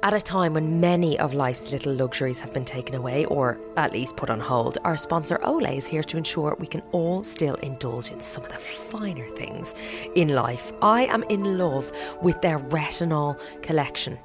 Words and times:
At 0.00 0.14
a 0.14 0.20
time 0.20 0.54
when 0.54 0.80
many 0.80 1.18
of 1.18 1.34
life's 1.34 1.72
little 1.72 1.92
luxuries 1.92 2.38
have 2.38 2.52
been 2.52 2.64
taken 2.64 2.94
away 2.94 3.24
or 3.24 3.58
at 3.76 3.92
least 3.92 4.16
put 4.16 4.30
on 4.30 4.38
hold, 4.38 4.78
our 4.84 4.96
sponsor 4.96 5.38
Olay 5.38 5.76
is 5.76 5.88
here 5.88 6.04
to 6.04 6.16
ensure 6.16 6.56
we 6.60 6.68
can 6.68 6.84
all 6.92 7.24
still 7.24 7.56
indulge 7.56 8.12
in 8.12 8.20
some 8.20 8.44
of 8.44 8.52
the 8.52 8.58
finer 8.58 9.26
things 9.26 9.74
in 10.14 10.28
life. 10.28 10.72
I 10.82 11.06
am 11.06 11.24
in 11.24 11.58
love 11.58 11.90
with 12.22 12.40
their 12.42 12.60
retinol 12.60 13.40
collection. 13.60 14.20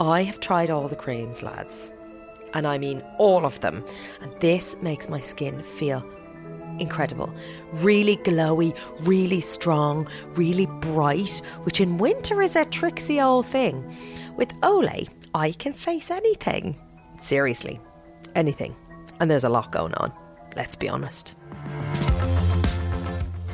I 0.00 0.24
have 0.24 0.40
tried 0.40 0.70
all 0.70 0.88
the 0.88 0.96
creams, 0.96 1.40
lads, 1.40 1.92
and 2.52 2.66
I 2.66 2.78
mean 2.78 3.04
all 3.18 3.46
of 3.46 3.60
them, 3.60 3.84
and 4.22 4.32
this 4.40 4.74
makes 4.82 5.08
my 5.08 5.20
skin 5.20 5.62
feel 5.62 6.04
incredible. 6.78 7.34
Really 7.74 8.16
glowy, 8.18 8.76
really 9.00 9.40
strong, 9.40 10.08
really 10.34 10.66
bright, 10.80 11.40
which 11.62 11.80
in 11.80 11.98
winter 11.98 12.42
is 12.42 12.56
a 12.56 12.64
tricksy 12.64 13.20
old 13.20 13.46
thing. 13.46 13.84
With 14.36 14.54
Olay, 14.60 15.08
I 15.34 15.52
can 15.52 15.72
face 15.72 16.10
anything. 16.10 16.76
Seriously, 17.18 17.80
anything. 18.34 18.74
And 19.20 19.30
there's 19.30 19.44
a 19.44 19.48
lot 19.48 19.72
going 19.72 19.94
on, 19.94 20.12
let's 20.56 20.76
be 20.76 20.88
honest. 20.88 21.34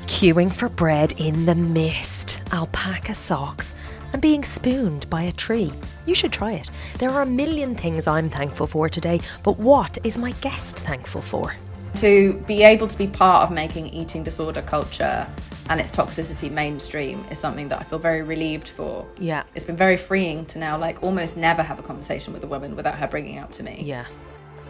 Queuing 0.07 0.53
for 0.53 0.69
bread 0.69 1.15
in 1.19 1.47
the 1.47 1.55
mist, 1.55 2.43
alpaca 2.53 3.15
socks, 3.15 3.75
and 4.13 4.23
being 4.23 4.43
spooned 4.43 5.09
by 5.11 5.23
a 5.23 5.33
tree. 5.33 5.73
You 6.07 6.15
should 6.15 6.33
try 6.33 6.53
it. 6.53 6.71
There 6.99 7.11
are 7.11 7.23
a 7.23 7.27
million 7.27 7.75
things 7.75 8.07
I'm 8.07 8.31
thankful 8.31 8.67
for 8.67 8.89
today, 8.89 9.21
but 9.43 9.59
what 9.59 9.99
is 10.05 10.19
my 10.19 10.33
guest 10.41 10.79
thankful 10.79 11.23
for? 11.23 11.55
To 11.97 12.35
be 12.47 12.63
able 12.63 12.87
to 12.87 12.99
be 12.99 13.07
part 13.07 13.45
of 13.45 13.51
making 13.51 13.89
eating 13.89 14.23
disorder 14.23 14.63
culture 14.63 15.27
and 15.69 15.81
its 15.81 15.91
toxicity 15.91 16.51
mainstream 16.51 17.25
is 17.31 17.39
something 17.39 17.69
that 17.69 17.81
I 17.81 17.85
feel 17.85 17.99
very 17.99 18.23
relieved 18.23 18.69
for. 18.69 19.07
Yeah. 19.19 19.43
It's 19.55 19.65
been 19.65 19.77
very 19.77 19.97
freeing 19.97 20.47
to 20.47 20.59
now 20.59 20.79
like 20.79 21.03
almost 21.03 21.37
never 21.37 21.63
have 21.63 21.79
a 21.79 21.83
conversation 21.83 22.33
with 22.33 22.43
a 22.45 22.47
woman 22.47 22.77
without 22.77 22.99
her 22.99 23.07
bringing 23.07 23.39
up 23.39 23.53
to 23.53 23.63
me. 23.63 23.83
Yeah. 23.85 24.07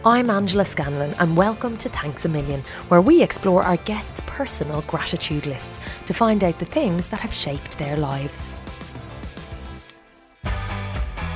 I'm 0.05 0.29
Angela 0.29 0.63
Scanlon, 0.63 1.13
and 1.19 1.35
welcome 1.35 1.75
to 1.75 1.89
Thanks 1.89 2.23
a 2.23 2.29
Million, 2.29 2.61
where 2.87 3.01
we 3.01 3.21
explore 3.21 3.63
our 3.63 3.75
guests' 3.75 4.21
personal 4.25 4.81
gratitude 4.83 5.45
lists 5.45 5.77
to 6.05 6.13
find 6.13 6.41
out 6.41 6.57
the 6.57 6.63
things 6.63 7.07
that 7.07 7.19
have 7.19 7.33
shaped 7.33 7.77
their 7.77 7.97
lives. 7.97 8.55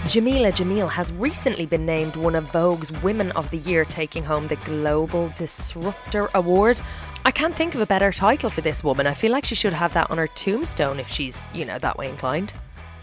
Jameela 0.03 0.51
Jamil 0.51 0.89
has 0.89 1.13
recently 1.13 1.65
been 1.65 1.85
named 1.85 2.17
one 2.17 2.35
of 2.35 2.51
Vogue's 2.51 2.91
Women 3.01 3.31
of 3.31 3.49
the 3.51 3.59
Year, 3.59 3.85
taking 3.85 4.21
home 4.21 4.49
the 4.49 4.57
Global 4.57 5.29
Disruptor 5.37 6.29
Award. 6.33 6.81
I 7.23 7.31
can't 7.31 7.55
think 7.55 7.73
of 7.73 7.79
a 7.79 7.85
better 7.85 8.11
title 8.11 8.49
for 8.49 8.59
this 8.59 8.83
woman. 8.83 9.07
I 9.07 9.13
feel 9.13 9.31
like 9.31 9.45
she 9.45 9.55
should 9.55 9.71
have 9.71 9.93
that 9.93 10.11
on 10.11 10.17
her 10.17 10.27
tombstone 10.27 10.99
if 10.99 11.07
she's, 11.07 11.47
you 11.53 11.63
know, 11.63 11.79
that 11.79 11.97
way 11.97 12.09
inclined. 12.09 12.51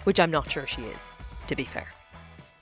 Which 0.05 0.21
I'm 0.21 0.31
not 0.31 0.51
sure 0.51 0.67
she 0.67 0.83
is, 0.83 1.13
to 1.47 1.57
be 1.57 1.65
fair. 1.65 1.87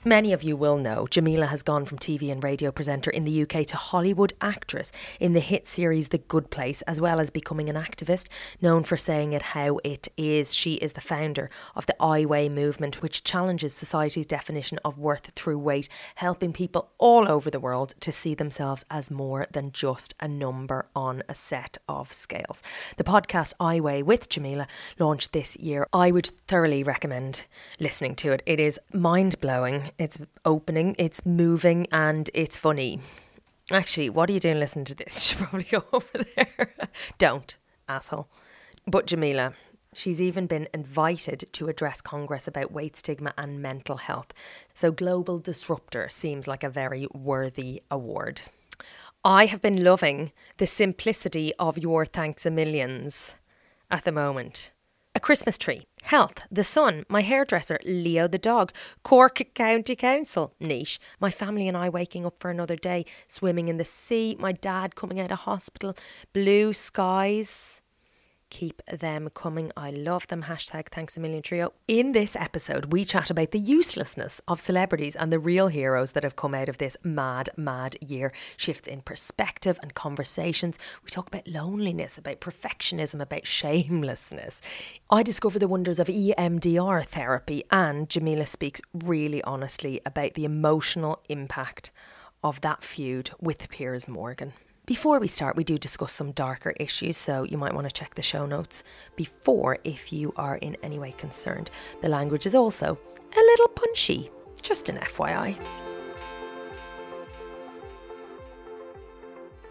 Many 0.05 0.31
of 0.31 0.43
you 0.43 0.55
will 0.55 0.77
know 0.77 1.07
Jameela 1.11 1.49
has 1.49 1.61
gone 1.61 1.83
from 1.83 1.97
TV 1.97 2.31
and 2.31 2.41
radio 2.41 2.71
presenter 2.71 3.11
in 3.11 3.25
the 3.25 3.41
UK 3.41 3.65
to 3.67 3.75
Hollywood 3.75 4.31
actress 4.39 4.93
in 5.19 5.33
the 5.33 5.41
hit 5.41 5.67
series 5.67 6.07
The 6.07 6.19
Good 6.19 6.49
Place, 6.49 6.81
as 6.83 7.01
well 7.01 7.19
as 7.19 7.29
becoming 7.29 7.67
an 7.67 7.75
activist 7.75 8.29
known 8.61 8.83
for 8.83 8.95
saying 8.95 9.33
it 9.33 9.41
how 9.41 9.81
it 9.83 10.07
is. 10.15 10.55
She 10.55 10.75
is 10.75 10.93
the 10.93 11.01
founder 11.01 11.49
of 11.75 11.85
the 11.85 11.97
I 11.99 12.23
Weigh 12.23 12.47
movement, 12.47 13.01
which 13.01 13.25
challenges 13.25 13.73
society's 13.73 14.25
definition 14.25 14.79
of 14.85 14.97
worth 14.97 15.31
through 15.35 15.59
weight, 15.59 15.89
helping 16.15 16.53
people 16.53 16.91
all 16.97 17.27
over 17.27 17.51
the 17.51 17.59
world 17.59 17.93
to 17.99 18.13
see 18.13 18.33
themselves 18.33 18.85
as 18.89 19.11
more 19.11 19.47
than 19.51 19.73
just 19.73 20.13
a 20.21 20.29
number 20.29 20.85
on 20.95 21.23
a 21.27 21.35
set 21.35 21.77
of 21.89 22.13
scales. 22.13 22.63
The 22.95 23.03
podcast 23.03 23.53
I 23.59 23.81
Weigh 23.81 24.03
with 24.03 24.29
Jameela 24.29 24.67
launched 24.97 25.33
this 25.33 25.57
year. 25.57 25.89
I 25.91 26.11
would 26.11 26.27
thoroughly 26.47 26.83
recommend 26.83 27.47
listening 27.81 28.15
to 28.15 28.31
it. 28.31 28.41
It 28.45 28.61
is 28.61 28.79
mind 28.93 29.41
blowing 29.41 29.88
it's 29.97 30.19
opening, 30.45 30.95
it's 30.97 31.25
moving, 31.25 31.87
and 31.91 32.29
it's 32.33 32.57
funny. 32.57 32.99
Actually, 33.71 34.09
what 34.09 34.29
are 34.29 34.33
you 34.33 34.39
doing 34.39 34.59
listening 34.59 34.85
to 34.85 34.95
this? 34.95 35.33
You 35.33 35.37
should 35.37 35.47
probably 35.47 35.67
go 35.69 35.83
over 35.93 36.23
there. 36.35 36.73
Don't, 37.17 37.55
asshole. 37.87 38.27
But 38.87 39.07
Jameela, 39.07 39.53
she's 39.93 40.21
even 40.21 40.47
been 40.47 40.67
invited 40.73 41.45
to 41.53 41.67
address 41.67 42.01
Congress 42.01 42.47
about 42.47 42.71
weight 42.71 42.97
stigma 42.97 43.33
and 43.37 43.61
mental 43.61 43.97
health. 43.97 44.33
So, 44.73 44.91
Global 44.91 45.39
Disruptor 45.39 46.09
seems 46.09 46.47
like 46.47 46.63
a 46.63 46.69
very 46.69 47.07
worthy 47.13 47.83
award. 47.91 48.41
I 49.23 49.47
have 49.47 49.61
been 49.61 49.83
loving 49.83 50.31
the 50.57 50.67
simplicity 50.67 51.53
of 51.59 51.77
your 51.77 52.05
thanks 52.05 52.45
a 52.45 52.51
millions 52.51 53.35
at 53.91 54.05
the 54.05 54.13
moment. 54.13 54.71
A 55.13 55.19
Christmas 55.19 55.57
tree, 55.57 55.87
health, 56.03 56.47
the 56.51 56.63
sun, 56.63 57.05
my 57.09 57.21
hairdresser, 57.21 57.79
Leo 57.85 58.27
the 58.27 58.37
dog, 58.37 58.71
Cork 59.03 59.41
County 59.53 59.95
Council, 59.95 60.53
niche, 60.59 60.99
my 61.19 61.31
family 61.31 61.67
and 61.67 61.77
I 61.77 61.89
waking 61.89 62.25
up 62.25 62.39
for 62.39 62.49
another 62.49 62.75
day, 62.75 63.05
swimming 63.27 63.67
in 63.67 63.77
the 63.77 63.85
sea, 63.85 64.35
my 64.39 64.51
dad 64.51 64.95
coming 64.95 65.19
out 65.19 65.31
of 65.31 65.39
hospital, 65.39 65.95
blue 66.33 66.73
skies, 66.73 67.81
Keep 68.49 68.81
them 68.87 69.29
coming. 69.35 69.71
I 69.77 69.91
love 69.91 70.25
them. 70.27 70.43
Hashtag 70.43 70.87
thanks 70.87 71.15
a 71.15 71.19
million 71.19 71.43
trio. 71.43 71.71
In 71.87 72.13
this 72.13 72.35
episode, 72.35 72.91
we 72.91 73.05
chat 73.05 73.29
about 73.29 73.51
the 73.51 73.59
uselessness 73.59 74.41
of 74.47 74.59
celebrities 74.59 75.15
and 75.15 75.31
the 75.31 75.37
real 75.37 75.67
heroes 75.67 76.13
that 76.13 76.23
have 76.23 76.35
come 76.35 76.55
out 76.55 76.67
of 76.67 76.79
this 76.79 76.97
mad, 77.03 77.51
mad 77.55 77.95
year. 78.01 78.33
Shifts 78.57 78.87
in 78.87 79.01
perspective 79.01 79.77
and 79.83 79.93
conversations. 79.93 80.79
We 81.03 81.11
talk 81.11 81.27
about 81.27 81.47
loneliness, 81.47 82.17
about 82.17 82.41
perfectionism, 82.41 83.21
about 83.21 83.45
shamelessness. 83.45 84.61
I 85.11 85.21
discover 85.21 85.59
the 85.59 85.67
wonders 85.67 85.99
of 85.99 86.07
EMDR 86.07 87.05
therapy, 87.05 87.63
and 87.69 88.09
Jameela 88.09 88.47
speaks 88.47 88.81
really 88.93 89.43
honestly 89.43 90.01
about 90.07 90.33
the 90.33 90.45
emotional 90.45 91.21
impact 91.29 91.91
of 92.43 92.61
that 92.61 92.83
feud 92.83 93.29
with 93.39 93.69
Piers 93.69 94.07
Morgan. 94.07 94.53
Before 94.89 95.19
we 95.19 95.27
start, 95.27 95.55
we 95.55 95.63
do 95.63 95.77
discuss 95.77 96.13
some 96.13 96.31
darker 96.31 96.73
issues, 96.79 97.15
so 97.15 97.43
you 97.43 97.59
might 97.59 97.75
want 97.75 97.87
to 97.87 97.93
check 97.93 98.15
the 98.15 98.23
show 98.23 98.47
notes 98.47 98.83
before 99.15 99.77
if 99.83 100.11
you 100.11 100.33
are 100.35 100.55
in 100.57 100.75
any 100.81 100.97
way 100.97 101.11
concerned. 101.11 101.69
The 102.01 102.09
language 102.09 102.47
is 102.47 102.55
also 102.55 102.97
a 103.37 103.39
little 103.39 103.67
punchy, 103.67 104.31
just 104.63 104.89
an 104.89 104.97
FYI. 104.97 105.59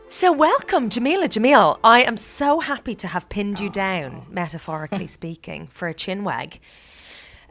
So, 0.09 0.31
welcome, 0.31 0.89
Jameela 0.89 1.27
Jamil. 1.27 1.81
I 1.83 2.03
am 2.03 2.17
so 2.17 2.61
happy 2.61 2.95
to 2.95 3.09
have 3.09 3.29
pinned 3.29 3.59
you 3.59 3.71
down, 3.71 4.25
metaphorically 4.31 5.06
speaking, 5.19 5.67
for 5.67 5.89
a 5.89 5.95
chin 5.95 6.23
wag. 6.23 6.61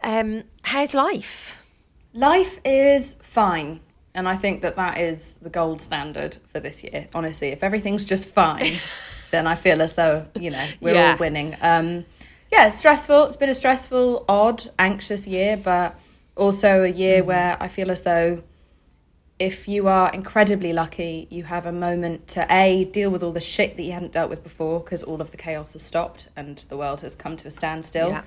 Um, 0.01 0.43
how's 0.61 0.93
life? 0.93 1.61
Life 2.13 2.61
is 2.63 3.17
fine. 3.21 3.81
And 4.17 4.27
I 4.27 4.35
think 4.35 4.63
that 4.63 4.75
that 4.77 4.97
is 4.99 5.35
the 5.43 5.49
gold 5.49 5.79
standard 5.79 6.37
for 6.51 6.59
this 6.59 6.83
year. 6.83 7.07
Honestly, 7.13 7.49
if 7.49 7.63
everything's 7.63 8.03
just 8.03 8.27
fine, 8.27 8.65
then 9.31 9.45
I 9.45 9.53
feel 9.53 9.79
as 9.79 9.93
though, 9.93 10.25
you 10.39 10.49
know, 10.49 10.67
we're 10.81 10.95
Yeah. 10.95 11.11
all 11.11 11.17
winning. 11.17 11.55
Um, 11.61 12.03
yeah, 12.51 12.65
it's 12.67 12.77
stressful. 12.77 13.25
It's 13.25 13.37
been 13.37 13.49
a 13.49 13.55
stressful, 13.55 14.25
odd, 14.27 14.71
anxious 14.79 15.27
year, 15.27 15.55
but 15.55 15.93
also 16.35 16.81
a 16.83 16.87
year 16.87 17.23
where 17.23 17.57
I 17.59 17.67
feel 17.67 17.91
as 17.91 18.01
though 18.01 18.41
if 19.37 19.67
you 19.67 19.87
are 19.87 20.09
incredibly 20.11 20.73
lucky, 20.73 21.27
you 21.29 21.43
have 21.43 21.67
a 21.67 21.71
moment 21.71 22.27
to 22.29 22.47
A, 22.49 22.85
deal 22.85 23.11
with 23.11 23.21
all 23.21 23.33
the 23.33 23.39
shit 23.39 23.77
that 23.77 23.83
you 23.83 23.91
hadn't 23.91 24.13
dealt 24.13 24.31
with 24.31 24.41
before 24.41 24.79
because 24.79 25.03
all 25.03 25.21
of 25.21 25.29
the 25.29 25.37
chaos 25.37 25.73
has 25.73 25.83
stopped 25.83 26.27
and 26.35 26.57
the 26.69 26.77
world 26.77 27.01
has 27.01 27.13
come 27.13 27.37
to 27.37 27.47
a 27.47 27.51
standstill. 27.51 28.09
Yeah. 28.09 28.23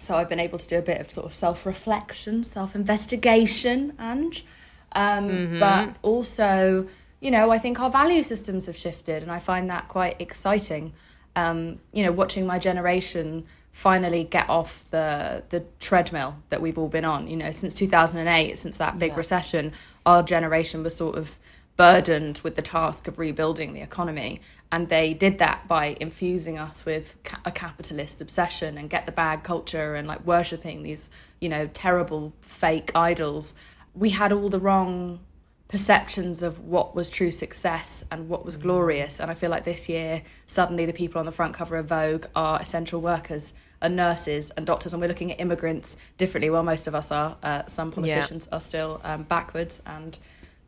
So 0.00 0.16
I've 0.16 0.28
been 0.28 0.40
able 0.40 0.58
to 0.58 0.66
do 0.66 0.78
a 0.78 0.82
bit 0.82 1.00
of 1.00 1.12
sort 1.12 1.26
of 1.26 1.34
self 1.34 1.64
reflection, 1.64 2.42
self 2.42 2.74
investigation, 2.74 3.92
Ange. 4.00 4.44
Um, 4.92 5.58
But 5.60 5.96
also, 6.02 6.86
you 7.20 7.30
know, 7.30 7.50
I 7.50 7.58
think 7.58 7.80
our 7.80 7.90
value 7.90 8.22
systems 8.22 8.66
have 8.66 8.76
shifted, 8.76 9.22
and 9.22 9.30
I 9.30 9.38
find 9.38 9.70
that 9.70 9.88
quite 9.88 10.16
exciting. 10.20 10.92
Um, 11.36 11.78
you 11.92 12.02
know, 12.04 12.12
watching 12.12 12.46
my 12.46 12.58
generation 12.58 13.44
finally 13.72 14.24
get 14.24 14.48
off 14.48 14.90
the 14.90 15.44
the 15.50 15.64
treadmill 15.78 16.34
that 16.48 16.60
we've 16.60 16.76
all 16.76 16.88
been 16.88 17.04
on. 17.04 17.28
You 17.28 17.36
know, 17.36 17.52
since 17.52 17.72
two 17.72 17.86
thousand 17.86 18.20
and 18.20 18.28
eight, 18.28 18.58
since 18.58 18.78
that 18.78 18.98
big 18.98 19.16
recession, 19.16 19.72
our 20.04 20.22
generation 20.22 20.82
was 20.82 20.96
sort 20.96 21.16
of 21.16 21.38
burdened 21.76 22.40
with 22.42 22.56
the 22.56 22.62
task 22.62 23.08
of 23.08 23.18
rebuilding 23.18 23.72
the 23.72 23.80
economy. 23.80 24.40
And 24.72 24.88
they 24.88 25.14
did 25.14 25.38
that 25.38 25.66
by 25.66 25.96
infusing 26.00 26.58
us 26.58 26.84
with 26.84 27.16
ca- 27.24 27.40
a 27.44 27.50
capitalist 27.50 28.20
obsession 28.20 28.76
and 28.78 28.90
get 28.90 29.06
the 29.06 29.12
bag 29.12 29.42
culture 29.42 29.94
and 29.94 30.06
like 30.06 30.24
worshipping 30.26 30.82
these, 30.82 31.10
you 31.40 31.48
know, 31.48 31.68
terrible 31.72 32.32
fake 32.42 32.92
idols. 32.94 33.54
We 33.94 34.10
had 34.10 34.32
all 34.32 34.48
the 34.48 34.60
wrong 34.60 35.20
perceptions 35.68 36.42
of 36.42 36.58
what 36.58 36.96
was 36.96 37.08
true 37.08 37.30
success 37.30 38.04
and 38.10 38.28
what 38.28 38.44
was 38.44 38.56
glorious. 38.56 39.20
And 39.20 39.30
I 39.30 39.34
feel 39.34 39.50
like 39.50 39.64
this 39.64 39.88
year, 39.88 40.22
suddenly 40.46 40.84
the 40.84 40.92
people 40.92 41.20
on 41.20 41.26
the 41.26 41.32
front 41.32 41.54
cover 41.54 41.76
of 41.76 41.86
Vogue 41.86 42.26
are 42.34 42.60
essential 42.60 43.00
workers 43.00 43.52
and 43.80 43.96
nurses 43.96 44.50
and 44.56 44.66
doctors, 44.66 44.92
and 44.92 45.00
we're 45.00 45.08
looking 45.08 45.32
at 45.32 45.40
immigrants 45.40 45.96
differently. 46.18 46.50
Well, 46.50 46.62
most 46.62 46.86
of 46.86 46.94
us 46.94 47.10
are. 47.10 47.36
Uh, 47.42 47.62
some 47.66 47.92
politicians 47.92 48.48
are 48.52 48.60
still 48.60 49.00
um, 49.04 49.22
backwards 49.22 49.80
and 49.86 50.18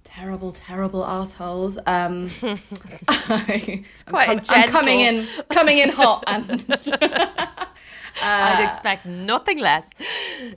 terrible, 0.05 0.53
terrible 0.53 1.05
assholes. 1.05 1.79
Um, 1.87 2.29
it's 2.43 4.03
quite 4.05 4.29
a 4.29 4.55
I'm 4.55 4.69
coming 4.69 5.01
gentle- 5.01 5.25
in, 5.41 5.47
coming 5.49 5.79
in 5.79 5.89
hot, 5.91 6.25
and 6.27 6.61
I'd 8.23 8.65
expect 8.67 9.07
nothing 9.07 9.59
less. 9.59 9.89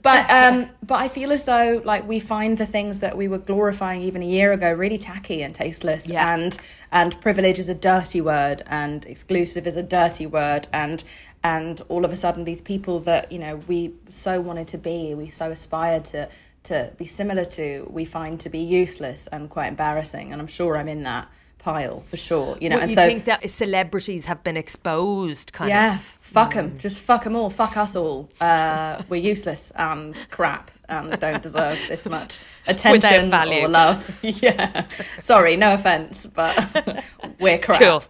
but 0.02 0.28
um, 0.38 0.68
but 0.82 0.96
I 0.96 1.08
feel 1.08 1.32
as 1.32 1.44
though 1.44 1.80
like 1.84 2.06
we 2.06 2.20
find 2.20 2.58
the 2.58 2.66
things 2.66 3.00
that 3.00 3.16
we 3.16 3.28
were 3.28 3.38
glorifying 3.38 4.02
even 4.02 4.22
a 4.22 4.26
year 4.26 4.52
ago 4.52 4.72
really 4.72 4.98
tacky 4.98 5.42
and 5.42 5.54
tasteless, 5.54 6.08
Yeah. 6.08 6.34
and 6.34 6.58
and 6.92 7.20
privilege 7.20 7.58
is 7.58 7.68
a 7.68 7.74
dirty 7.74 8.20
word, 8.20 8.62
and 8.66 9.04
exclusive 9.06 9.66
is 9.66 9.76
a 9.76 9.82
dirty 9.82 10.26
word, 10.26 10.68
and 10.72 11.02
and 11.44 11.80
all 11.88 12.04
of 12.04 12.12
a 12.12 12.16
sudden 12.16 12.44
these 12.44 12.60
people 12.60 13.00
that 13.00 13.30
you 13.30 13.38
know 13.38 13.56
we 13.68 13.94
so 14.08 14.40
wanted 14.40 14.68
to 14.68 14.78
be, 14.78 15.14
we 15.14 15.30
so 15.30 15.50
aspired 15.50 16.04
to 16.06 16.28
to 16.64 16.92
be 16.98 17.06
similar 17.06 17.44
to, 17.44 17.86
we 17.88 18.04
find 18.04 18.40
to 18.40 18.48
be 18.48 18.58
useless 18.58 19.28
and 19.28 19.48
quite 19.48 19.68
embarrassing, 19.68 20.32
and 20.32 20.40
I'm 20.42 20.48
sure 20.48 20.76
I'm 20.76 20.88
in 20.88 21.04
that 21.04 21.28
pile 21.58 22.04
for 22.06 22.16
sure, 22.16 22.56
you 22.60 22.68
know, 22.68 22.78
and 22.78 22.90
you 22.90 22.94
so 22.94 23.06
think 23.06 23.24
that 23.24 23.48
celebrities 23.50 24.26
have 24.26 24.42
been 24.44 24.56
exposed, 24.56 25.52
kind 25.52 25.70
yeah, 25.70 25.94
of? 25.94 26.00
fuck 26.20 26.54
them. 26.54 26.78
Just 26.78 27.00
fuck 27.00 27.24
them 27.24 27.34
all. 27.34 27.50
Fuck 27.50 27.76
us 27.76 27.96
all. 27.96 28.28
Uh, 28.40 29.02
we're 29.08 29.20
useless 29.20 29.72
and 29.76 30.14
crap 30.30 30.70
and 30.88 31.18
don't 31.18 31.42
deserve 31.42 31.78
this 31.88 32.06
much 32.06 32.38
attention 32.66 33.30
value. 33.30 33.64
or 33.64 33.68
love. 33.68 34.18
yeah. 34.22 34.86
Sorry, 35.20 35.56
no 35.56 35.74
offense, 35.74 36.26
but 36.26 37.04
we're 37.40 37.58
crap. 37.58 37.80
cool. 37.80 38.04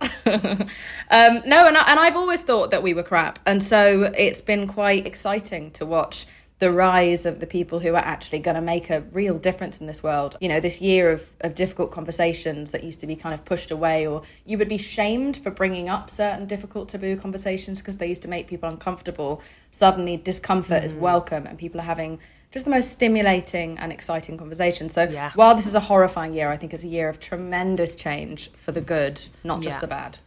um, 1.11 1.43
no, 1.47 1.67
and, 1.67 1.77
I, 1.77 1.91
and 1.91 2.01
I've 2.01 2.17
always 2.17 2.43
thought 2.43 2.71
that 2.71 2.83
we 2.83 2.95
were 2.95 3.03
crap. 3.03 3.39
And 3.47 3.63
so 3.63 4.13
it's 4.17 4.41
been 4.41 4.67
quite 4.67 5.07
exciting 5.07 5.71
to 5.73 5.87
watch 5.87 6.27
the 6.59 6.73
rise 6.73 7.27
of 7.27 7.41
the 7.41 7.47
people 7.47 7.81
who 7.81 7.95
are 7.95 8.05
actually 8.05 8.39
going 8.39 8.55
to 8.55 8.63
make 8.63 8.89
a 8.89 9.03
real 9.13 9.39
difference 9.39 9.81
in 9.81 9.87
this 9.87 10.03
world. 10.03 10.37
You 10.41 10.49
know, 10.49 10.61
this 10.61 10.81
year 10.81 11.11
of, 11.11 11.33
of 11.41 11.55
difficult 11.55 11.91
conversations 11.91 12.71
that 12.71 12.83
used 12.83 13.01
to 13.01 13.07
be 13.07 13.15
kind 13.15 13.35
of 13.35 13.45
pushed 13.45 13.71
away, 13.71 14.07
or 14.07 14.23
you 14.47 14.57
would 14.57 14.69
be 14.69 14.79
shamed 14.79 15.37
for 15.37 15.51
bringing 15.51 15.89
up 15.89 16.09
certain 16.09 16.47
difficult 16.47 16.89
taboo 16.89 17.17
conversations 17.17 17.81
because 17.81 17.99
they 17.99 18.07
used 18.07 18.23
to 18.23 18.29
make 18.29 18.47
people 18.47 18.71
uncomfortable. 18.71 19.43
Suddenly, 19.71 20.17
discomfort 20.17 20.83
is 20.83 20.95
mm. 20.95 21.01
welcome, 21.01 21.47
and 21.47 21.59
people 21.59 21.81
are 21.81 21.85
having 21.85 22.21
just 22.51 22.65
the 22.65 22.71
most 22.71 22.91
stimulating 22.91 23.77
and 23.79 23.93
exciting 23.93 24.39
conversations. 24.39 24.95
So, 24.95 25.03
Yeah. 25.03 25.33
while 25.35 25.55
this 25.55 25.67
is 25.67 25.75
a 25.75 25.81
horrifying 25.81 26.33
year, 26.33 26.51
I 26.51 26.57
think 26.57 26.73
it's 26.73 26.85
a 26.85 26.89
year 26.89 27.11
of 27.11 27.21
tremendous 27.21 27.95
change 27.95 28.51
for 28.53 28.73
the 28.73 28.81
good, 28.81 29.21
not 29.45 29.61
just 29.61 29.77
Yeah. 29.77 29.81
the 29.81 29.87
bad. 29.89 30.19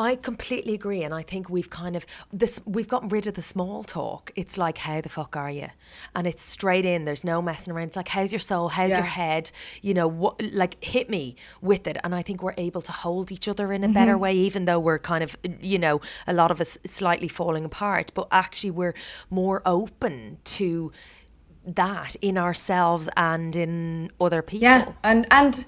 I 0.00 0.16
completely 0.16 0.74
agree, 0.74 1.02
and 1.02 1.12
I 1.12 1.22
think 1.22 1.50
we've 1.50 1.68
kind 1.68 1.94
of 1.94 2.06
this. 2.32 2.60
We've 2.64 2.88
gotten 2.88 3.08
rid 3.10 3.26
of 3.26 3.34
the 3.34 3.42
small 3.42 3.84
talk. 3.84 4.32
It's 4.34 4.56
like, 4.56 4.78
"How 4.78 5.00
the 5.00 5.08
fuck 5.08 5.36
are 5.36 5.50
you?" 5.50 5.68
And 6.16 6.26
it's 6.26 6.42
straight 6.42 6.84
in. 6.84 7.04
There's 7.04 7.24
no 7.24 7.42
messing 7.42 7.72
around. 7.72 7.88
It's 7.88 7.96
like, 7.96 8.08
"How's 8.08 8.32
your 8.32 8.40
soul? 8.40 8.68
How's 8.70 8.92
your 8.92 9.02
head?" 9.02 9.50
You 9.82 9.92
know, 9.94 10.08
what? 10.08 10.40
Like, 10.62 10.82
hit 10.82 11.10
me 11.10 11.36
with 11.60 11.86
it. 11.86 11.98
And 12.02 12.14
I 12.14 12.22
think 12.22 12.42
we're 12.42 12.54
able 12.56 12.82
to 12.82 12.92
hold 12.92 13.30
each 13.30 13.46
other 13.46 13.72
in 13.72 13.84
a 13.84 13.88
better 13.88 14.12
Mm-hmm. 14.12 14.20
way, 14.22 14.34
even 14.34 14.64
though 14.64 14.80
we're 14.80 14.98
kind 14.98 15.22
of, 15.22 15.36
you 15.60 15.78
know, 15.78 16.00
a 16.26 16.32
lot 16.32 16.50
of 16.50 16.60
us 16.60 16.78
slightly 16.86 17.28
falling 17.28 17.64
apart. 17.64 18.12
But 18.14 18.28
actually, 18.32 18.72
we're 18.72 18.94
more 19.28 19.60
open 19.66 20.38
to 20.44 20.92
that 21.66 22.16
in 22.22 22.38
ourselves 22.38 23.08
and 23.16 23.54
in 23.54 24.10
other 24.20 24.42
people. 24.42 24.62
Yeah, 24.62 24.92
and 25.04 25.26
and 25.30 25.64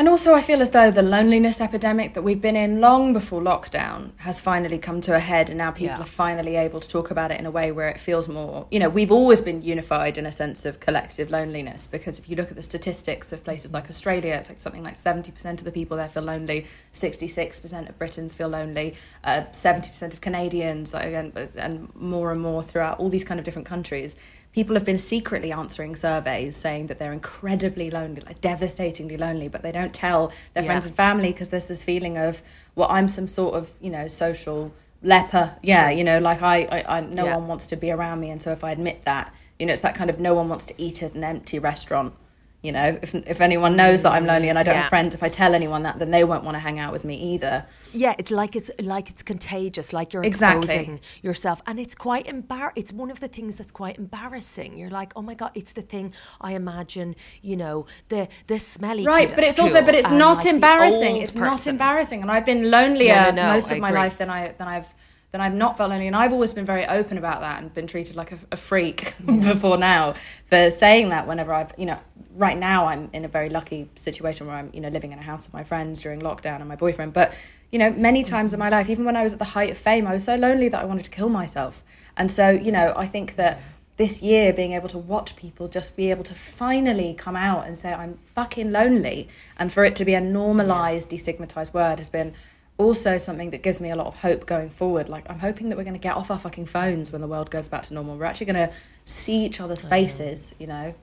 and 0.00 0.08
also 0.08 0.32
I 0.32 0.40
feel 0.40 0.62
as 0.62 0.70
though 0.70 0.90
the 0.90 1.02
loneliness 1.02 1.60
epidemic 1.60 2.14
that 2.14 2.22
we've 2.22 2.40
been 2.40 2.56
in 2.56 2.80
long 2.80 3.12
before 3.12 3.42
lockdown 3.42 4.12
has 4.16 4.40
finally 4.40 4.78
come 4.78 5.02
to 5.02 5.14
a 5.14 5.18
head, 5.18 5.50
and 5.50 5.58
now 5.58 5.72
people 5.72 5.96
Yeah. 5.96 6.00
are 6.00 6.06
finally 6.06 6.56
able 6.56 6.80
to 6.80 6.88
talk 6.88 7.10
about 7.10 7.30
it 7.30 7.38
in 7.38 7.44
a 7.44 7.50
way 7.50 7.70
where 7.70 7.86
it 7.90 8.00
feels 8.00 8.26
more. 8.26 8.66
You 8.70 8.78
know, 8.78 8.88
we've 8.88 9.12
always 9.12 9.42
been 9.42 9.60
unified 9.60 10.16
in 10.16 10.24
a 10.24 10.32
sense 10.32 10.64
of 10.64 10.80
collective 10.80 11.30
loneliness 11.30 11.86
because 11.86 12.18
if 12.18 12.30
you 12.30 12.36
look 12.36 12.48
at 12.48 12.56
the 12.56 12.62
statistics 12.62 13.30
of 13.30 13.44
places 13.44 13.74
like 13.74 13.90
Australia, 13.90 14.36
it's 14.36 14.48
like 14.48 14.58
something 14.58 14.82
like 14.82 14.96
seventy 14.96 15.32
percent 15.32 15.60
of 15.60 15.66
the 15.66 15.72
people 15.72 15.98
there 15.98 16.08
feel 16.08 16.22
lonely, 16.22 16.64
sixty 16.92 17.28
six 17.28 17.60
percent 17.60 17.90
of 17.90 17.98
Britons 17.98 18.32
feel 18.32 18.48
lonely, 18.48 18.94
uh, 19.24 19.42
seventy 19.52 19.90
percent 19.90 20.14
of 20.14 20.22
Canadians, 20.22 20.94
like, 20.94 21.12
and, 21.12 21.36
and 21.56 21.94
more 21.94 22.32
and 22.32 22.40
more 22.40 22.62
throughout 22.62 22.98
all 22.98 23.10
these 23.10 23.24
kind 23.24 23.38
of 23.38 23.44
different 23.44 23.68
countries 23.68 24.16
people 24.52 24.74
have 24.74 24.84
been 24.84 24.98
secretly 24.98 25.52
answering 25.52 25.94
surveys 25.94 26.56
saying 26.56 26.88
that 26.88 26.98
they're 26.98 27.12
incredibly 27.12 27.90
lonely, 27.90 28.20
like 28.22 28.40
devastatingly 28.40 29.16
lonely, 29.16 29.48
but 29.48 29.62
they 29.62 29.72
don't 29.72 29.94
tell 29.94 30.32
their 30.54 30.64
friends 30.64 30.86
and 30.86 30.96
family 30.96 31.32
because 31.32 31.50
there's 31.50 31.66
this 31.66 31.84
feeling 31.84 32.18
of, 32.18 32.42
well, 32.74 32.88
I'm 32.90 33.06
some 33.08 33.28
sort 33.28 33.54
of, 33.54 33.72
you 33.80 33.90
know, 33.90 34.08
social 34.08 34.72
leper. 35.02 35.56
Yeah, 35.62 35.90
you 35.90 36.04
know, 36.04 36.18
like 36.18 36.42
I, 36.42 36.62
I, 36.62 36.98
I 36.98 37.00
no 37.00 37.24
Yeah. 37.26 37.36
one 37.36 37.46
wants 37.48 37.66
to 37.68 37.76
be 37.76 37.90
around 37.90 38.20
me, 38.20 38.30
and 38.30 38.42
so 38.42 38.50
if 38.52 38.64
I 38.64 38.72
admit 38.72 39.04
that, 39.04 39.32
you 39.58 39.66
know, 39.66 39.72
it's 39.72 39.82
that 39.82 39.94
kind 39.94 40.10
of 40.10 40.18
no 40.18 40.34
one 40.34 40.48
wants 40.48 40.64
to 40.66 40.74
eat 40.78 41.02
at 41.02 41.14
an 41.14 41.22
empty 41.24 41.58
restaurant. 41.58 42.14
You 42.62 42.72
know, 42.72 42.98
if 43.00 43.14
if 43.14 43.40
anyone 43.40 43.74
knows 43.74 44.02
that 44.02 44.12
I'm 44.12 44.26
lonely 44.26 44.50
and 44.50 44.58
I 44.58 44.62
don't 44.62 44.74
Yeah. 44.74 44.82
have 44.82 44.90
friends, 44.90 45.14
if 45.14 45.22
I 45.22 45.30
tell 45.30 45.54
anyone 45.54 45.82
that, 45.84 45.98
then 45.98 46.10
they 46.10 46.24
won't 46.24 46.44
want 46.44 46.56
to 46.56 46.58
hang 46.58 46.78
out 46.78 46.92
with 46.92 47.04
me 47.06 47.14
either. 47.16 47.64
Yeah, 47.92 48.14
it's 48.18 48.30
like 48.30 48.54
it's 48.54 48.70
like 48.78 49.08
it's 49.08 49.22
contagious, 49.22 49.92
like 49.94 50.12
you're 50.12 50.22
Exactly. 50.22 50.64
exposing 50.74 51.00
yourself, 51.22 51.62
and 51.66 51.80
it's 51.80 51.94
quite 51.94 52.26
embar. 52.26 52.72
It's 52.76 52.92
one 52.92 53.10
of 53.10 53.20
the 53.20 53.28
things 53.28 53.56
that's 53.56 53.72
quite 53.72 53.96
embarrassing. 53.96 54.76
You're 54.76 54.90
like, 54.90 55.12
oh 55.16 55.22
my 55.22 55.32
god, 55.34 55.52
it's 55.54 55.72
the 55.72 55.82
thing 55.82 56.12
I 56.40 56.52
imagine. 56.54 57.16
You 57.40 57.56
know, 57.56 57.86
the 58.10 58.28
the 58.46 58.58
smelly 58.58 59.04
right 59.04 59.30
but 59.34 59.44
it's 59.44 59.58
also 59.58 59.80
but 59.82 59.94
it's 59.94 60.10
not 60.10 60.38
like, 60.38 60.46
embarrassing 60.46 61.16
it's 61.16 61.34
not 61.34 61.66
embarrassing 61.66 62.20
and 62.22 62.30
i've 62.30 62.44
been 62.44 62.70
lonelier 62.70 63.14
No, 63.14 63.30
no, 63.30 63.42
no, 63.42 63.48
most 63.54 63.70
of 63.70 63.78
my 63.78 63.90
life 63.90 64.18
than 64.18 64.28
i 64.30 64.48
than 64.48 64.68
i've 64.68 64.92
than 65.32 65.40
i've 65.40 65.54
not 65.54 65.76
felt 65.76 65.90
lonely 65.90 66.06
and 66.06 66.16
i've 66.16 66.32
always 66.32 66.52
been 66.52 66.64
very 66.64 66.86
open 66.86 67.18
about 67.18 67.40
that 67.40 67.62
and 67.62 67.72
been 67.74 67.86
treated 67.86 68.16
like 68.16 68.32
a, 68.32 68.38
a 68.52 68.56
freak 68.56 69.14
before 69.26 69.76
now 69.76 70.14
for 70.46 70.70
saying 70.70 71.08
that 71.10 71.26
whenever 71.26 71.52
i've 71.52 71.72
you 71.78 71.86
know 71.86 71.98
right 72.34 72.58
now 72.58 72.86
i'm 72.86 73.08
in 73.12 73.24
a 73.24 73.28
very 73.28 73.48
lucky 73.48 73.88
situation 73.96 74.46
where 74.46 74.56
i'm 74.56 74.70
you 74.72 74.80
know 74.80 74.88
living 74.88 75.12
in 75.12 75.18
a 75.18 75.22
house 75.22 75.46
with 75.46 75.54
my 75.54 75.64
friends 75.64 76.00
during 76.00 76.20
lockdown 76.20 76.60
and 76.60 76.68
my 76.68 76.76
boyfriend 76.76 77.12
but 77.12 77.34
you 77.70 77.78
know 77.78 77.90
many 77.90 78.22
mm-hmm. 78.22 78.30
times 78.30 78.52
in 78.52 78.58
my 78.58 78.68
life 78.68 78.88
even 78.88 79.04
when 79.04 79.16
i 79.16 79.22
was 79.22 79.32
at 79.32 79.38
the 79.38 79.44
height 79.44 79.70
of 79.70 79.78
fame 79.78 80.06
i 80.06 80.12
was 80.12 80.24
so 80.24 80.36
lonely 80.36 80.68
that 80.68 80.80
i 80.80 80.84
wanted 80.84 81.04
to 81.04 81.10
kill 81.10 81.28
myself. 81.28 81.82
And 82.16 82.30
so 82.30 82.50
you 82.50 82.72
know 82.72 82.92
i 82.96 83.06
think 83.06 83.36
that 83.36 83.60
this 83.96 84.22
year 84.22 84.52
being 84.52 84.72
able 84.72 84.88
to 84.88 84.96
watch 84.96 85.36
people 85.36 85.68
just 85.68 85.94
be 85.94 86.10
able 86.10 86.24
to 86.24 86.34
finally 86.34 87.12
come 87.14 87.36
out 87.36 87.66
and 87.66 87.76
say 87.76 87.92
i'm 87.92 88.18
fucking 88.34 88.72
lonely 88.72 89.28
and 89.58 89.72
for 89.72 89.84
it 89.84 89.94
to 89.96 90.04
be 90.04 90.14
a 90.14 90.20
normalized 90.20 91.10
destigmatized 91.10 91.74
word 91.74 91.98
has 91.98 92.08
been 92.08 92.34
also 92.80 93.18
something 93.18 93.50
that 93.50 93.62
gives 93.62 93.80
me 93.80 93.90
a 93.90 93.96
lot 93.96 94.06
of 94.06 94.20
hope 94.20 94.46
going 94.46 94.70
forward. 94.70 95.08
Like 95.08 95.28
i'm 95.30 95.38
hoping 95.38 95.68
that 95.68 95.76
we're 95.78 95.84
going 95.84 95.94
to 95.94 96.00
get 96.00 96.14
off 96.14 96.30
our 96.30 96.38
fucking 96.38 96.66
phones 96.66 97.12
when 97.12 97.20
the 97.20 97.28
world 97.28 97.50
goes 97.50 97.68
back 97.68 97.82
to 97.84 97.94
normal. 97.94 98.16
We're 98.16 98.24
actually 98.24 98.46
going 98.46 98.68
to 98.68 98.74
see 99.04 99.44
each 99.44 99.60
other's 99.60 99.82
faces 99.82 100.54
you 100.58 100.66
know 100.66 100.94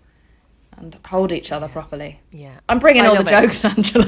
and 0.77 0.97
hold 1.07 1.31
each 1.31 1.51
other 1.51 1.67
properly 1.67 2.19
Yeah. 2.31 2.59
i'm 2.69 2.79
bringing 2.79 3.03
I 3.03 3.07
all 3.07 3.15
the 3.15 3.21
it. 3.21 3.41
jokes 3.41 3.65
angela 3.71 4.05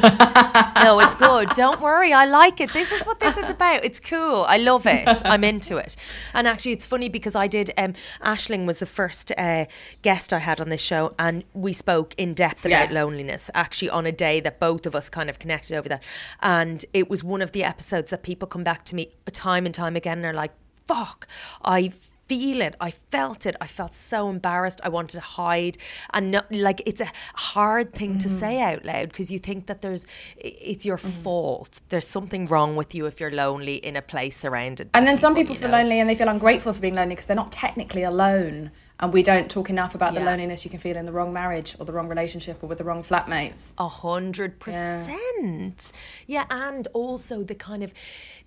no, 0.83 1.00
it's 1.01 1.16
good. 1.16 1.50
Don't 1.56 1.81
worry. 1.81 2.13
I 2.13 2.24
like 2.25 2.62
it. 2.62 2.71
This 2.71 2.92
is 2.94 3.01
what 3.06 3.19
this 3.19 3.36
is 3.38 3.50
about. 3.57 3.83
It's 3.83 4.00
cool. 4.00 4.45
I 4.48 4.56
love 4.57 4.86
it. 4.88 5.10
I'm 5.25 5.44
into 5.44 5.75
it. 5.75 5.98
And 6.33 6.48
actually, 6.48 6.71
it's 6.71 6.86
funny 6.86 7.10
because 7.10 7.36
I 7.36 7.48
did. 7.48 7.71
Um, 7.77 7.94
Ashling 8.24 8.66
was 8.66 8.80
the 8.80 8.86
first 8.86 9.33
uh, 9.38 9.66
guest 10.04 10.31
I 10.31 10.39
had 10.39 10.62
on 10.62 10.69
this 10.69 10.81
show, 10.81 11.13
and 11.19 11.44
we 11.54 11.74
spoke 11.74 12.16
in 12.18 12.33
depth 12.33 12.65
about 12.65 12.91
Yeah. 12.91 13.01
loneliness. 13.03 13.50
Actually, 13.53 13.89
on 13.89 14.05
a 14.05 14.12
day 14.13 14.39
that 14.39 14.60
both 14.60 14.86
of 14.86 14.96
us 14.96 15.10
kind 15.10 15.29
of 15.29 15.38
connected 15.38 15.75
over 15.77 15.89
that, 15.89 16.03
and 16.41 16.86
it 16.94 17.10
was 17.10 17.24
one 17.25 17.41
of 17.41 17.51
the 17.51 17.63
episodes 17.65 18.10
that 18.12 18.24
people 18.24 18.48
come 18.48 18.63
back 18.63 18.86
to 18.86 18.96
me 18.96 19.10
time 19.34 19.65
and 19.65 19.75
time 19.75 19.98
again. 19.98 20.20
and 20.20 20.24
They're 20.24 20.34
like, 20.34 20.53
"Fuck, 20.86 21.27
I." 21.63 21.91
feel 22.29 22.62
it. 22.62 22.75
I 22.79 22.91
felt 22.91 23.45
it. 23.45 23.55
I 23.59 23.67
felt 23.67 23.93
so 23.93 24.29
embarrassed. 24.29 24.79
I 24.83 24.89
wanted 24.89 25.15
to 25.15 25.21
hide 25.21 25.77
and 26.13 26.31
no, 26.31 26.41
like 26.51 26.81
it's 26.86 27.01
a 27.01 27.12
hard 27.33 27.93
thing 27.93 28.19
to 28.19 28.29
say 28.29 28.55
mm-hmm. 28.57 28.75
out 28.75 28.86
loud 28.86 29.09
because 29.09 29.31
you 29.31 29.39
think 29.39 29.65
that 29.65 29.81
there's 29.81 30.05
it's 30.38 30.86
your 30.86 30.98
mm-hmm. 30.98 31.24
fault. 31.24 31.81
There's 31.89 32.07
something 32.07 32.45
wrong 32.45 32.75
with 32.75 32.93
you 32.93 33.07
if 33.07 33.19
you're 33.19 33.31
lonely 33.31 33.77
in 33.77 33.95
a 33.95 34.01
place 34.01 34.38
surrounded 34.38 34.91
by 34.91 35.00
And 35.00 35.07
then 35.07 35.17
some 35.17 35.33
people 35.36 35.55
feel 35.55 35.69
know? 35.69 35.79
lonely 35.79 36.00
and 36.00 36.09
they 36.09 36.15
feel 36.15 36.29
ungrateful 36.29 36.71
for 36.71 36.79
being 36.79 36.93
lonely 36.93 37.15
because 37.15 37.25
they're 37.25 37.36
not 37.36 37.51
technically 37.51 38.03
alone. 38.03 38.71
And 39.01 39.13
we 39.13 39.24
don't 39.24 39.50
talk 39.50 39.70
enough 39.70 39.96
about 39.96 40.13
the 40.13 40.20
loneliness 40.20 40.65
you 40.65 40.72
can 40.72 40.79
feel 40.79 40.98
in 40.98 41.06
the 41.06 41.13
wrong 41.13 41.32
marriage 41.32 41.75
or 41.79 41.86
the 41.86 41.94
wrong 41.94 42.10
relationship 42.10 42.62
or 42.62 42.68
with 42.68 42.79
the 42.79 42.84
wrong 42.84 43.01
flatmates. 43.01 43.74
A 43.77 43.88
hundred 43.88 44.60
percent. 44.60 45.94
Yeah, 46.27 46.46
and 46.50 46.86
also 46.94 47.44
the 47.44 47.56
kind 47.56 47.82
of 47.82 47.94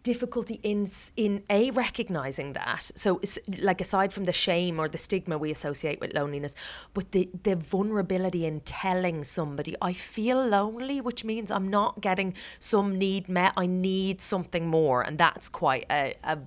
difficulty 0.02 0.60
in 0.62 0.90
in 1.16 1.42
a 1.48 1.70
recognizing 1.70 2.52
that. 2.52 2.90
So, 2.94 3.20
like 3.58 3.80
aside 3.80 4.12
from 4.12 4.24
the 4.24 4.32
shame 4.32 4.78
or 4.78 4.88
the 4.88 4.98
stigma 4.98 5.38
we 5.38 5.50
associate 5.50 6.00
with 6.00 6.12
loneliness, 6.12 6.54
but 6.92 7.12
the 7.12 7.30
the 7.44 7.56
vulnerability 7.56 8.44
in 8.44 8.60
telling 8.60 9.24
somebody 9.24 9.74
I 9.80 9.94
feel 9.94 10.46
lonely, 10.46 11.00
which 11.00 11.24
means 11.24 11.50
I'm 11.50 11.68
not 11.68 12.02
getting 12.02 12.34
some 12.58 12.98
need 12.98 13.26
met. 13.28 13.54
I 13.56 13.66
need 13.66 14.20
something 14.20 14.66
more, 14.66 15.00
and 15.02 15.16
that's 15.16 15.48
quite 15.48 15.86
a. 15.90 16.14
a 16.22 16.38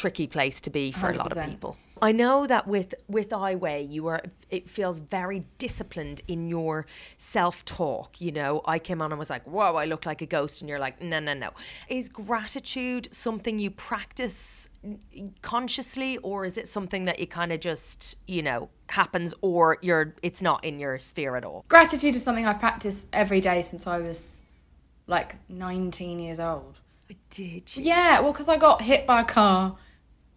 tricky 0.00 0.26
place 0.26 0.60
to 0.62 0.70
be 0.70 0.90
for 0.92 1.10
a 1.10 1.14
lot 1.14 1.30
of 1.30 1.44
people 1.44 1.76
I 2.02 2.12
know 2.12 2.46
that 2.46 2.66
with 2.66 2.94
with 3.08 3.32
I 3.32 3.54
Weigh, 3.54 3.82
you 3.82 4.06
are. 4.06 4.22
It 4.48 4.70
feels 4.70 5.00
very 5.00 5.44
disciplined 5.58 6.22
in 6.26 6.48
your 6.48 6.86
self 7.16 7.64
talk. 7.64 8.20
You 8.20 8.32
know, 8.32 8.62
I 8.64 8.78
came 8.78 9.02
on 9.02 9.12
and 9.12 9.18
was 9.18 9.28
like, 9.28 9.44
"Whoa, 9.44 9.74
I 9.74 9.84
look 9.84 10.06
like 10.06 10.22
a 10.22 10.26
ghost," 10.26 10.62
and 10.62 10.68
you're 10.68 10.78
like, 10.78 11.02
"No, 11.02 11.20
no, 11.20 11.34
no." 11.34 11.50
Is 11.88 12.08
gratitude 12.08 13.08
something 13.12 13.58
you 13.58 13.70
practice 13.70 14.68
consciously, 15.42 16.16
or 16.18 16.46
is 16.46 16.56
it 16.56 16.68
something 16.68 17.04
that 17.04 17.18
you 17.18 17.26
kind 17.26 17.52
of 17.52 17.60
just, 17.60 18.16
you 18.26 18.42
know, 18.42 18.70
happens, 18.88 19.34
or 19.42 19.76
you're 19.82 20.14
it's 20.22 20.40
not 20.40 20.64
in 20.64 20.80
your 20.80 20.98
sphere 20.98 21.36
at 21.36 21.44
all? 21.44 21.64
Gratitude 21.68 22.14
is 22.14 22.22
something 22.22 22.46
I 22.46 22.54
practice 22.54 23.08
every 23.12 23.42
day 23.42 23.60
since 23.60 23.86
I 23.86 23.98
was 23.98 24.42
like 25.06 25.36
19 25.50 26.18
years 26.18 26.40
old. 26.40 26.78
Oh, 27.12 27.14
did 27.28 27.76
you? 27.76 27.84
Yeah, 27.84 28.20
well, 28.20 28.32
because 28.32 28.48
I 28.48 28.56
got 28.56 28.80
hit 28.80 29.06
by 29.06 29.20
a 29.20 29.24
car 29.24 29.76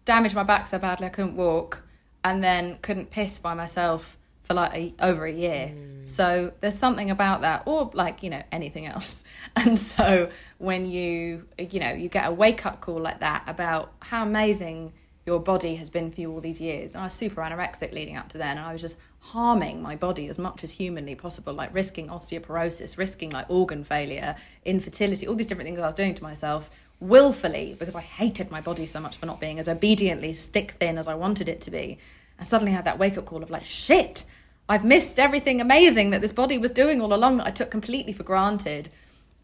damaged 0.04 0.34
my 0.34 0.42
back 0.42 0.66
so 0.66 0.78
badly 0.78 1.06
I 1.06 1.10
couldn't 1.10 1.36
walk, 1.36 1.82
and 2.22 2.42
then 2.42 2.78
couldn't 2.82 3.10
piss 3.10 3.38
by 3.38 3.54
myself 3.54 4.16
for 4.44 4.54
like 4.54 4.74
a, 4.74 4.94
over 5.00 5.24
a 5.24 5.32
year. 5.32 5.72
Mm. 5.74 6.08
So 6.08 6.52
there's 6.60 6.78
something 6.78 7.10
about 7.10 7.40
that, 7.42 7.62
or 7.66 7.90
like 7.94 8.22
you 8.22 8.30
know 8.30 8.42
anything 8.52 8.86
else. 8.86 9.24
And 9.56 9.78
so 9.78 10.30
when 10.58 10.90
you 10.90 11.46
you 11.58 11.78
know 11.78 11.92
you 11.92 12.08
get 12.08 12.28
a 12.28 12.32
wake 12.32 12.66
up 12.66 12.80
call 12.80 12.98
like 12.98 13.20
that 13.20 13.44
about 13.46 13.92
how 14.00 14.24
amazing 14.24 14.92
your 15.26 15.38
body 15.38 15.76
has 15.76 15.88
been 15.90 16.10
for 16.10 16.20
you 16.20 16.32
all 16.32 16.40
these 16.40 16.60
years, 16.60 16.94
and 16.94 17.02
I 17.02 17.04
was 17.06 17.14
super 17.14 17.40
anorexic 17.40 17.92
leading 17.92 18.16
up 18.16 18.30
to 18.30 18.38
then, 18.38 18.56
and 18.58 18.66
I 18.66 18.72
was 18.72 18.80
just 18.80 18.96
harming 19.30 19.80
my 19.80 19.96
body 19.96 20.28
as 20.28 20.38
much 20.38 20.62
as 20.62 20.72
humanly 20.72 21.14
possible, 21.14 21.52
like 21.54 21.74
risking 21.74 22.08
osteoporosis, 22.08 22.98
risking 22.98 23.30
like 23.30 23.46
organ 23.48 23.82
failure, 23.82 24.36
infertility, 24.64 25.26
all 25.26 25.34
these 25.34 25.46
different 25.46 25.66
things 25.66 25.78
I 25.78 25.86
was 25.86 25.94
doing 25.94 26.14
to 26.14 26.22
myself 26.22 26.70
willfully 27.00 27.74
because 27.78 27.94
I 27.94 28.02
hated 28.02 28.50
my 28.50 28.60
body 28.60 28.86
so 28.86 29.00
much 29.00 29.16
for 29.16 29.26
not 29.26 29.40
being 29.40 29.58
as 29.58 29.68
obediently 29.68 30.34
stick 30.34 30.72
thin 30.72 30.98
as 30.98 31.08
I 31.08 31.14
wanted 31.14 31.48
it 31.48 31.60
to 31.62 31.70
be. 31.70 31.98
And 32.38 32.46
suddenly 32.46 32.72
had 32.72 32.84
that 32.84 32.98
wake 32.98 33.16
up 33.16 33.24
call 33.24 33.42
of 33.42 33.50
like, 33.50 33.64
shit, 33.64 34.24
I've 34.68 34.84
missed 34.84 35.18
everything 35.18 35.60
amazing 35.60 36.10
that 36.10 36.20
this 36.20 36.32
body 36.32 36.58
was 36.58 36.70
doing 36.70 37.00
all 37.00 37.14
along 37.14 37.38
that 37.38 37.46
I 37.46 37.50
took 37.50 37.70
completely 37.70 38.12
for 38.12 38.24
granted. 38.24 38.90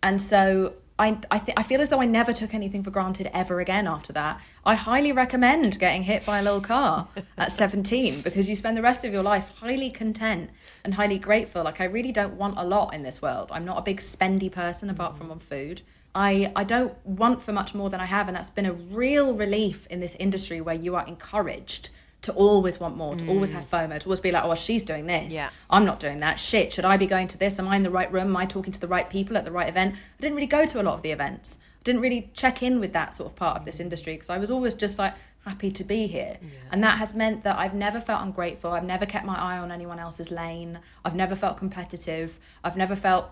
And 0.03 0.21
so 0.21 0.75
I, 1.00 1.16
I, 1.30 1.38
th- 1.38 1.57
I 1.57 1.62
feel 1.62 1.80
as 1.80 1.88
though 1.88 2.02
I 2.02 2.04
never 2.04 2.35
took 2.35 2.52
anything 2.52 2.83
for 2.83 2.90
granted 2.90 3.30
ever 3.33 3.59
again 3.59 3.87
after 3.87 4.12
that. 4.12 4.38
I 4.66 4.75
highly 4.75 5.12
recommend 5.12 5.78
getting 5.78 6.02
hit 6.02 6.26
by 6.26 6.38
a 6.38 6.42
little 6.42 6.61
car 6.61 7.09
at 7.38 7.52
17 7.52 8.21
because 8.21 8.50
you 8.50 8.54
spend 8.54 8.76
the 8.76 8.83
rest 8.83 9.02
of 9.07 9.12
your 9.12 9.23
life 9.23 9.49
highly 9.61 9.88
content 9.88 10.50
and 10.85 10.92
highly 10.92 11.19
grateful. 11.19 11.64
Like, 11.64 11.80
I 11.80 11.85
really 11.85 12.12
don't 12.12 12.35
want 12.35 12.59
a 12.59 12.64
lot 12.64 12.92
in 12.92 13.02
this 13.02 13.23
world. 13.23 13.49
I'm 13.50 13.64
not 13.64 13.78
a 13.78 13.83
big 13.83 14.00
spendy 14.00 14.52
person 14.52 14.90
apart 14.90 15.16
from 15.16 15.28
mm-hmm. 15.28 15.33
on 15.33 15.38
food. 15.38 15.80
I, 16.14 16.52
I 16.54 16.64
don't 16.64 16.95
want 17.07 17.40
for 17.40 17.52
much 17.52 17.75
more 17.75 17.88
than 17.88 18.00
I 18.00 18.04
have. 18.04 18.28
And 18.28 18.37
that's 18.37 18.50
been 18.50 18.66
a 18.66 18.75
real 18.75 19.33
relief 19.33 19.87
in 19.87 20.00
this 20.00 20.16
industry 20.16 20.61
where 20.61 20.75
you 20.75 20.97
are 20.97 21.07
encouraged 21.07 21.88
to 22.23 22.33
always 22.33 22.79
want 22.79 22.97
more, 22.97 23.15
to 23.17 23.25
mm. 23.25 23.31
always 23.31 23.50
have 23.50 23.69
FOMO, 23.71 23.99
to 23.99 24.07
always 24.07 24.21
be 24.21 24.31
like, 24.31 24.45
oh, 24.45 24.55
she's 24.55 24.83
doing 24.83 25.07
this. 25.07 25.33
Yeah. 25.33 25.49
I'm 25.71 25.85
not 25.85 26.00
doing 26.00 26.21
that. 26.21 26.39
Shit, 26.39 26.73
should 26.73 26.85
I 26.85 26.97
be 26.97 27.07
going 27.07 27.29
to 27.29 27.39
this? 27.39 27.59
Am 27.59 27.67
I 27.67 27.77
in 27.77 27.83
the 27.83 27.91
right 27.91 28.12
room? 28.12 28.29
Am 28.29 28.37
I 28.37 28.47
talking 28.47 28.73
to 28.73 28.81
the 28.81 28.89
right 28.89 29.09
people 29.09 29.37
at 29.37 29.45
the 29.45 29.50
right 29.50 29.69
event? 29.69 29.95
I 29.95 30.21
didn't 30.21 30.37
really 30.37 30.47
go 30.47 30.67
to 30.67 30.81
a 30.81 30.85
lot 30.85 30.95
of 30.95 31.03
the 31.03 31.12
events. 31.12 31.59
I 31.81 31.83
didn't 31.85 32.03
really 32.03 32.31
check 32.35 32.62
in 32.62 32.79
with 32.79 32.93
that 32.93 33.15
sort 33.15 33.31
of 33.31 33.37
part 33.37 33.57
of 33.57 33.65
this 33.65 33.81
industry 33.81 34.15
because 34.15 34.29
I 34.29 34.39
was 34.39 34.50
always 34.50 34.75
just 34.75 34.99
like 34.99 35.15
happy 35.47 35.71
to 35.71 35.85
be 35.85 36.07
here. 36.07 36.37
Yeah. 36.43 36.49
And 36.71 36.85
that 36.85 36.99
has 36.99 37.15
meant 37.15 37.45
that 37.45 37.59
I've 37.59 37.75
never 37.75 38.00
felt 38.00 38.23
ungrateful. 38.23 38.73
I've 38.73 38.85
never 38.85 39.07
kept 39.07 39.25
my 39.25 39.37
eye 39.37 39.59
on 39.59 39.73
anyone 39.73 39.99
else's 39.99 40.31
lane. 40.31 40.79
I've 41.07 41.15
never 41.15 41.35
felt 41.35 41.57
competitive. 41.57 42.39
I've 42.62 42.77
never 42.77 42.95
felt 42.95 43.31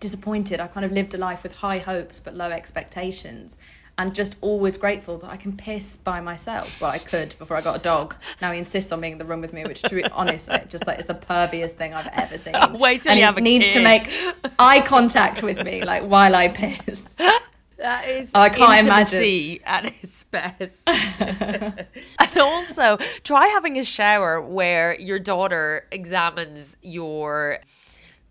disappointed. 0.00 0.58
I 0.58 0.66
kind 0.66 0.84
of 0.84 0.90
lived 0.90 1.14
a 1.14 1.18
life 1.18 1.44
with 1.44 1.54
high 1.54 1.78
hopes 1.78 2.18
but 2.18 2.34
low 2.34 2.50
expectations 2.50 3.58
and 4.00 4.14
just 4.14 4.36
always 4.40 4.78
grateful 4.78 5.18
that 5.18 5.30
I 5.30 5.36
can 5.36 5.54
piss 5.54 5.96
by 5.96 6.22
myself. 6.22 6.80
Well, 6.80 6.90
I 6.90 6.96
could 6.96 7.34
before 7.38 7.58
I 7.58 7.60
got 7.60 7.76
a 7.76 7.82
dog. 7.82 8.14
Now 8.40 8.50
he 8.50 8.58
insists 8.58 8.90
on 8.92 9.00
being 9.02 9.12
in 9.12 9.18
the 9.18 9.26
room 9.26 9.42
with 9.42 9.52
me, 9.52 9.62
which, 9.64 9.82
to 9.82 9.94
be 9.94 10.02
honest, 10.04 10.48
like, 10.48 10.70
just 10.70 10.86
like 10.86 10.98
is 10.98 11.04
the 11.04 11.14
perviest 11.14 11.72
thing 11.72 11.92
I've 11.92 12.08
ever 12.14 12.38
seen. 12.38 12.54
Wait 12.78 13.02
till 13.02 13.10
and 13.10 13.20
you 13.20 13.26
have 13.26 13.36
a 13.36 13.42
needs 13.42 13.66
kid. 13.66 13.72
to 13.74 13.82
make 13.82 14.10
eye 14.58 14.80
contact 14.80 15.42
with 15.42 15.62
me, 15.62 15.84
like 15.84 16.04
while 16.04 16.34
I 16.34 16.48
piss. 16.48 17.14
That 17.76 18.06
is 18.10 18.30
I 18.34 18.50
can't 18.50 18.84
imagine. 18.84 19.58
at 19.64 19.86
its 20.02 20.24
best. 20.24 20.74
and 20.86 22.36
also, 22.36 22.98
try 23.24 23.46
having 23.46 23.78
a 23.78 23.84
shower 23.84 24.38
where 24.38 25.00
your 25.00 25.18
daughter 25.18 25.86
examines 25.90 26.76
your 26.82 27.60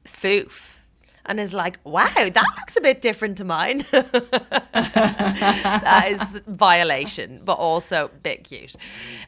foof 0.06 0.79
and 1.30 1.40
is 1.40 1.54
like, 1.54 1.80
wow, 1.84 2.10
that 2.16 2.46
looks 2.58 2.76
a 2.76 2.82
bit 2.82 3.02
different 3.02 3.38
to 3.38 3.46
mine. 3.46 3.86
that 3.92 4.16
is 6.10 6.22
violation, 6.48 7.42
but 7.46 7.54
also 7.54 8.06
a 8.06 8.10
bit 8.10 8.46
cute. 8.46 8.76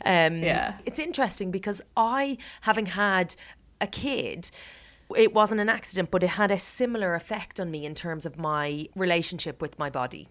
Um, 0.04 0.40
yeah. 0.40 0.80
It's 0.86 1.00
interesting 1.00 1.52
because 1.52 1.82
I, 1.96 2.40
having 2.62 2.88
had 2.88 3.36
a 3.80 3.86
kid, 3.88 4.50
it 5.16 5.34
wasn't 5.34 5.62
an 5.62 5.70
accident, 5.70 6.10
but 6.10 6.24
it 6.24 6.32
had 6.32 6.50
a 6.50 6.58
similar 6.58 7.14
effect 7.14 7.60
on 7.60 7.70
me 7.70 7.86
in 7.86 7.94
terms 7.94 8.26
of 8.26 8.36
my 8.38 8.88
relationship 8.96 9.62
with 9.62 9.78
my 9.78 9.92
body. 9.92 10.28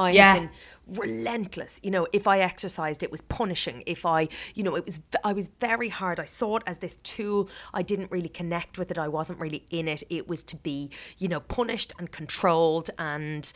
I 0.00 0.10
yeah. 0.12 0.34
have 0.34 0.42
been 0.42 0.50
relentless. 0.96 1.78
You 1.82 1.90
know, 1.90 2.06
if 2.12 2.26
I 2.26 2.40
exercised, 2.40 3.02
it 3.02 3.12
was 3.12 3.20
punishing. 3.20 3.82
If 3.86 4.06
I, 4.06 4.28
you 4.54 4.62
know, 4.62 4.74
it 4.74 4.84
was, 4.86 5.00
I 5.22 5.32
was 5.32 5.48
very 5.60 5.90
hard. 5.90 6.18
I 6.18 6.24
saw 6.24 6.56
it 6.56 6.62
as 6.66 6.78
this 6.78 6.96
tool. 7.02 7.48
I 7.74 7.82
didn't 7.82 8.10
really 8.10 8.28
connect 8.28 8.78
with 8.78 8.90
it. 8.90 8.98
I 8.98 9.08
wasn't 9.08 9.38
really 9.38 9.64
in 9.70 9.88
it. 9.88 10.02
It 10.08 10.26
was 10.26 10.42
to 10.44 10.56
be, 10.56 10.90
you 11.18 11.28
know, 11.28 11.40
punished 11.40 11.92
and 11.98 12.10
controlled 12.10 12.88
and 12.98 13.52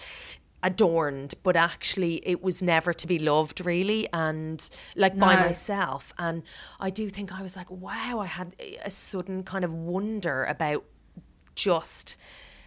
adorned, 0.62 1.34
but 1.42 1.56
actually 1.56 2.26
it 2.26 2.42
was 2.42 2.62
never 2.62 2.92
to 2.92 3.06
be 3.06 3.18
loved 3.18 3.64
really 3.64 4.08
and 4.12 4.70
like 4.96 5.14
no. 5.14 5.26
by 5.26 5.36
myself. 5.36 6.12
And 6.18 6.42
I 6.78 6.90
do 6.90 7.08
think 7.08 7.32
I 7.32 7.42
was 7.42 7.56
like, 7.56 7.70
wow, 7.70 8.18
I 8.20 8.26
had 8.26 8.54
a 8.84 8.90
sudden 8.90 9.44
kind 9.44 9.64
of 9.64 9.72
wonder 9.72 10.44
about 10.44 10.84
just 11.54 12.16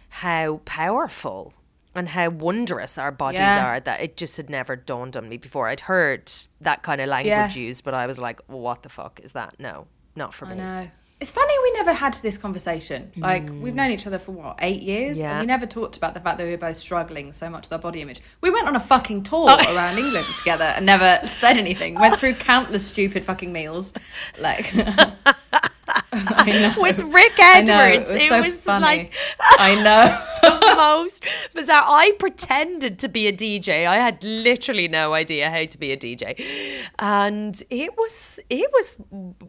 how 0.08 0.60
powerful 0.64 1.54
and 1.98 2.08
how 2.08 2.30
wondrous 2.30 2.96
our 2.96 3.10
bodies 3.10 3.40
yeah. 3.40 3.66
are 3.66 3.80
that 3.80 4.00
it 4.00 4.16
just 4.16 4.36
had 4.36 4.48
never 4.48 4.76
dawned 4.76 5.16
on 5.16 5.28
me 5.28 5.36
before. 5.36 5.68
I'd 5.68 5.80
heard 5.80 6.30
that 6.60 6.82
kind 6.82 7.00
of 7.00 7.08
language 7.08 7.28
yeah. 7.28 7.52
used, 7.52 7.84
but 7.84 7.94
I 7.94 8.06
was 8.06 8.18
like, 8.18 8.40
what 8.46 8.82
the 8.82 8.88
fuck 8.88 9.20
is 9.22 9.32
that? 9.32 9.56
No, 9.58 9.86
not 10.14 10.32
for 10.32 10.46
I 10.46 10.50
me. 10.50 10.58
Know. 10.58 10.88
It's 11.20 11.32
funny 11.32 11.52
we 11.64 11.72
never 11.72 11.92
had 11.92 12.14
this 12.14 12.38
conversation. 12.38 13.10
Like 13.16 13.46
mm. 13.46 13.60
we've 13.60 13.74
known 13.74 13.90
each 13.90 14.06
other 14.06 14.20
for 14.20 14.30
what 14.30 14.56
eight 14.60 14.82
years, 14.82 15.18
yeah. 15.18 15.32
and 15.32 15.40
we 15.40 15.46
never 15.46 15.66
talked 15.66 15.96
about 15.96 16.14
the 16.14 16.20
fact 16.20 16.38
that 16.38 16.44
we 16.44 16.52
were 16.52 16.56
both 16.56 16.76
struggling 16.76 17.32
so 17.32 17.50
much 17.50 17.64
with 17.64 17.72
our 17.72 17.80
body 17.80 18.00
image. 18.00 18.20
We 18.40 18.50
went 18.50 18.68
on 18.68 18.76
a 18.76 18.80
fucking 18.80 19.24
tour 19.24 19.48
oh. 19.50 19.74
around 19.74 19.98
England 19.98 20.26
together 20.38 20.64
and 20.64 20.86
never 20.86 21.26
said 21.26 21.58
anything. 21.58 21.94
Went 21.96 22.20
through 22.20 22.34
countless 22.34 22.86
stupid 22.86 23.24
fucking 23.24 23.52
meals, 23.52 23.92
like. 24.40 24.72
with 26.78 27.00
Rick 27.02 27.38
Edwards. 27.38 27.68
Know, 27.68 27.84
it 27.84 28.00
was, 28.00 28.22
it 28.22 28.28
so 28.28 28.40
was 28.40 28.66
like 28.66 29.12
I 29.58 29.74
know. 29.82 30.24
the 30.42 30.74
most 30.76 31.24
bizarre. 31.54 31.82
I 31.84 32.12
pretended 32.18 32.98
to 33.00 33.08
be 33.08 33.26
a 33.26 33.32
DJ. 33.32 33.86
I 33.86 33.96
had 33.96 34.22
literally 34.22 34.88
no 34.88 35.14
idea 35.14 35.50
how 35.50 35.64
to 35.64 35.78
be 35.78 35.92
a 35.92 35.96
DJ, 35.96 36.40
and 36.98 37.60
it 37.70 37.96
was 37.96 38.40
it 38.48 38.70
was 38.72 38.96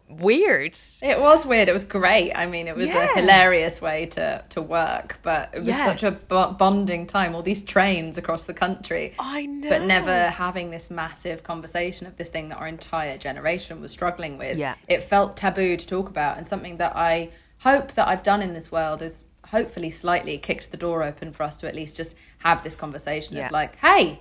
weird. 0.08 0.76
It 1.02 1.20
was 1.20 1.46
weird. 1.46 1.68
It 1.68 1.72
was 1.72 1.84
great. 1.84 2.32
I 2.32 2.46
mean, 2.46 2.68
it 2.68 2.76
was 2.76 2.88
yeah. 2.88 3.04
a 3.04 3.20
hilarious 3.20 3.80
way 3.80 4.06
to 4.06 4.44
to 4.50 4.62
work, 4.62 5.18
but 5.22 5.50
it 5.54 5.60
was 5.60 5.68
yeah. 5.68 5.86
such 5.86 6.02
a 6.02 6.12
bonding 6.12 7.06
time. 7.06 7.34
All 7.34 7.42
these 7.42 7.62
trains 7.62 8.18
across 8.18 8.44
the 8.44 8.54
country. 8.54 9.14
I 9.18 9.46
know, 9.46 9.68
but 9.68 9.82
never 9.82 10.28
having 10.28 10.70
this 10.70 10.90
massive 10.90 11.42
conversation 11.42 12.06
of 12.06 12.16
this 12.16 12.28
thing 12.28 12.48
that 12.48 12.58
our 12.58 12.68
entire 12.68 13.16
generation 13.16 13.80
was 13.80 13.92
struggling 13.92 14.38
with. 14.38 14.58
Yeah, 14.58 14.74
it 14.88 15.02
felt 15.02 15.36
taboo 15.36 15.76
to 15.76 15.86
talk 15.86 16.08
about, 16.08 16.36
and 16.36 16.46
something 16.50 16.76
that 16.76 16.94
I 16.94 17.30
hope 17.60 17.92
that 17.92 18.06
I've 18.06 18.22
done 18.22 18.42
in 18.42 18.52
this 18.52 18.70
world 18.70 19.00
is 19.00 19.24
hopefully 19.46 19.90
slightly 19.90 20.36
kicked 20.36 20.70
the 20.70 20.76
door 20.76 21.02
open 21.02 21.32
for 21.32 21.42
us 21.42 21.56
to 21.58 21.68
at 21.68 21.74
least 21.74 21.96
just 21.96 22.14
have 22.38 22.62
this 22.62 22.76
conversation 22.76 23.36
yeah. 23.36 23.46
of 23.46 23.52
like, 23.52 23.76
hey, 23.76 24.20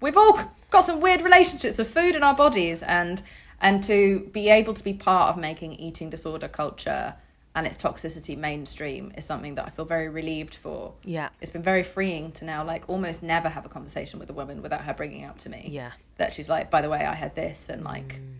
we've 0.00 0.16
all 0.16 0.38
got 0.70 0.82
some 0.82 1.00
weird 1.00 1.22
relationships 1.22 1.78
with 1.78 1.88
food 1.88 2.14
in 2.14 2.22
our 2.22 2.34
bodies 2.34 2.82
and 2.82 3.22
and 3.60 3.82
to 3.82 4.20
be 4.32 4.48
able 4.48 4.72
to 4.72 4.84
be 4.84 4.94
part 4.94 5.30
of 5.30 5.36
making 5.36 5.72
eating 5.72 6.10
disorder 6.10 6.46
culture 6.46 7.14
and 7.56 7.66
its 7.66 7.76
toxicity 7.76 8.38
mainstream 8.38 9.10
is 9.16 9.24
something 9.24 9.56
that 9.56 9.66
I 9.66 9.70
feel 9.70 9.84
very 9.84 10.08
relieved 10.08 10.54
for. 10.54 10.94
Yeah. 11.02 11.30
It's 11.40 11.50
been 11.50 11.62
very 11.62 11.82
freeing 11.82 12.30
to 12.32 12.44
now 12.44 12.62
like 12.62 12.88
almost 12.88 13.24
never 13.24 13.48
have 13.48 13.66
a 13.66 13.68
conversation 13.68 14.20
with 14.20 14.30
a 14.30 14.32
woman 14.32 14.62
without 14.62 14.82
her 14.82 14.94
bringing 14.94 15.24
up 15.24 15.38
to 15.38 15.50
me. 15.50 15.66
Yeah. 15.68 15.90
That 16.18 16.34
she's 16.34 16.48
like, 16.48 16.70
by 16.70 16.82
the 16.82 16.88
way, 16.88 17.04
I 17.04 17.14
had 17.14 17.34
this 17.34 17.68
and 17.68 17.82
like 17.82 18.20
mm. 18.20 18.37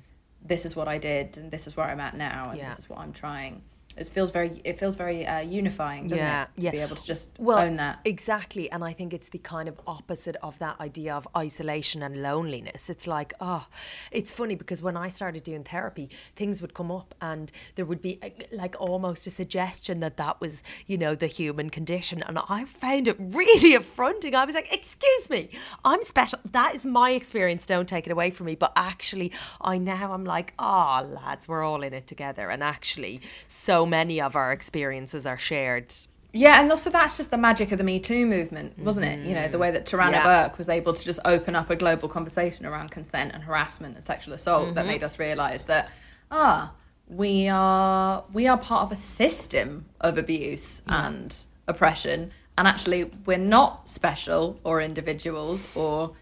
This 0.49 0.65
is 0.65 0.75
what 0.75 0.89
I 0.89 0.99
did 0.99 1.37
and 1.37 1.51
this 1.51 1.67
is 1.67 1.77
where 1.77 1.87
I'm 1.87 2.01
at 2.01 2.17
now 2.17 2.51
and 2.51 2.59
yeah. 2.59 2.69
this 2.71 2.81
is 2.81 2.89
what 2.89 2.99
I'm 2.99 3.13
trying 3.13 3.63
it 3.99 4.09
feels 4.09 4.31
very 4.31 4.61
it 4.65 4.79
feels 4.79 4.97
very 4.97 5.27
uh, 5.27 5.41
unifying 5.41 6.09
doesn't 6.09 6.25
yeah, 6.25 6.43
it 6.43 6.49
to 6.57 6.63
yeah. 6.63 6.71
be 6.71 6.79
able 6.79 6.97
to 6.97 7.05
just 7.05 7.31
well, 7.39 7.59
own 7.59 7.77
that? 7.77 7.99
exactly 8.05 8.71
and 8.71 8.85
i 8.85 8.93
think 8.93 9.13
it's 9.13 9.29
the 9.31 9.39
kind 9.39 9.69
of 9.69 9.81
opposite 9.87 10.37
of 10.43 10.59
that 10.59 10.79
idea 10.81 11.15
of 11.15 11.27
isolation 11.37 12.03
and 12.03 12.23
loneliness. 12.23 12.91
It's 12.91 13.07
like 13.07 13.33
oh 13.41 13.67
it's 14.11 14.33
funny 14.33 14.55
because 14.55 14.83
when 14.83 14.97
i 14.97 15.09
started 15.09 15.43
doing 15.43 15.65
therapy 15.65 16.11
things 16.37 16.61
would 16.61 16.75
come 16.75 16.91
up 16.91 17.15
and 17.21 17.51
there 17.75 17.85
would 17.85 18.03
be 18.03 18.19
uh, 18.23 18.29
like 18.53 18.77
almost 18.79 19.27
a 19.27 19.31
suggestion 19.31 20.01
that 20.01 20.17
that 20.17 20.41
was 20.41 20.63
you 20.87 20.97
know 20.99 21.15
the 21.15 21.27
human 21.27 21.71
condition 21.71 22.23
and 22.23 22.39
i 22.49 22.65
found 22.65 23.09
it 23.09 23.17
really 23.19 23.75
affronting. 23.83 24.35
I 24.35 24.45
was 24.45 24.55
like 24.55 24.73
excuse 24.73 25.31
me 25.31 25.51
i'm 25.85 26.03
special 26.03 26.39
that 26.53 26.75
is 26.75 26.85
my 26.85 27.11
experience 27.11 27.67
don't 27.67 27.89
take 27.89 28.07
it 28.07 28.13
away 28.13 28.31
from 28.31 28.47
me. 28.47 28.55
But 28.55 28.73
actually 28.77 29.33
i 29.61 29.79
now 29.79 30.13
i'm 30.13 30.25
like 30.25 30.55
oh 30.59 31.07
lads 31.07 31.49
we're 31.49 31.65
all 31.65 31.83
in 31.83 31.93
it 31.95 32.07
together 32.07 32.51
and 32.51 32.63
actually 32.63 33.21
so 33.47 33.87
many 33.89 34.21
of 34.21 34.37
our 34.37 34.53
experiences 34.53 35.27
are 35.27 35.39
shared 35.39 35.93
yeah, 36.33 36.61
and 36.61 36.71
also 36.71 36.91
that's 36.91 37.17
just 37.17 37.31
the 37.31 37.39
magic 37.39 37.73
of 37.73 37.79
the 37.79 37.85
Me 37.85 37.99
Too 37.99 38.27
movement, 38.27 38.79
wasn't 38.79 39.07
it? 39.07 39.27
You 39.27 39.35
know, 39.35 39.49
the 39.49 39.59
way 39.59 39.71
that 39.71 39.87
Tarana 39.87 40.13
yeah. 40.13 40.25
Burke 40.49 40.59
was 40.59 40.69
able 40.69 40.93
to 40.93 41.05
just 41.05 41.21
open 41.25 41.57
up 41.57 41.71
a 41.71 41.77
global 41.77 42.09
conversation 42.09 42.67
around 42.67 42.91
consent 42.91 43.33
and 43.33 43.43
harassment 43.43 43.95
and 43.95 44.05
sexual 44.05 44.35
assault 44.35 44.67
mm-hmm. 44.67 44.75
that 44.75 44.87
made 44.87 45.03
us 45.03 45.19
realise 45.19 45.63
that 45.65 45.91
ah, 46.31 46.73
we 47.09 47.49
are 47.49 48.25
we 48.33 48.47
are 48.47 48.59
part 48.59 48.83
of 48.83 48.93
a 48.93 48.97
system 48.97 49.87
of 50.03 50.19
abuse 50.19 50.83
and 50.87 51.35
oppression, 51.67 52.31
and 52.59 52.69
actually 52.69 53.11
we're 53.25 53.39
not 53.39 53.89
special 53.89 54.61
or 54.65 54.83
individuals 54.83 55.67
or 55.75 56.15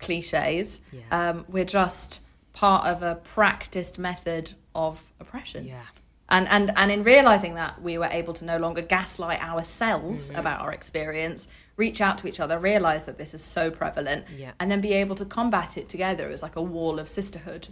cliches. 0.00 0.80
Yeah. 0.92 1.00
Um, 1.10 1.46
we're 1.48 1.64
just 1.64 2.20
part 2.52 2.86
of 2.86 3.02
a 3.02 3.14
practiced 3.16 3.98
method 3.98 4.52
of 4.74 5.02
oppression. 5.18 5.66
Yeah. 5.66 5.80
And, 6.28 6.48
and 6.48 6.72
and 6.76 6.90
in 6.90 7.02
realizing 7.04 7.54
that 7.54 7.80
we 7.80 7.98
were 7.98 8.08
able 8.10 8.32
to 8.34 8.44
no 8.44 8.58
longer 8.58 8.82
gaslight 8.82 9.40
ourselves 9.40 10.30
Mm-hmm. 10.30 10.40
about 10.40 10.60
our 10.60 10.72
experience, 10.72 11.46
reach 11.76 12.00
out 12.00 12.18
to 12.18 12.26
each 12.28 12.40
other, 12.40 12.58
realize 12.58 13.04
that 13.04 13.16
this 13.18 13.32
is 13.34 13.44
so 13.44 13.70
prevalent, 13.70 14.24
Yeah. 14.36 14.52
and 14.58 14.68
then 14.70 14.80
be 14.80 14.92
able 14.94 15.14
to 15.16 15.24
combat 15.24 15.76
it 15.76 15.88
together 15.88 16.28
as 16.28 16.42
like 16.42 16.56
a 16.56 16.62
wall 16.62 16.98
of 16.98 17.08
sisterhood. 17.08 17.68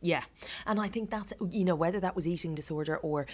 Yeah. 0.00 0.22
And 0.66 0.80
I 0.80 0.88
think 0.88 1.10
that's, 1.10 1.32
you 1.50 1.64
know, 1.64 1.74
whether 1.74 2.00
that 2.00 2.14
was 2.16 2.26
eating 2.26 2.54
disorder 2.54 2.96
or 2.98 3.26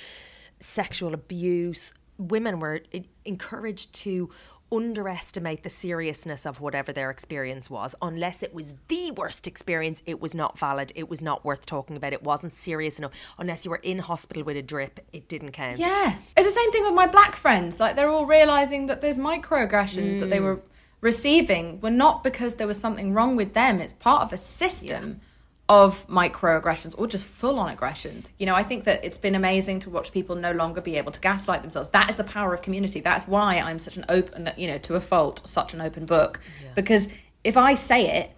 sexual 0.59 1.15
abuse, 1.15 1.93
women 2.19 2.59
were 2.61 2.81
encouraged 3.25 3.93
to 3.93 4.31
underestimate 4.73 5.63
the 5.63 5.71
seriousness 5.71 6.45
of 6.45 6.61
whatever 6.61 6.93
their 6.93 7.11
experience 7.11 7.71
was. 7.71 7.95
Unless 8.03 8.43
it 8.43 8.53
was 8.53 8.75
the 8.89 9.13
worst 9.13 9.47
experience, 9.47 10.03
it 10.07 10.21
was 10.21 10.35
not 10.35 10.59
valid. 10.59 10.93
It 10.95 11.09
was 11.09 11.23
not 11.23 11.45
worth 11.45 11.67
talking 11.67 11.97
about. 11.97 12.13
It 12.13 12.23
wasn't 12.23 12.55
serious 12.55 12.99
enough. 12.99 13.13
Unless 13.39 13.65
you 13.65 13.71
were 13.71 13.77
in 13.79 13.99
hospital 13.99 14.43
with 14.43 14.57
a 14.57 14.63
drip, 14.63 15.01
it 15.13 15.29
didn't 15.29 15.53
count. 15.53 15.79
Yeah. 15.79 16.17
It's 16.37 16.47
the 16.47 16.53
same 16.53 16.73
thing 16.73 16.85
with 16.85 16.95
my 16.95 17.07
black 17.07 17.37
friends. 17.37 17.79
Like 17.79 17.97
they're 17.97 18.09
all 18.09 18.27
realizing 18.27 18.87
that 18.87 19.01
those 19.01 19.19
microaggressions 19.19 20.21
that 20.21 20.31
they 20.31 20.39
mm. 20.39 20.45
were 20.45 20.61
receiving 21.01 21.81
were 21.81 21.91
not 21.91 22.25
because 22.25 22.57
there 22.57 22.67
was 22.67 22.79
something 22.79 23.13
wrong 23.13 23.37
with 23.37 23.55
them. 23.55 23.81
It's 23.81 23.93
part 23.93 24.23
of 24.23 24.33
a 24.33 24.39
system 24.39 25.21
of 25.69 26.07
microaggressions 26.07 26.95
or 26.97 27.07
just 27.07 27.25
full 27.25 27.59
on 27.59 27.69
aggressions. 27.73 28.31
You 28.39 28.47
know, 28.47 28.55
I 28.55 28.63
think 28.63 28.85
that 28.85 29.05
it's 29.05 29.19
been 29.19 29.35
amazing 29.35 29.81
to 29.81 29.91
watch 29.91 30.13
people 30.13 30.37
no 30.37 30.53
longer 30.53 30.81
be 30.81 30.97
able 30.97 31.11
to 31.13 31.21
gaslight 31.21 31.63
themselves. 31.63 31.89
That 31.91 32.09
is 32.09 32.17
the 32.17 32.25
power 32.25 32.55
of 32.55 32.63
community. 32.63 33.01
That's 33.01 33.27
why 33.27 33.57
I'm 33.59 33.79
such 33.79 33.97
an 33.97 34.05
open, 34.09 34.51
you 34.57 34.69
know, 34.69 34.79
to 34.79 34.95
a 34.95 35.01
fault, 35.01 35.43
such 35.47 35.75
an 35.75 35.81
open 35.81 36.07
book. 36.07 36.41
Because 36.77 37.09
if 37.43 37.57
I 37.57 37.75
say 37.75 38.21
it, 38.23 38.31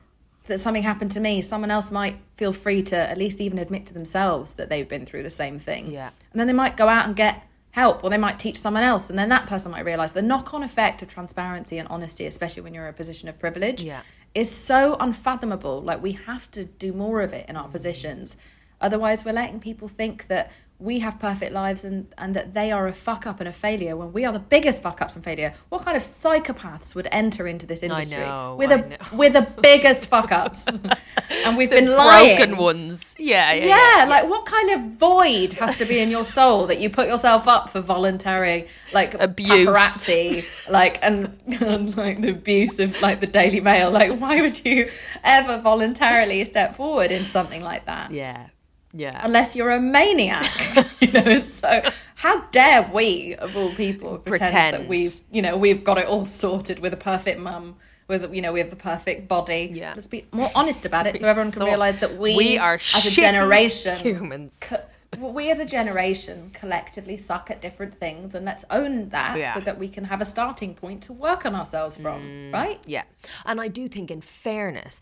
that 0.45 0.59
something 0.59 0.83
happened 0.83 1.11
to 1.11 1.21
me, 1.21 1.43
someone 1.43 1.71
else 1.71 1.91
might 1.91 2.17
feel 2.37 2.55
free 2.55 2.83
to 2.83 2.97
at 2.97 3.19
least 3.19 3.39
even 3.41 3.59
admit 3.59 3.85
to 3.87 3.93
themselves 3.93 4.55
that 4.55 4.71
they've 4.71 4.89
been 4.89 5.05
through 5.05 5.23
the 5.23 5.31
same 5.31 5.59
thing. 5.59 5.91
Yeah. 5.91 6.11
And 6.33 6.41
then 6.41 6.47
they 6.47 6.55
might 6.55 6.77
go 6.77 6.89
out 6.89 7.07
and 7.07 7.15
get 7.15 7.45
help 7.73 8.03
or 8.03 8.09
they 8.09 8.19
might 8.19 8.39
teach 8.39 8.59
someone 8.59 8.83
else 8.83 9.11
and 9.11 9.19
then 9.19 9.29
that 9.29 9.47
person 9.47 9.71
might 9.71 9.85
realize 9.85 10.13
the 10.13 10.23
knock-on 10.23 10.63
effect 10.63 11.03
of 11.03 11.09
transparency 11.09 11.79
and 11.79 11.87
honesty 11.89 12.25
especially 12.27 12.63
when 12.63 12.73
you're 12.73 12.85
in 12.85 12.91
a 12.91 12.93
position 12.95 13.29
of 13.29 13.39
privilege 13.39 13.83
Yeah. 13.83 14.01
Is 14.35 14.51
so 14.51 14.97
unfathomable. 15.01 15.83
Like 15.83 16.03
we 16.03 16.13
have 16.13 16.51
to 16.53 16.65
do 16.65 16.93
more 16.93 17.21
of 17.21 17.33
it 17.33 17.49
in 17.49 17.57
our 17.57 17.69
mm. 17.69 17.73
positions. 17.73 18.37
Otherwise 18.81 19.25
we're 19.25 19.33
letting 19.33 19.61
people 19.61 19.89
think 19.89 20.29
that 20.29 20.53
we 20.81 21.01
have 21.01 21.19
perfect 21.19 21.53
lives 21.53 21.85
and, 21.85 22.07
and 22.19 22.35
that 22.35 22.55
they 22.55 22.71
are 22.71 22.87
a 22.87 22.93
fuck 22.93 23.27
up 23.27 23.41
and 23.41 23.49
a 23.49 23.53
failure 23.53 23.97
when 23.97 24.13
we 24.13 24.25
are 24.25 24.33
the 24.33 24.39
biggest 24.39 24.81
fuck 24.81 25.03
ups 25.03 25.17
and 25.17 25.25
failure 25.25 25.53
what 25.71 25.85
kind 25.85 25.97
of 25.97 26.03
psychopaths 26.03 26.95
would 26.95 27.09
enter 27.11 27.49
into 27.49 27.67
this 27.67 27.83
industry 27.83 28.17
I 28.17 28.27
know, 28.27 28.57
we're 28.59 28.69
the 28.69 28.99
we're 29.13 29.31
the 29.31 29.49
biggest 29.61 30.07
fuck 30.07 30.31
ups 30.31 30.67
and 31.47 31.57
we've 31.57 31.71
been 31.71 31.87
The 31.87 31.97
lying 31.97 32.37
broken 32.37 32.57
ones. 32.57 33.15
Yeah, 33.19 33.53
yeah, 33.53 33.65
yeah, 33.65 33.99
yeah. 33.99 34.05
like 34.05 34.29
what 34.29 34.45
kind 34.47 34.71
of 34.71 34.81
void 34.99 35.55
has 35.55 35.77
to 35.77 35.85
be 35.85 35.99
in 35.99 36.11
your 36.11 36.25
soul 36.25 36.67
that 36.69 36.79
you 36.79 36.91
put 36.91 37.09
yourself 37.09 37.49
up 37.49 37.71
for 37.71 37.81
voluntary 37.81 38.69
like 38.93 39.15
Abuse. 39.15 39.67
paparazzi, 39.67 40.71
like 40.71 40.99
and, 41.03 41.39
and 41.61 41.97
like 41.97 42.21
the 42.21 42.31
abuse 42.31 42.79
of 42.79 43.01
like 43.03 43.21
the 43.21 43.27
Daily 43.27 43.61
Mail? 43.61 43.91
Like, 43.91 44.19
why 44.19 44.41
would 44.41 44.65
you 44.65 44.91
ever 45.25 45.59
voluntarily 45.59 46.45
step 46.45 46.75
forward 46.75 47.11
in 47.11 47.25
something 47.25 47.63
like 47.63 47.87
that? 47.87 48.13
Yeah. 48.13 48.49
Yeah. 48.93 49.19
Unless 49.23 49.55
you're 49.55 49.71
a 49.71 49.81
maniac, 49.81 50.47
you 51.01 51.13
know. 51.13 51.41
So 51.41 51.83
how 52.17 52.41
dare 52.51 52.91
we, 52.93 53.35
of 53.37 53.57
all 53.57 53.71
people, 53.71 54.19
pretend, 54.19 54.75
that 54.75 54.89
we've, 54.89 55.21
you 55.31 55.43
know, 55.43 55.57
we've 55.57 55.85
got 55.85 55.99
it 55.99 56.07
all 56.07 56.25
sorted 56.25 56.79
with 56.81 56.93
a 56.95 56.97
perfect 56.97 57.39
mum, 57.39 57.77
with 58.09 58.35
you 58.35 58.41
know, 58.41 58.53
we 58.53 58.61
have 58.61 58.71
the 58.71 58.77
perfect 58.77 59.29
body. 59.29 59.71
Yeah. 59.73 59.93
Let's 59.95 60.07
be 60.07 60.25
more 60.33 60.51
honest 60.55 60.87
about 60.87 61.07
it, 61.07 61.21
so 61.21 61.27
everyone 61.29 61.53
can 61.53 61.61
So- 61.61 61.67
realise 61.67 61.97
that 61.99 62.17
we, 62.17 62.35
we 62.37 62.59
are 62.59 62.75
as 62.75 63.07
a 63.07 63.11
generation, 63.11 63.97
humans. 63.97 64.57
co- 64.61 64.81
we 65.19 65.51
as 65.51 65.59
a 65.61 65.65
generation 65.65 66.51
collectively 66.55 67.17
suck 67.19 67.51
at 67.51 67.61
different 67.61 67.95
things, 67.95 68.35
and 68.35 68.45
let's 68.47 68.65
own 68.71 69.11
that 69.11 69.39
Yeah. 69.39 69.55
so 69.55 69.61
that 69.61 69.79
we 69.79 69.89
can 69.89 70.05
have 70.05 70.21
a 70.21 70.25
starting 70.25 70.75
point 70.75 71.03
to 71.05 71.13
work 71.13 71.45
on 71.45 71.55
ourselves 71.55 71.97
from. 71.97 72.23
Mm, 72.23 72.53
right? 72.55 72.81
Yeah. 72.87 73.03
And 73.45 73.61
I 73.61 73.69
do 73.69 73.89
think, 73.89 74.11
in 74.11 74.21
fairness, 74.23 75.01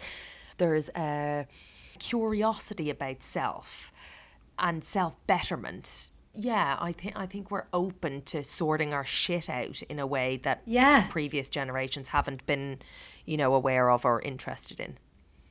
there's 0.58 0.88
a 0.96 1.46
curiosity 1.98 2.90
about 2.90 3.22
self 3.22 3.92
and 4.58 4.84
self 4.84 5.16
betterment. 5.26 6.10
Yeah, 6.34 6.76
I 6.80 6.92
think 6.92 7.14
I 7.16 7.26
think 7.26 7.50
we're 7.50 7.66
open 7.72 8.22
to 8.22 8.44
sorting 8.44 8.92
our 8.92 9.04
shit 9.04 9.48
out 9.48 9.80
in 9.82 9.98
a 9.98 10.06
way 10.06 10.36
that 10.38 10.62
Yeah. 10.66 11.06
previous 11.08 11.48
generations 11.48 12.08
haven't 12.08 12.44
been, 12.46 12.78
you 13.24 13.36
know, 13.36 13.54
aware 13.54 13.90
of 13.90 14.04
or 14.04 14.20
interested 14.20 14.78
in. 14.80 14.98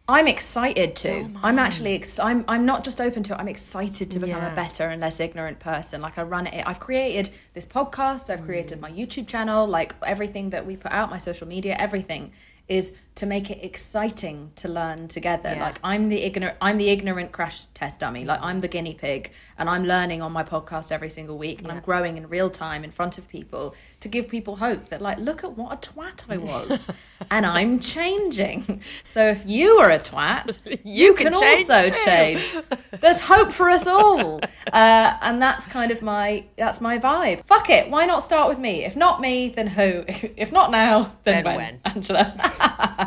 I'm 0.08 0.28
excited 0.28 0.96
to. 0.98 1.32
I'm 1.42 1.58
actually. 1.58 1.96
Ex- 1.96 2.20
I'm. 2.20 2.46
I'm 2.48 2.64
not 2.64 2.84
just 2.84 3.02
open 3.02 3.24
to 3.24 3.34
it. 3.34 3.40
I'm 3.40 3.48
excited 3.48 4.12
to 4.12 4.20
become 4.20 4.44
Yeah. 4.44 4.52
a 4.54 4.56
better 4.56 4.84
and 4.90 5.02
less 5.02 5.20
ignorant 5.20 5.58
person. 5.60 6.00
Like 6.02 6.20
I 6.20 6.22
run 6.24 6.46
it. 6.46 6.64
I've 6.68 6.80
created 6.80 7.32
this 7.56 7.66
podcast. 7.66 8.30
I've 8.30 8.42
Mm. 8.42 8.46
created 8.46 8.80
my 8.80 8.92
YouTube 8.92 9.26
channel. 9.28 9.66
Like 9.66 9.96
everything 10.06 10.52
that 10.52 10.68
we 10.68 10.78
put 10.78 10.92
out, 10.92 11.10
my 11.10 11.18
social 11.18 11.48
media, 11.48 11.76
everything 11.80 12.32
is 12.68 12.94
to 13.16 13.26
make 13.26 13.50
it 13.50 13.64
exciting 13.64 14.52
to 14.56 14.68
learn 14.68 15.08
together. 15.08 15.54
Yeah. 15.56 15.64
Like 15.64 15.80
I'm 15.84 16.10
the 16.10 16.22
ignorant. 16.22 16.58
I'm 16.62 16.78
the 16.78 16.90
ignorant 16.90 17.32
crash 17.32 17.66
test 17.74 18.02
dummy. 18.02 18.26
Like 18.26 18.40
I'm 18.42 18.60
the 18.60 18.68
guinea 18.68 18.94
pig, 18.94 19.32
and 19.58 19.70
I'm 19.70 19.86
learning 19.86 20.22
on 20.22 20.34
my 20.34 20.44
podcast 20.44 20.92
every 20.92 21.10
single 21.10 21.38
week, 21.38 21.62
and 21.62 21.72
I'm 21.72 21.80
growing 21.80 22.18
in 22.18 22.28
real 22.28 22.50
time 22.50 22.84
in 22.84 22.92
front 22.92 23.18
of 23.18 23.30
people 23.30 23.74
to 24.02 24.10
give 24.10 24.28
people 24.28 24.58
hope 24.58 24.90
that 24.90 25.02
like 25.02 25.18
look 25.18 25.46
at 25.46 25.58
what 25.58 25.74
a 25.74 25.90
twat 25.90 26.26
I 26.30 26.38
was, 26.38 26.90
and 27.32 27.46
I'm 27.46 27.80
changing. 27.80 28.82
So 29.06 29.26
if 29.26 29.46
you 29.46 29.78
are 29.78 29.92
a 29.92 30.00
twat, 30.00 30.60
you, 30.84 31.14
can 31.14 31.32
can, 31.32 31.42
change 31.42 31.70
also 31.70 31.88
too. 31.88 32.06
change. 32.06 32.56
There's 33.00 33.22
hope 33.22 33.54
for 33.54 33.70
us 33.70 33.88
all, 33.88 34.42
uh, 34.74 35.18
and 35.22 35.42
that's 35.42 35.66
kind 35.68 35.92
of 35.92 36.02
my 36.02 36.44
that's 36.58 36.82
my 36.82 37.00
vibe. 37.00 37.46
Fuck 37.46 37.70
it, 37.70 37.90
why 37.90 38.06
not 38.06 38.24
start 38.24 38.50
with 38.50 38.60
me? 38.60 38.84
If 38.84 38.98
not 38.98 39.22
me, 39.22 39.50
then 39.56 39.68
who? 39.68 40.04
If 40.36 40.52
not 40.52 40.70
now, 40.70 41.04
then, 41.24 41.44
Then 41.44 41.46
when? 41.46 41.56
when? 41.56 41.80
Angela. 41.86 43.04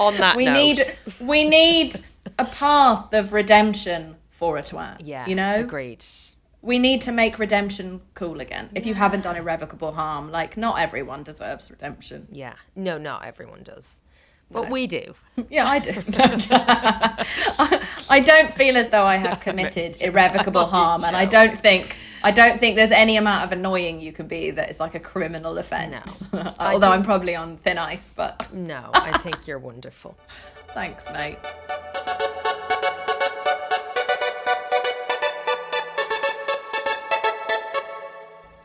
On 0.00 0.16
that 0.16 0.36
we 0.36 0.46
note, 0.46 0.54
need 0.54 0.94
we 1.20 1.44
need 1.44 2.00
a 2.38 2.44
path 2.44 3.12
of 3.12 3.32
redemption 3.32 4.16
for 4.30 4.56
a 4.56 4.62
twat. 4.62 5.00
yeah, 5.04 5.26
you 5.26 5.34
know, 5.34 5.60
agreed. 5.60 6.04
we 6.62 6.78
need 6.78 7.00
to 7.02 7.12
make 7.12 7.38
redemption 7.38 8.00
cool 8.14 8.40
again. 8.40 8.70
If 8.74 8.86
you 8.86 8.94
haven't 8.94 9.22
done 9.22 9.36
irrevocable 9.36 9.92
harm, 9.92 10.30
like 10.30 10.56
not 10.56 10.80
everyone 10.80 11.22
deserves 11.22 11.70
redemption. 11.70 12.28
Yeah, 12.32 12.54
no, 12.74 12.96
not 12.98 13.24
everyone 13.26 13.62
does, 13.62 14.00
but 14.50 14.70
we 14.70 14.86
do. 14.86 15.14
Yeah, 15.50 15.66
I 15.66 15.78
do. 15.78 15.92
I 18.10 18.20
don't 18.20 18.52
feel 18.52 18.76
as 18.76 18.88
though 18.88 19.06
I 19.06 19.16
have 19.16 19.40
committed 19.48 20.02
irrevocable 20.02 20.66
harm, 20.66 21.04
and 21.04 21.16
I 21.16 21.24
don't 21.24 21.58
think 21.58 21.96
I 22.22 22.30
don't 22.32 22.58
think 22.58 22.76
there's 22.76 22.90
any 22.90 23.16
amount 23.16 23.44
of 23.44 23.52
annoying 23.52 24.00
you 24.00 24.12
can 24.12 24.26
be 24.26 24.50
that 24.50 24.70
is 24.70 24.78
like 24.80 24.94
a 24.94 25.00
criminal 25.00 25.56
offence. 25.58 26.22
No. 26.32 26.54
Although 26.60 26.90
I'm 26.90 27.02
probably 27.02 27.34
on 27.34 27.56
thin 27.58 27.78
ice, 27.78 28.12
but 28.14 28.52
No, 28.54 28.90
I 28.92 29.16
think 29.18 29.46
you're 29.46 29.58
wonderful. 29.58 30.16
thanks, 30.74 31.10
mate. 31.12 31.38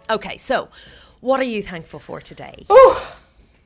Okay, 0.10 0.38
so 0.38 0.70
what 1.22 1.40
are 1.40 1.44
you 1.46 1.64
thankful 1.64 2.00
for 2.00 2.22
today? 2.22 2.66
Oh, 2.70 3.18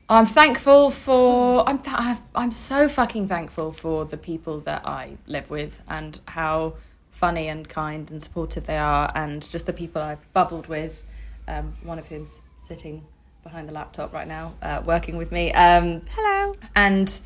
I'm 0.08 0.26
thankful 0.26 0.90
for 0.90 1.68
I'm 1.68 1.78
th- 1.78 2.16
I'm 2.34 2.50
so 2.52 2.88
fucking 2.88 3.28
thankful 3.28 3.72
for 3.72 4.04
the 4.06 4.16
people 4.16 4.60
that 4.60 4.86
I 4.86 5.18
live 5.26 5.50
with 5.50 5.82
and 5.88 6.18
how 6.26 6.74
funny 7.20 7.48
and 7.48 7.68
kind 7.68 8.10
and 8.10 8.22
supportive 8.22 8.66
they 8.66 8.78
are 8.78 9.12
and 9.14 9.48
just 9.50 9.66
the 9.66 9.74
people 9.74 10.00
I've 10.00 10.32
bubbled 10.32 10.68
with. 10.68 11.04
Um, 11.46 11.74
one 11.82 11.98
of 11.98 12.06
whom's 12.08 12.40
sitting 12.56 13.04
behind 13.42 13.68
the 13.68 13.72
laptop 13.72 14.12
right 14.14 14.26
now, 14.26 14.54
uh, 14.62 14.82
working 14.86 15.18
with 15.18 15.30
me. 15.30 15.52
Um, 15.52 16.02
Hello. 16.10 16.52
and 16.74 17.20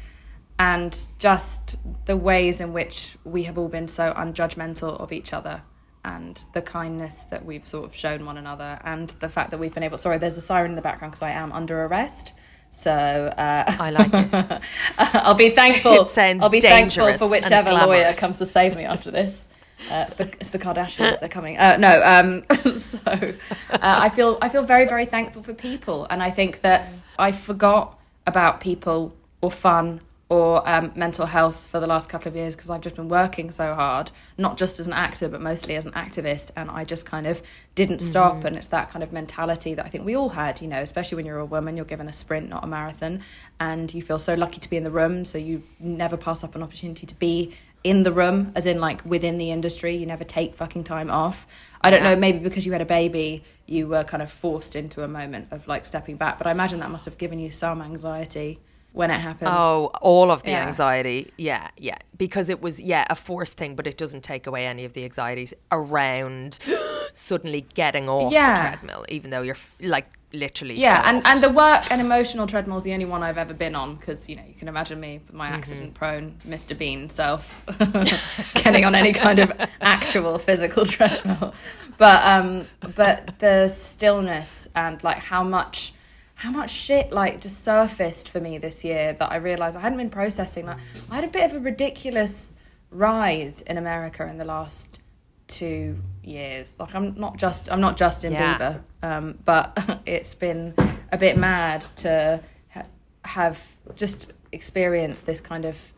and 0.59 1.09
just 1.19 1.77
the 2.07 2.17
ways 2.17 2.61
in 2.61 2.73
which 2.73 3.17
we 3.25 3.45
have 3.45 3.57
all 3.57 3.69
been 3.69 3.89
so 3.89 4.13
unjudgmental 4.17 5.01
of 5.01 5.13
each 5.13 5.33
other 5.33 5.63
and 6.05 6.45
the 6.53 6.63
kindness 6.63 7.25
that 7.25 7.45
we've 7.45 7.67
sort 7.67 7.85
of 7.85 7.95
shown 7.95 8.27
one 8.27 8.37
another 8.37 8.79
and 8.85 9.11
the 9.21 9.29
fact 9.29 9.51
that 9.51 9.59
we've 9.59 9.75
been 9.75 9.83
able 9.83 9.99
sorry 9.99 10.19
there's 10.19 10.37
a 10.37 10.41
siren 10.41 10.71
in 10.71 10.77
the 10.77 10.83
background 10.83 11.11
because 11.11 11.23
i 11.23 11.31
am 11.31 11.51
under 11.53 11.85
arrest 11.87 12.35
so 12.71 12.93
uh, 12.93 13.65
I 13.81 13.91
like 13.91 14.13
it. 14.13 14.61
i'll 14.99 15.35
be 15.35 15.51
thankful 15.51 15.93
It 16.03 16.09
sounds 16.09 16.43
i'll 16.43 16.51
be 16.51 16.61
thankful 16.61 17.13
for 17.15 17.29
whichever 17.29 17.73
lawyer 17.73 18.13
comes 18.13 18.39
to 18.39 18.47
save 18.47 18.77
me 18.77 18.85
after 18.85 19.11
this 19.11 19.47
uh, 19.91 20.05
it's, 20.07 20.15
the, 20.15 20.25
it's 20.41 20.49
the 20.51 20.59
Kardashians. 20.59 21.21
They're 21.21 21.29
coming. 21.29 21.59
Uh, 21.59 21.77
no. 21.79 22.03
Um, 22.05 22.45
so 22.77 23.01
uh, 23.07 23.79
I 23.81 24.09
feel 24.09 24.39
I 24.41 24.49
feel 24.49 24.63
very 24.63 24.87
very 24.87 25.07
thankful 25.07 25.43
for 25.43 25.55
people, 25.55 26.07
and 26.11 26.23
I 26.23 26.31
think 26.31 26.63
that 26.63 26.89
I 27.19 27.33
forgot 27.33 27.99
about 28.27 28.61
people 28.61 29.15
or 29.41 29.51
fun 29.51 30.01
or 30.31 30.67
um, 30.69 30.91
mental 30.97 31.27
health 31.27 31.67
for 31.67 31.81
the 31.81 31.87
last 31.87 32.09
couple 32.09 32.29
of 32.29 32.35
years 32.35 32.57
because 32.57 32.71
I've 32.71 32.81
just 32.81 32.97
been 32.97 33.09
working 33.09 33.51
so 33.51 33.75
hard, 33.75 34.11
not 34.39 34.57
just 34.57 34.81
as 34.81 34.87
an 34.87 34.95
actor, 34.95 35.29
but 35.29 35.41
mostly 35.43 35.77
as 35.77 35.85
an 35.85 35.93
activist. 35.93 36.51
And 36.57 36.71
I 36.71 36.85
just 36.85 37.05
kind 37.05 37.27
of 37.27 37.43
didn't 37.75 37.99
stop. 37.99 38.37
Mm-hmm. 38.37 38.47
And 38.47 38.57
it's 38.57 38.69
that 38.69 38.91
kind 38.91 39.03
of 39.03 39.13
mentality 39.13 39.75
that 39.75 39.85
I 39.85 39.89
think 39.89 40.05
we 40.05 40.17
all 40.17 40.31
had, 40.31 40.63
you 40.63 40.67
know, 40.67 40.81
especially 40.81 41.17
when 41.17 41.27
you're 41.27 41.39
a 41.39 41.45
woman, 41.45 41.77
you're 41.77 41.85
given 41.85 42.09
a 42.09 42.13
sprint, 42.13 42.49
not 42.49 42.65
a 42.65 42.67
marathon. 42.67 43.21
And 43.61 43.93
you 43.93 44.01
feel 44.01 44.19
so 44.19 44.35
lucky 44.35 44.61
to 44.61 44.71
be 44.71 44.79
in 44.79 44.85
the 44.85 44.91
room. 44.91 45.27
So 45.27 45.37
you 45.37 45.63
never 45.79 46.17
pass 46.17 46.43
up 46.43 46.55
an 46.55 46.63
opportunity 46.63 47.07
to 47.07 47.15
be 47.15 47.53
in 47.85 48.03
the 48.03 48.11
room, 48.11 48.51
as 48.57 48.67
in 48.67 48.81
like 48.81 49.05
within 49.05 49.39
the 49.39 49.51
industry. 49.51 49.95
You 49.95 50.07
never 50.07 50.25
take 50.25 50.57
fucking 50.57 50.85
time 50.85 51.11
off. 51.11 51.47
I 51.83 51.91
don't 51.91 52.03
yeah. 52.03 52.15
know, 52.15 52.17
maybe 52.17 52.39
because 52.39 52.65
you 52.65 52.73
had 52.73 52.81
a 52.81 52.87
baby, 52.87 53.45
you 53.67 53.87
were 53.87 54.05
kind 54.05 54.23
of 54.23 54.33
forced 54.33 54.75
into 54.75 55.05
a 55.05 55.09
moment 55.09 55.49
of 55.51 55.69
like 55.69 55.85
stepping 55.85 56.17
back. 56.17 56.39
But 56.39 56.47
I 56.47 56.51
imagine 56.51 56.81
that 56.81 56.91
must 56.91 57.05
have 57.05 57.19
given 57.19 57.39
you 57.39 57.53
some 57.53 57.83
anxiety 57.83 58.59
when 58.95 59.11
it 59.11 59.19
happened. 59.19 59.51
Oh, 59.53 59.91
all 60.01 60.31
of 60.31 60.43
the 60.45 60.53
yeah. 60.53 60.67
anxiety. 60.67 61.31
Yeah, 61.37 61.69
yeah. 61.77 61.99
Because 62.17 62.49
it 62.49 62.63
was, 62.63 62.81
yeah, 62.81 63.07
a 63.11 63.15
forced 63.15 63.59
thing, 63.59 63.77
but 63.77 63.87
it 63.87 63.99
doesn't 63.99 64.23
take 64.23 64.47
away 64.47 64.67
any 64.67 64.85
of 64.87 64.95
the 64.95 65.05
anxieties 65.05 65.53
around 65.71 66.59
suddenly 67.13 67.67
getting 67.75 68.09
off 68.09 68.33
yeah. 68.33 68.55
the 68.55 68.61
treadmill, 68.61 69.05
even 69.11 69.31
though 69.31 69.43
you're 69.43 69.57
like 69.81 70.07
literally. 70.35 70.75
Yeah, 70.75 71.03
and, 71.05 71.27
and 71.27 71.41
the 71.41 71.51
work 71.51 71.91
and 71.91 72.01
emotional 72.01 72.47
treadmill 72.47 72.77
is 72.77 72.83
the 72.83 72.93
only 72.93 73.05
one 73.05 73.23
I've 73.23 73.39
ever 73.39 73.55
been 73.55 73.75
on 73.75 73.97
because, 73.97 74.29
you 74.29 74.37
know, 74.37 74.43
you 74.47 74.55
can 74.55 74.69
imagine 74.69 75.01
me, 75.01 75.21
my 75.33 75.47
mm-hmm. 75.47 75.55
accident 75.55 75.95
prone 75.95 76.37
Mr. 76.47 76.77
Bean 76.77 77.09
self, 77.09 77.63
getting 78.55 78.85
on 78.85 78.95
any 78.95 79.13
kind 79.13 79.39
of 79.39 79.53
actual 79.81 80.39
physical 80.39 80.85
treadmill. 80.87 81.55
But, 81.97 82.27
um, 82.27 82.67
but 82.95 83.39
the 83.39 83.69
stillness 83.69 84.69
and 84.75 85.03
like 85.05 85.19
how 85.19 85.45
much 85.45 85.95
how 86.37 86.51
much 86.51 86.71
shit 86.71 87.13
like 87.13 87.41
just 87.41 87.65
surfaced 87.65 88.29
for 88.29 88.41
me 88.41 88.59
this 88.59 88.85
year 88.85 89.13
that 89.15 89.31
I 89.31 89.37
realized 89.37 89.77
I 89.77 89.81
hadn't 89.81 89.99
been 89.99 90.11
processing. 90.11 90.67
Like 90.67 90.79
I 91.11 91.15
had 91.15 91.25
a 91.25 91.29
bit 91.29 91.45
of 91.45 91.57
a 91.57 91.61
ridiculous 91.61 92.55
rise 92.91 93.63
in 93.63 93.79
America 93.79 94.29
in 94.29 94.39
the 94.39 94.45
last 94.45 94.99
two 95.47 95.99
years. 96.23 96.77
Like 96.79 96.95
I'm 96.95 97.15
not 97.15 97.37
just 97.37 97.71
I'm 97.71 97.81
not 97.81 97.97
Justin 97.97 98.33
yeah. 98.33 98.59
Bieber, 98.59 98.81
um, 99.03 99.39
but 99.45 100.01
it's 100.07 100.35
been 100.35 100.75
a 101.13 101.19
bit 101.19 101.37
mad 101.37 101.83
to 101.97 102.41
ha- 102.71 102.87
have 103.25 103.65
just 103.95 104.33
experienced 104.53 105.27
this 105.27 105.41
kind 105.41 105.65
of 105.65 105.93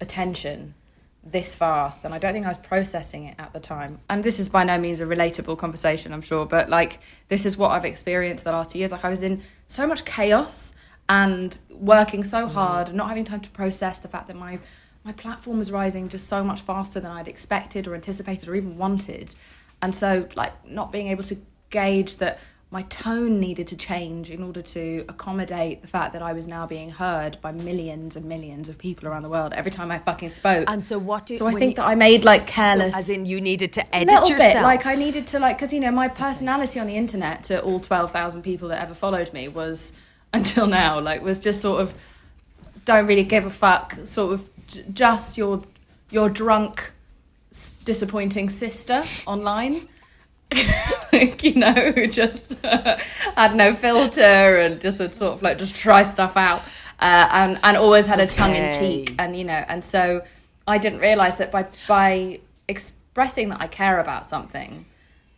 attention 0.00 0.74
this 1.24 1.54
fast 1.54 2.04
and 2.04 2.12
I 2.12 2.18
don't 2.18 2.32
think 2.32 2.46
I 2.46 2.48
was 2.48 2.58
processing 2.58 3.26
it 3.26 3.36
at 3.38 3.52
the 3.52 3.60
time. 3.60 4.00
And 4.10 4.24
this 4.24 4.40
is 4.40 4.48
by 4.48 4.64
no 4.64 4.76
means 4.76 5.00
a 5.00 5.06
relatable 5.06 5.56
conversation, 5.56 6.12
I'm 6.12 6.22
sure, 6.22 6.46
but 6.46 6.68
like 6.68 6.98
this 7.28 7.46
is 7.46 7.56
what 7.56 7.70
I've 7.70 7.84
experienced 7.84 8.44
the 8.44 8.52
last 8.52 8.72
two 8.72 8.78
years. 8.78 8.90
Like 8.90 9.04
I 9.04 9.08
was 9.08 9.22
in 9.22 9.40
so 9.66 9.86
much 9.86 10.04
chaos 10.04 10.72
and 11.08 11.58
working 11.70 12.24
so 12.24 12.48
hard 12.48 12.88
and 12.88 12.96
not 12.96 13.08
having 13.08 13.24
time 13.24 13.40
to 13.40 13.50
process 13.50 14.00
the 14.00 14.08
fact 14.08 14.28
that 14.28 14.36
my 14.36 14.58
my 15.04 15.12
platform 15.12 15.58
was 15.58 15.72
rising 15.72 16.08
just 16.08 16.28
so 16.28 16.44
much 16.44 16.60
faster 16.60 17.00
than 17.00 17.10
I'd 17.10 17.28
expected 17.28 17.86
or 17.86 17.94
anticipated 17.94 18.48
or 18.48 18.54
even 18.54 18.78
wanted. 18.78 19.34
And 19.80 19.94
so 19.94 20.28
like 20.36 20.52
not 20.64 20.92
being 20.92 21.08
able 21.08 21.24
to 21.24 21.36
gauge 21.70 22.16
that 22.16 22.38
my 22.72 22.82
tone 22.84 23.38
needed 23.38 23.66
to 23.66 23.76
change 23.76 24.30
in 24.30 24.42
order 24.42 24.62
to 24.62 25.04
accommodate 25.06 25.82
the 25.82 25.88
fact 25.88 26.14
that 26.14 26.22
I 26.22 26.32
was 26.32 26.48
now 26.48 26.66
being 26.66 26.90
heard 26.90 27.36
by 27.42 27.52
millions 27.52 28.16
and 28.16 28.24
millions 28.24 28.70
of 28.70 28.78
people 28.78 29.06
around 29.08 29.24
the 29.24 29.28
world 29.28 29.52
every 29.52 29.70
time 29.70 29.90
I 29.90 29.98
fucking 29.98 30.30
spoke. 30.30 30.64
And 30.68 30.84
so 30.84 30.98
what 30.98 31.26
do 31.26 31.34
So 31.34 31.46
I 31.46 31.52
think 31.52 31.72
you, 31.72 31.76
that 31.76 31.86
I 31.86 31.94
made 31.94 32.24
like 32.24 32.46
careless 32.46 32.94
so 32.94 32.98
as 33.00 33.08
in 33.10 33.26
you 33.26 33.42
needed 33.42 33.74
to 33.74 33.94
edit 33.94 34.08
little 34.08 34.30
yourself. 34.30 34.54
bit 34.54 34.62
like 34.62 34.86
I 34.86 34.94
needed 34.94 35.26
to 35.28 35.38
like 35.38 35.58
cuz 35.58 35.74
you 35.74 35.80
know 35.80 35.90
my 35.90 36.08
personality 36.08 36.80
on 36.80 36.86
the 36.86 36.96
internet 36.96 37.44
to 37.44 37.62
all 37.62 37.78
12,000 37.78 38.40
people 38.40 38.68
that 38.68 38.82
ever 38.82 38.94
followed 38.94 39.30
me 39.34 39.48
was 39.48 39.92
until 40.32 40.66
now 40.66 40.98
like 40.98 41.20
was 41.20 41.38
just 41.38 41.60
sort 41.60 41.82
of 41.82 41.92
don't 42.86 43.06
really 43.06 43.22
give 43.22 43.44
a 43.44 43.50
fuck 43.50 43.98
sort 44.04 44.32
of 44.32 44.48
j- 44.72 44.84
just 44.92 45.36
your 45.36 45.62
your 46.10 46.28
drunk 46.28 46.92
disappointing 47.84 48.48
sister 48.48 49.02
online 49.26 49.88
you 51.12 51.54
know, 51.54 52.06
just 52.06 52.62
uh, 52.64 52.98
had 53.36 53.54
no 53.56 53.74
filter 53.74 54.20
and 54.20 54.80
just 54.80 54.98
would 54.98 55.14
sort 55.14 55.34
of 55.34 55.42
like 55.42 55.58
just 55.58 55.74
try 55.74 56.02
stuff 56.02 56.36
out. 56.36 56.62
Uh, 57.00 57.28
and 57.32 57.58
and 57.64 57.76
always 57.76 58.06
had 58.06 58.20
a 58.20 58.26
tongue 58.26 58.54
in 58.54 58.78
cheek, 58.78 59.14
and 59.18 59.36
you 59.36 59.44
know, 59.44 59.64
and 59.68 59.82
so 59.82 60.22
I 60.68 60.78
didn't 60.78 61.00
realize 61.00 61.36
that 61.38 61.50
by 61.50 61.66
by 61.88 62.38
expressing 62.68 63.48
that 63.48 63.60
I 63.60 63.66
care 63.66 63.98
about 63.98 64.26
something, 64.26 64.86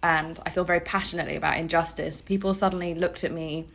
and 0.03 0.39
I 0.45 0.51
feel 0.51 0.65
very 0.65 0.81
passionately 0.81 1.37
about 1.37 1.57
injustice, 1.57 2.21
people 2.21 2.53
suddenly 2.53 2.95
looked 2.95 3.25
at 3.25 3.33
me 3.33 3.67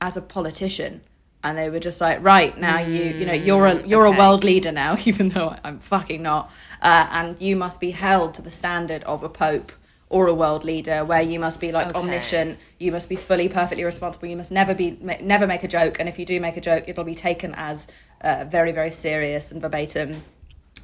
as 0.00 0.16
a 0.16 0.22
politician, 0.22 1.00
and 1.44 1.58
they 1.58 1.70
were 1.70 1.80
just 1.80 2.00
like, 2.00 2.22
right 2.22 2.56
now 2.56 2.78
mm, 2.78 2.88
you 2.88 3.18
you 3.18 3.26
know 3.26 3.32
you're 3.32 3.66
a 3.66 3.86
you're 3.86 4.06
okay. 4.06 4.16
a 4.16 4.18
world 4.18 4.44
leader 4.44 4.72
now, 4.72 4.96
even 5.04 5.30
though 5.30 5.54
I'm 5.64 5.78
fucking 5.80 6.22
not, 6.22 6.50
uh, 6.80 7.08
and 7.10 7.40
you 7.40 7.56
must 7.56 7.80
be 7.80 7.90
held 7.90 8.34
to 8.34 8.42
the 8.42 8.50
standard 8.50 9.02
of 9.04 9.22
a 9.22 9.28
pope 9.28 9.72
or 10.12 10.26
a 10.26 10.34
world 10.34 10.62
leader 10.62 11.04
where 11.06 11.22
you 11.22 11.40
must 11.40 11.58
be 11.58 11.72
like 11.72 11.88
okay. 11.88 11.98
omniscient 11.98 12.58
you 12.78 12.92
must 12.92 13.08
be 13.08 13.16
fully 13.16 13.48
perfectly 13.48 13.82
responsible 13.82 14.28
you 14.28 14.36
must 14.36 14.52
never 14.52 14.74
be 14.74 14.90
never 15.22 15.46
make 15.46 15.64
a 15.64 15.68
joke 15.68 15.96
and 15.98 16.06
if 16.08 16.18
you 16.18 16.26
do 16.26 16.38
make 16.38 16.56
a 16.58 16.60
joke 16.60 16.84
it'll 16.86 17.02
be 17.02 17.14
taken 17.14 17.54
as 17.56 17.88
uh, 18.20 18.44
very 18.46 18.72
very 18.72 18.90
serious 18.90 19.50
and 19.50 19.62
verbatim 19.62 20.10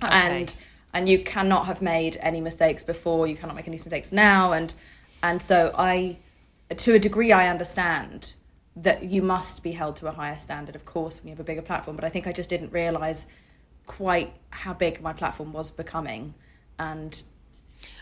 okay. 0.02 0.40
and 0.40 0.56
and 0.94 1.08
you 1.10 1.22
cannot 1.22 1.66
have 1.66 1.82
made 1.82 2.16
any 2.22 2.40
mistakes 2.40 2.82
before 2.82 3.26
you 3.26 3.36
cannot 3.36 3.54
make 3.54 3.68
any 3.68 3.76
mistakes 3.76 4.12
now 4.12 4.52
and 4.52 4.74
and 5.22 5.42
so 5.42 5.72
i 5.76 6.16
to 6.74 6.94
a 6.94 6.98
degree 6.98 7.30
i 7.30 7.48
understand 7.48 8.32
that 8.82 9.04
you 9.04 9.22
must 9.22 9.62
be 9.62 9.72
held 9.72 9.96
to 9.96 10.06
a 10.06 10.12
higher 10.12 10.36
standard 10.36 10.76
of 10.76 10.84
course 10.84 11.20
when 11.20 11.28
you 11.28 11.32
have 11.32 11.40
a 11.40 11.44
bigger 11.44 11.62
platform 11.62 11.96
but 11.96 12.04
i 12.04 12.08
think 12.08 12.26
i 12.26 12.32
just 12.32 12.48
didn't 12.48 12.72
realize 12.72 13.26
quite 13.86 14.32
how 14.50 14.72
big 14.72 15.00
my 15.00 15.12
platform 15.12 15.52
was 15.52 15.70
becoming 15.70 16.34
and 16.78 17.22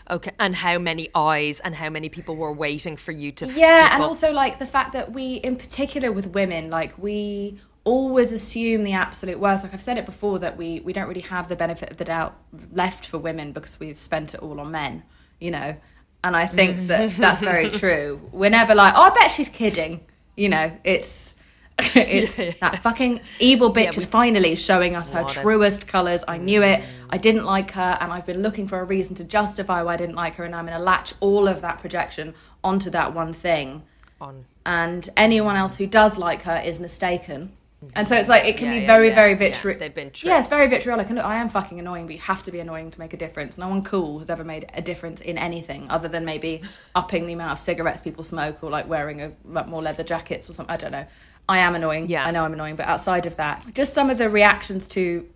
Okay, 0.09 0.31
and 0.39 0.55
how 0.55 0.79
many 0.79 1.09
eyes 1.13 1.59
and 1.59 1.75
how 1.75 1.89
many 1.89 2.07
people 2.07 2.35
were 2.35 2.53
waiting 2.53 2.95
for 2.95 3.11
you 3.11 3.31
to? 3.33 3.47
Yeah, 3.47 3.93
and 3.93 4.01
up. 4.01 4.07
also 4.07 4.31
like 4.31 4.57
the 4.57 4.65
fact 4.65 4.93
that 4.93 5.11
we, 5.11 5.35
in 5.35 5.57
particular 5.57 6.11
with 6.13 6.27
women, 6.27 6.69
like 6.69 6.97
we 6.97 7.59
always 7.83 8.31
assume 8.31 8.83
the 8.83 8.93
absolute 8.93 9.39
worst. 9.39 9.63
Like 9.63 9.73
I've 9.73 9.81
said 9.81 9.97
it 9.97 10.05
before 10.05 10.39
that 10.39 10.57
we 10.57 10.79
we 10.81 10.93
don't 10.93 11.07
really 11.07 11.21
have 11.21 11.49
the 11.49 11.57
benefit 11.57 11.91
of 11.91 11.97
the 11.97 12.05
doubt 12.05 12.37
left 12.71 13.05
for 13.05 13.17
women 13.17 13.51
because 13.51 13.79
we've 13.79 13.99
spent 13.99 14.33
it 14.33 14.41
all 14.41 14.59
on 14.61 14.71
men, 14.71 15.03
you 15.39 15.51
know. 15.51 15.75
And 16.23 16.35
I 16.35 16.47
think 16.47 16.87
that 16.87 17.09
mm. 17.09 17.15
that's 17.17 17.41
very 17.41 17.69
true. 17.81 18.21
We're 18.31 18.49
never 18.49 18.75
like, 18.75 18.93
oh, 18.95 19.03
I 19.03 19.09
bet 19.09 19.31
she's 19.31 19.49
kidding. 19.49 20.05
You 20.37 20.49
know, 20.49 20.71
it's 20.83 21.35
it's 21.79 22.39
yeah. 22.39 22.53
that 22.61 22.81
fucking 22.81 23.19
evil 23.39 23.71
bitch 23.71 23.83
yeah, 23.83 23.97
is 23.97 24.05
finally 24.05 24.55
showing 24.55 24.95
us 24.95 25.11
her 25.11 25.23
truest 25.25 25.87
colours. 25.87 26.23
I 26.27 26.37
knew 26.37 26.63
it. 26.63 26.83
I 27.09 27.17
didn't 27.17 27.45
like 27.45 27.71
her, 27.71 27.97
and 27.99 28.11
I've 28.11 28.25
been 28.25 28.41
looking 28.41 28.67
for 28.67 28.79
a 28.79 28.83
reason 28.83 29.15
to 29.17 29.23
justify 29.23 29.83
why 29.83 29.93
I 29.93 29.97
didn't 29.97 30.15
like 30.15 30.35
her, 30.35 30.43
and 30.43 30.55
I'm 30.55 30.65
going 30.65 30.77
to 30.77 30.83
latch 30.83 31.13
all 31.19 31.47
of 31.47 31.61
that 31.61 31.79
projection 31.79 32.33
onto 32.63 32.89
that 32.91 33.13
one 33.13 33.33
thing. 33.33 33.83
On. 34.19 34.45
And 34.65 35.07
anyone 35.15 35.55
else 35.55 35.75
who 35.75 35.85
does 35.85 36.17
like 36.17 36.41
her 36.43 36.61
is 36.65 36.79
mistaken. 36.79 37.51
And 37.93 38.07
so 38.07 38.15
it's 38.15 38.27
like 38.27 38.45
it 38.45 38.57
can 38.57 38.73
yeah, 38.73 38.79
be 38.79 38.85
very, 38.87 39.09
yeah, 39.09 39.15
very 39.15 39.33
vitriolic. 39.35 39.79
they've 39.79 39.93
been 39.93 40.09
tricked. 40.09 40.25
Yeah, 40.25 40.39
it's 40.39 40.47
very 40.47 40.67
vitriolic. 40.67 41.07
And 41.07 41.17
look, 41.17 41.25
I 41.25 41.35
am 41.35 41.47
fucking 41.47 41.79
annoying, 41.79 42.07
but 42.07 42.15
you 42.15 42.21
have 42.21 42.41
to 42.43 42.51
be 42.51 42.59
annoying 42.59 42.89
to 42.89 42.99
make 42.99 43.13
a 43.13 43.17
difference. 43.17 43.59
No 43.59 43.67
one 43.67 43.83
cool 43.83 44.17
has 44.17 44.31
ever 44.31 44.43
made 44.43 44.69
a 44.73 44.81
difference 44.81 45.21
in 45.21 45.37
anything 45.37 45.87
other 45.89 46.07
than 46.07 46.25
maybe 46.25 46.63
upping 46.95 47.27
the 47.27 47.33
amount 47.33 47.51
of 47.51 47.59
cigarettes 47.59 48.01
people 48.01 48.23
smoke 48.23 48.63
or 48.63 48.71
like 48.71 48.89
wearing 48.89 49.21
a 49.21 49.31
like, 49.45 49.67
more 49.67 49.83
leather 49.83 50.03
jackets 50.03 50.49
or 50.49 50.53
something. 50.53 50.73
I 50.73 50.77
don't 50.77 50.91
know. 50.91 51.05
I 51.47 51.59
am 51.59 51.75
annoying. 51.75 52.07
Yeah. 52.07 52.25
I 52.25 52.31
know 52.31 52.43
I'm 52.43 52.53
annoying, 52.53 52.77
but 52.77 52.87
outside 52.87 53.27
of 53.27 53.35
that, 53.35 53.63
just 53.75 53.93
some 53.93 54.09
of 54.09 54.17
the 54.17 54.29
reactions 54.29 54.87
to 54.89 55.29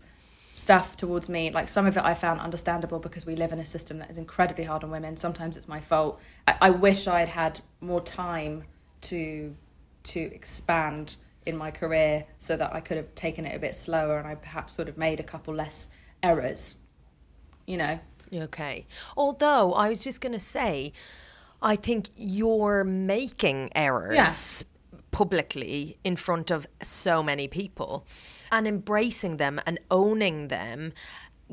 stuff 0.55 0.97
towards 0.97 1.29
me, 1.29 1.51
like 1.51 1.69
some 1.69 1.85
of 1.85 1.95
it 1.95 2.03
I 2.03 2.15
found 2.15 2.39
understandable 2.39 2.99
because 2.99 3.25
we 3.25 3.35
live 3.35 3.51
in 3.51 3.59
a 3.59 3.65
system 3.65 3.99
that 3.99 4.09
is 4.09 4.17
incredibly 4.17 4.63
hard 4.63 4.83
on 4.83 4.89
women. 4.89 5.15
Sometimes 5.15 5.57
it's 5.57 5.67
my 5.67 5.79
fault. 5.79 6.19
I, 6.47 6.55
I 6.61 6.69
wish 6.71 7.07
i 7.07 7.19
had 7.19 7.29
had 7.29 7.59
more 7.81 8.01
time 8.01 8.63
to 9.01 9.55
to 10.03 10.19
expand 10.19 11.15
in 11.45 11.57
my 11.57 11.71
career 11.71 12.25
so 12.39 12.55
that 12.57 12.73
I 12.73 12.79
could 12.79 12.97
have 12.97 13.13
taken 13.15 13.45
it 13.45 13.55
a 13.55 13.59
bit 13.59 13.75
slower 13.75 14.17
and 14.17 14.27
I 14.27 14.35
perhaps 14.35 14.77
would 14.77 14.87
have 14.87 14.97
made 14.97 15.19
a 15.19 15.23
couple 15.23 15.53
less 15.53 15.87
errors. 16.21 16.77
You 17.65 17.77
know. 17.77 17.99
Okay. 18.33 18.85
Although 19.17 19.73
I 19.73 19.89
was 19.89 20.03
just 20.03 20.21
going 20.21 20.33
to 20.33 20.39
say 20.39 20.93
I 21.61 21.75
think 21.75 22.09
you're 22.15 22.83
making 22.83 23.71
errors 23.75 24.15
yeah 24.15 24.67
publicly 25.11 25.97
in 26.03 26.15
front 26.15 26.49
of 26.49 26.65
so 26.81 27.21
many 27.21 27.47
people 27.47 28.05
and 28.51 28.67
embracing 28.67 29.37
them 29.37 29.61
and 29.65 29.79
owning 29.91 30.47
them 30.47 30.93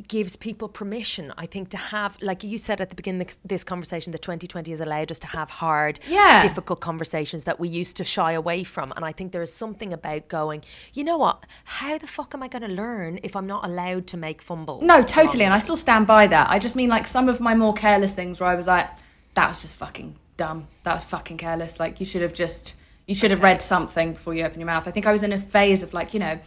gives 0.06 0.36
people 0.36 0.68
permission 0.68 1.32
i 1.36 1.46
think 1.46 1.68
to 1.70 1.76
have 1.76 2.16
like 2.20 2.44
you 2.44 2.56
said 2.58 2.80
at 2.80 2.88
the 2.88 2.94
beginning 2.94 3.20
of 3.20 3.36
this 3.44 3.64
conversation 3.64 4.12
that 4.12 4.22
2020 4.22 4.70
has 4.70 4.80
allowed 4.80 5.10
us 5.10 5.18
to 5.18 5.26
have 5.26 5.50
hard 5.50 5.98
yeah. 6.08 6.40
difficult 6.40 6.80
conversations 6.80 7.44
that 7.44 7.58
we 7.58 7.68
used 7.68 7.96
to 7.96 8.04
shy 8.04 8.32
away 8.32 8.62
from. 8.62 8.92
And 8.96 9.04
i 9.04 9.12
think 9.12 9.32
there 9.32 9.42
is 9.42 9.52
something 9.52 9.92
about 9.92 10.28
going 10.28 10.62
you 10.92 11.04
know 11.04 11.18
what? 11.18 11.44
How 11.64 11.98
the 11.98 12.06
fuck 12.06 12.34
am 12.34 12.42
i 12.42 12.48
going 12.48 12.62
to 12.62 12.68
learn 12.68 13.18
if 13.22 13.34
i'm 13.34 13.46
not 13.46 13.64
allowed 13.64 14.06
to 14.08 14.16
make 14.16 14.40
fumbles? 14.42 14.82
No 14.82 15.02
totally 15.02 15.44
and 15.44 15.54
i 15.54 15.58
still 15.58 15.76
stand 15.76 16.06
by 16.06 16.26
that. 16.26 16.48
I 16.50 16.58
just 16.58 16.76
mean 16.76 16.88
like 16.88 17.06
some 17.06 17.28
of 17.28 17.40
my 17.40 17.54
more 17.54 17.74
careless 17.74 18.12
things 18.12 18.40
where 18.40 18.48
i 18.48 18.54
was 18.54 18.66
like 18.66 18.88
that 19.34 19.48
was 19.48 19.62
just 19.62 19.74
fucking 19.76 20.16
dumb. 20.36 20.66
That 20.84 20.94
was 20.94 21.04
fucking 21.04 21.36
careless. 21.36 21.78
Like 21.78 22.00
you 22.00 22.06
should 22.06 22.22
have 22.22 22.32
just 22.32 22.74
you 23.06 23.14
should 23.14 23.30
have 23.30 23.42
read 23.42 23.62
something 23.62 24.14
before 24.14 24.34
you 24.34 24.44
open 24.44 24.60
your 24.60 24.66
mouth. 24.66 24.88
I 24.88 24.90
think 24.90 25.06
I 25.06 25.12
was 25.12 25.22
in 25.22 25.32
a 25.32 25.38
phase 25.38 25.82
of 25.82 25.94
like, 25.94 26.12
you 26.12 26.20
know, 26.20 26.38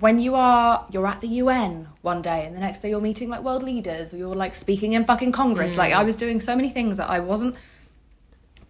when 0.00 0.18
you 0.18 0.34
are 0.34 0.86
you're 0.90 1.06
at 1.06 1.20
the 1.20 1.28
UN 1.28 1.88
one 2.02 2.22
day 2.22 2.46
and 2.46 2.56
the 2.56 2.60
next 2.60 2.80
day 2.80 2.90
you're 2.90 3.00
meeting 3.00 3.28
like 3.28 3.42
world 3.42 3.62
leaders 3.62 4.12
or 4.12 4.16
you're 4.16 4.34
like 4.34 4.54
speaking 4.54 4.92
in 4.92 5.04
fucking 5.04 5.32
Congress. 5.32 5.74
Mm. 5.74 5.78
Like 5.78 5.92
I 5.92 6.02
was 6.02 6.16
doing 6.16 6.40
so 6.40 6.56
many 6.56 6.68
things 6.68 6.96
that 6.96 7.08
I 7.08 7.20
wasn't 7.20 7.54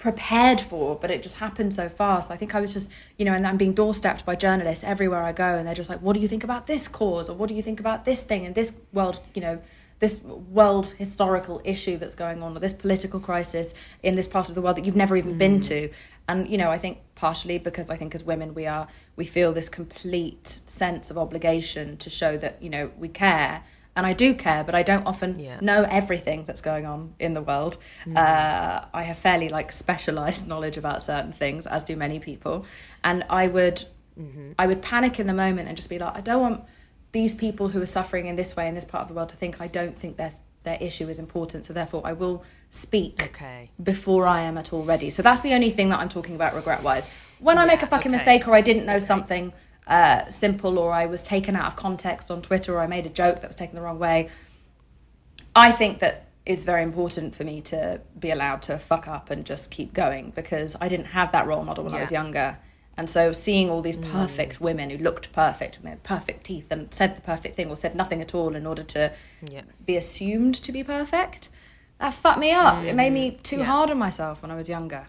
prepared 0.04 0.60
for, 0.60 0.96
but 0.96 1.10
it 1.10 1.22
just 1.22 1.38
happened 1.38 1.72
so 1.72 1.88
fast. 1.88 2.30
I 2.30 2.36
think 2.36 2.54
I 2.54 2.60
was 2.60 2.74
just, 2.74 2.90
you 3.16 3.24
know, 3.24 3.32
and 3.32 3.46
I'm 3.46 3.56
being 3.56 3.74
doorstepped 3.74 4.26
by 4.26 4.36
journalists 4.36 4.84
everywhere 4.84 5.22
I 5.22 5.32
go, 5.32 5.56
and 5.56 5.66
they're 5.66 5.74
just 5.74 5.88
like, 5.88 6.02
"What 6.02 6.12
do 6.12 6.20
you 6.20 6.28
think 6.28 6.44
about 6.44 6.66
this 6.66 6.88
cause?" 6.88 7.30
or 7.30 7.34
"What 7.34 7.48
do 7.48 7.54
you 7.54 7.62
think 7.62 7.80
about 7.80 8.04
this 8.04 8.22
thing?" 8.22 8.44
and 8.44 8.54
this 8.54 8.74
world, 8.92 9.20
you 9.34 9.40
know, 9.40 9.60
this 10.00 10.20
world 10.22 10.92
historical 10.98 11.62
issue 11.64 11.96
that's 11.96 12.14
going 12.14 12.42
on, 12.42 12.54
or 12.54 12.60
this 12.60 12.74
political 12.74 13.18
crisis 13.18 13.72
in 14.02 14.14
this 14.14 14.28
part 14.28 14.50
of 14.50 14.54
the 14.54 14.60
world 14.60 14.76
that 14.76 14.84
you've 14.84 14.94
never 14.94 15.16
even 15.16 15.38
been 15.38 15.60
mm. 15.60 15.68
to. 15.68 15.88
And 16.28 16.48
you 16.48 16.56
know, 16.58 16.70
I 16.70 16.78
think 16.78 16.98
partially 17.14 17.58
because 17.58 17.90
I 17.90 17.96
think 17.96 18.14
as 18.14 18.24
women 18.24 18.54
we 18.54 18.66
are 18.66 18.88
we 19.16 19.24
feel 19.24 19.52
this 19.52 19.68
complete 19.68 20.46
sense 20.48 21.10
of 21.10 21.18
obligation 21.18 21.96
to 21.98 22.10
show 22.10 22.36
that 22.38 22.62
you 22.62 22.70
know 22.70 22.90
we 22.98 23.08
care 23.08 23.62
and 23.96 24.06
I 24.06 24.12
do 24.12 24.34
care, 24.34 24.64
but 24.64 24.74
I 24.74 24.82
don't 24.82 25.06
often 25.06 25.38
Yeah. 25.38 25.60
know 25.60 25.86
everything 25.88 26.44
that's 26.46 26.60
going 26.60 26.84
on 26.84 27.14
in 27.20 27.34
the 27.34 27.42
world. 27.42 27.76
Uh, 28.16 28.84
I 28.92 29.02
have 29.04 29.18
fairly 29.18 29.48
like 29.48 29.70
specialized 29.72 30.48
knowledge 30.52 30.76
about 30.76 31.02
certain 31.02 31.30
things, 31.32 31.66
as 31.66 31.84
do 31.84 31.94
many 31.96 32.18
people, 32.18 32.66
and 33.04 33.24
I 33.30 33.46
would, 33.46 33.84
I 34.58 34.66
would 34.66 34.82
panic 34.82 35.20
in 35.20 35.26
the 35.28 35.34
moment 35.34 35.68
and 35.68 35.76
just 35.76 35.88
be 35.88 35.98
like, 35.98 36.16
I 36.16 36.22
don't 36.22 36.40
want 36.40 36.64
these 37.12 37.34
people 37.36 37.68
who 37.68 37.80
are 37.80 37.86
suffering 37.86 38.26
in 38.26 38.34
this 38.34 38.56
way 38.56 38.66
in 38.66 38.74
this 38.74 38.84
part 38.84 39.02
of 39.02 39.08
the 39.08 39.14
world 39.14 39.28
to 39.28 39.36
think 39.36 39.60
I 39.60 39.68
don't 39.68 39.96
think 39.96 40.16
their 40.16 40.32
their 40.64 40.78
issue 40.80 41.08
is 41.08 41.18
important. 41.18 41.64
So 41.64 41.72
therefore, 41.72 42.02
I 42.04 42.12
will 42.12 42.42
speak 42.70 43.22
Okay. 43.22 43.70
before 43.82 44.26
I 44.26 44.40
am 44.42 44.58
at 44.58 44.72
all 44.72 44.84
ready. 44.84 45.10
So 45.10 45.22
that's 45.22 45.42
the 45.42 45.54
only 45.54 45.70
thing 45.70 45.90
that 45.90 46.00
I'm 46.00 46.08
talking 46.08 46.34
about 46.34 46.54
regret 46.54 46.82
wise. 46.82 47.06
When 47.38 47.58
I 47.58 47.66
make 47.66 47.82
a 47.82 47.86
fucking 47.86 48.10
okay. 48.10 48.16
mistake 48.16 48.48
or 48.48 48.54
I 48.54 48.62
didn't 48.62 48.86
know 48.86 48.98
something 48.98 49.52
uh, 49.86 50.28
simple 50.30 50.78
or 50.78 50.92
I 50.92 51.06
was 51.06 51.22
taken 51.22 51.54
out 51.54 51.66
of 51.66 51.76
context 51.76 52.30
on 52.30 52.42
Twitter 52.42 52.74
or 52.74 52.80
I 52.80 52.86
made 52.86 53.06
a 53.06 53.10
joke 53.10 53.40
that 53.42 53.48
was 53.48 53.56
taken 53.56 53.76
the 53.76 53.82
wrong 53.82 53.98
way, 53.98 54.28
I 55.54 55.70
think 55.70 56.00
that 56.00 56.26
is 56.46 56.64
very 56.64 56.82
important 56.82 57.34
for 57.34 57.44
me 57.44 57.60
to 57.62 58.00
be 58.18 58.30
allowed 58.30 58.62
to 58.62 58.78
fuck 58.78 59.08
up 59.08 59.30
and 59.30 59.46
just 59.46 59.70
keep 59.70 59.94
going 59.94 60.30
because 60.34 60.76
I 60.80 60.88
didn't 60.88 61.06
have 61.06 61.32
that 61.32 61.46
role 61.46 61.64
model 61.64 61.84
when 61.84 61.94
I 61.94 62.00
was 62.00 62.12
younger. 62.12 62.58
And 62.96 63.10
so 63.10 63.32
seeing 63.32 63.70
all 63.70 63.82
these 63.82 63.96
mm. 63.96 64.10
perfect 64.10 64.60
women 64.60 64.90
who 64.90 64.98
looked 64.98 65.32
perfect 65.32 65.76
and 65.76 65.86
they 65.86 65.90
had 65.90 66.02
perfect 66.02 66.44
teeth 66.44 66.66
and 66.70 66.92
said 66.94 67.16
the 67.16 67.22
perfect 67.22 67.56
thing 67.56 67.68
or 67.68 67.76
said 67.76 67.96
nothing 67.96 68.20
at 68.20 68.34
all 68.34 68.54
in 68.54 68.66
order 68.66 68.82
to 68.84 69.12
Yeah. 69.42 69.62
be 69.84 69.96
assumed 69.96 70.54
to 70.56 70.70
be 70.72 70.84
perfect, 70.84 71.48
that 71.98 72.14
fucked 72.14 72.38
me 72.38 72.52
up. 72.52 72.84
It 72.84 72.94
made 72.94 73.12
me 73.12 73.32
mm. 73.32 73.42
too 73.42 73.58
yeah. 73.58 73.64
hard 73.64 73.90
on 73.90 73.98
myself 73.98 74.42
when 74.42 74.50
I 74.50 74.54
was 74.54 74.68
younger. 74.68 75.08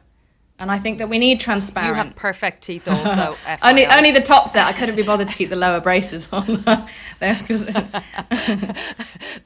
And 0.58 0.72
I 0.72 0.78
think 0.78 1.00
that 1.00 1.10
we 1.10 1.20
need 1.20 1.42
transparent. 1.42 1.90
You 1.90 1.96
have 1.96 2.16
perfect 2.16 2.64
teeth 2.64 2.88
also. 2.88 3.36
only 3.62 3.86
only 3.88 4.12
the 4.12 4.22
top 4.22 4.48
set. 4.48 4.66
I 4.66 4.72
couldn't 4.72 4.96
be 4.96 5.04
bothered 5.04 5.28
to 5.28 5.36
keep 5.36 5.50
the 5.50 5.58
lower 5.58 5.82
braces 5.82 6.30
on. 6.32 6.64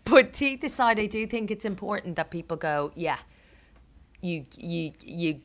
But 0.03 0.33
teeth 0.33 0.63
aside, 0.63 0.99
I 0.99 1.07
do 1.07 1.25
think 1.25 1.49
it's 1.49 1.65
important 1.65 2.15
that 2.15 2.29
people 2.29 2.57
go, 2.57 2.91
yeah, 2.95 3.17
you 4.21 4.45
you 4.55 4.91
you 5.03 5.39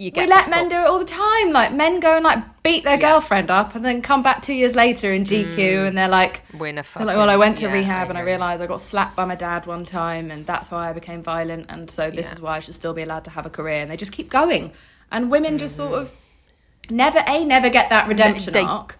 you 0.00 0.10
get 0.10 0.26
we 0.26 0.30
let 0.34 0.48
men 0.48 0.68
do 0.68 0.76
it 0.76 0.86
all 0.86 0.98
the 0.98 1.04
time. 1.04 1.52
Like 1.52 1.74
men 1.74 2.00
go 2.00 2.16
and 2.16 2.24
like 2.24 2.38
beat 2.62 2.84
their 2.84 2.96
girlfriend 2.96 3.50
up, 3.50 3.74
and 3.74 3.84
then 3.84 4.00
come 4.00 4.22
back 4.22 4.40
two 4.40 4.54
years 4.54 4.74
later 4.74 5.12
in 5.12 5.24
GQ, 5.24 5.86
and 5.86 5.96
they're 5.96 6.08
like, 6.08 6.42
Win 6.58 6.78
a 6.78 6.82
they're 6.96 7.04
like, 7.06 7.16
well, 7.16 7.28
I 7.28 7.36
went 7.36 7.58
to 7.58 7.66
yeah, 7.66 7.74
rehab 7.74 8.08
and 8.08 8.16
I 8.16 8.22
realised 8.22 8.62
I 8.62 8.66
got 8.66 8.80
slapped 8.80 9.14
by 9.14 9.26
my 9.26 9.34
dad 9.34 9.66
one 9.66 9.84
time, 9.84 10.30
and 10.30 10.46
that's 10.46 10.70
why 10.70 10.88
I 10.88 10.92
became 10.94 11.22
violent, 11.22 11.66
and 11.68 11.90
so 11.90 12.10
this 12.10 12.28
Yeah. 12.28 12.34
is 12.36 12.40
why 12.40 12.56
I 12.56 12.60
should 12.60 12.74
still 12.74 12.94
be 12.94 13.02
allowed 13.02 13.24
to 13.24 13.30
have 13.30 13.44
a 13.44 13.50
career. 13.50 13.82
And 13.82 13.90
they 13.90 13.96
just 13.98 14.12
keep 14.12 14.30
going, 14.30 14.72
and 15.12 15.30
women 15.30 15.58
just 15.58 15.76
sort 15.76 15.92
Mm. 15.92 16.00
of 16.00 16.14
never 16.88 17.22
a 17.26 17.44
never 17.44 17.68
get 17.68 17.90
that 17.90 18.08
redemption 18.08 18.52
they- 18.54 18.62
arc, 18.62 18.98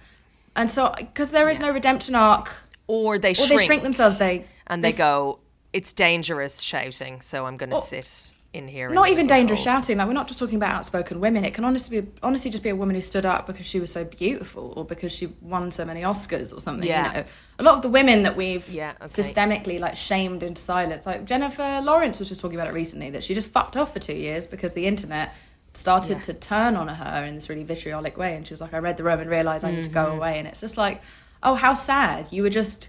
and 0.55 0.71
so 0.71 0.93
because 0.99 1.31
there 1.31 1.49
is 1.49 1.59
no 1.61 1.71
redemption 1.71 2.15
arc, 2.15 2.53
or 2.87 3.19
they 3.19 3.31
or 3.31 3.35
shrink, 3.35 3.61
they 3.61 3.67
shrink 3.67 3.83
themselves. 3.83 4.17
They 4.17 4.45
and 4.67 4.85
they 4.85 4.93
go, 4.93 5.39
it's 5.73 5.93
dangerous 5.95 6.61
shouting, 6.61 7.23
so 7.23 7.47
I'm 7.47 7.57
going 7.57 7.71
to 7.71 7.79
sit 7.79 8.33
in 8.53 8.67
here. 8.67 8.89
not 8.91 9.09
even 9.09 9.27
dangerous 9.29 9.63
shouting. 9.63 9.97
Like 9.99 10.09
we're 10.09 10.13
not 10.13 10.27
just 10.27 10.39
talking 10.41 10.57
about 10.57 10.75
outspoken 10.75 11.21
women. 11.21 11.45
It 11.45 11.55
can 11.55 11.65
honestly 11.65 12.01
be 12.01 12.09
honestly 12.23 12.51
just 12.51 12.63
be 12.65 12.69
a 12.71 12.75
woman 12.77 12.97
who 12.97 13.03
stood 13.03 13.25
up 13.25 13.47
because 13.47 13.65
she 13.67 13.79
was 13.79 13.93
so 13.93 14.05
beautiful 14.05 14.75
or 14.77 14.85
because 14.85 15.13
she 15.13 15.27
won 15.41 15.71
so 15.71 15.85
many 15.85 16.03
Oscars 16.03 16.53
or 16.57 16.61
something. 16.61 16.89
Yeah. 16.89 17.07
You 17.09 17.13
know, 17.21 17.25
a 17.61 17.63
lot 17.63 17.77
of 17.77 17.83
the 17.83 17.89
women 17.89 18.25
that 18.25 18.37
we've 18.37 18.69
Yeah, 18.69 18.93
okay. 18.97 19.07
systemically 19.07 19.79
like 19.79 19.95
shamed 19.97 20.43
into 20.43 20.61
silence. 20.61 21.07
Like 21.07 21.25
Jennifer 21.27 21.81
Lawrence 21.83 22.19
was 22.19 22.29
just 22.29 22.41
talking 22.41 22.59
about 22.59 22.69
it 22.69 22.75
recently 22.75 23.11
that 23.11 23.23
she 23.23 23.35
just 23.35 23.51
fucked 23.53 23.77
off 23.77 23.93
for 23.93 24.01
two 24.01 24.15
years 24.17 24.47
because 24.49 24.73
the 24.73 24.87
internet 24.87 25.35
started 25.73 26.21
to 26.25 26.35
turn 26.35 26.75
on 26.75 26.89
her 26.89 27.25
in 27.27 27.37
this 27.37 27.49
really 27.49 27.63
vitriolic 27.63 28.17
way, 28.19 28.35
and 28.35 28.45
she 28.45 28.53
was 28.53 28.61
like, 28.61 28.75
"I 28.75 28.79
read 28.79 28.97
the 28.97 29.05
room 29.05 29.21
and 29.21 29.31
realized 29.31 29.65
I 29.65 29.71
need 29.71 29.85
to 29.85 29.91
Mm-hmm. 29.91 29.95
go 29.95 30.07
away." 30.17 30.39
And 30.41 30.49
it's 30.49 30.61
just 30.61 30.77
like, 30.77 31.01
oh, 31.45 31.55
how 31.55 31.75
sad. 31.75 32.27
You 32.33 32.43
were 32.43 32.51
just 32.51 32.89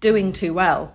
doing 0.00 0.32
too 0.32 0.54
well 0.54 0.94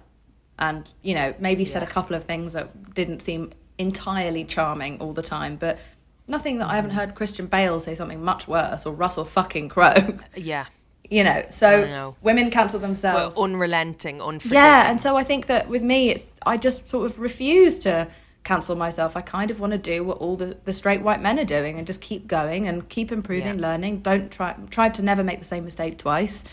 and 0.59 0.87
you 1.01 1.15
know 1.15 1.33
maybe 1.39 1.63
said 1.65 1.81
a 1.81 1.87
couple 1.87 2.15
of 2.15 2.25
things 2.25 2.53
that 2.53 2.88
didn't 2.99 3.21
seem 3.21 3.41
entirely 3.77 4.43
charming 4.55 4.99
all 4.99 5.13
the 5.13 5.21
time 5.35 5.55
but 5.55 5.79
nothing 6.27 6.57
that 6.59 6.67
i 6.67 6.75
haven't 6.75 6.91
heard 6.99 7.15
christian 7.15 7.45
bale 7.47 7.79
say 7.79 7.95
something 7.95 8.21
much 8.23 8.47
worse 8.47 8.85
or 8.85 8.93
russell 8.93 9.25
fucking 9.25 9.69
crowe 9.69 10.17
Yeah, 10.35 10.65
you 11.09 11.23
know 11.23 11.41
so 11.49 11.85
know. 11.85 12.15
women 12.21 12.51
cancel 12.51 12.79
themselves 12.79 13.37
unrelenting, 13.37 14.17
unforgiving. 14.21 14.55
yeah 14.55 14.89
and 14.91 14.99
so 14.99 15.15
i 15.15 15.23
think 15.23 15.47
that 15.47 15.69
with 15.69 15.81
me 15.83 16.09
it's 16.13 16.25
i 16.45 16.57
just 16.57 16.89
sort 16.89 17.05
of 17.09 17.17
refuse 17.19 17.79
to 17.79 18.07
cancel 18.43 18.75
myself 18.75 19.15
i 19.17 19.21
kind 19.21 19.49
of 19.51 19.59
want 19.59 19.71
to 19.71 19.77
do 19.93 20.03
what 20.03 20.17
all 20.17 20.35
the, 20.35 20.57
the 20.65 20.73
straight 20.73 21.01
white 21.01 21.21
men 21.21 21.39
are 21.39 21.45
doing 21.57 21.77
and 21.77 21.87
just 21.87 22.01
keep 22.01 22.27
going 22.27 22.67
and 22.67 22.87
keep 22.89 23.11
improving 23.11 23.55
Yeah. 23.59 23.67
learning 23.67 23.93
don't 24.01 24.29
try 24.37 24.55
try 24.69 24.89
to 24.89 25.01
never 25.01 25.23
make 25.23 25.39
the 25.39 25.45
same 25.53 25.63
mistake 25.65 25.97
twice 25.97 26.43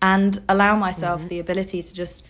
and 0.00 0.38
allow 0.48 0.76
myself 0.76 1.20
Mm-hmm. 1.20 1.28
the 1.28 1.38
ability 1.40 1.82
to 1.82 1.92
just 1.94 2.24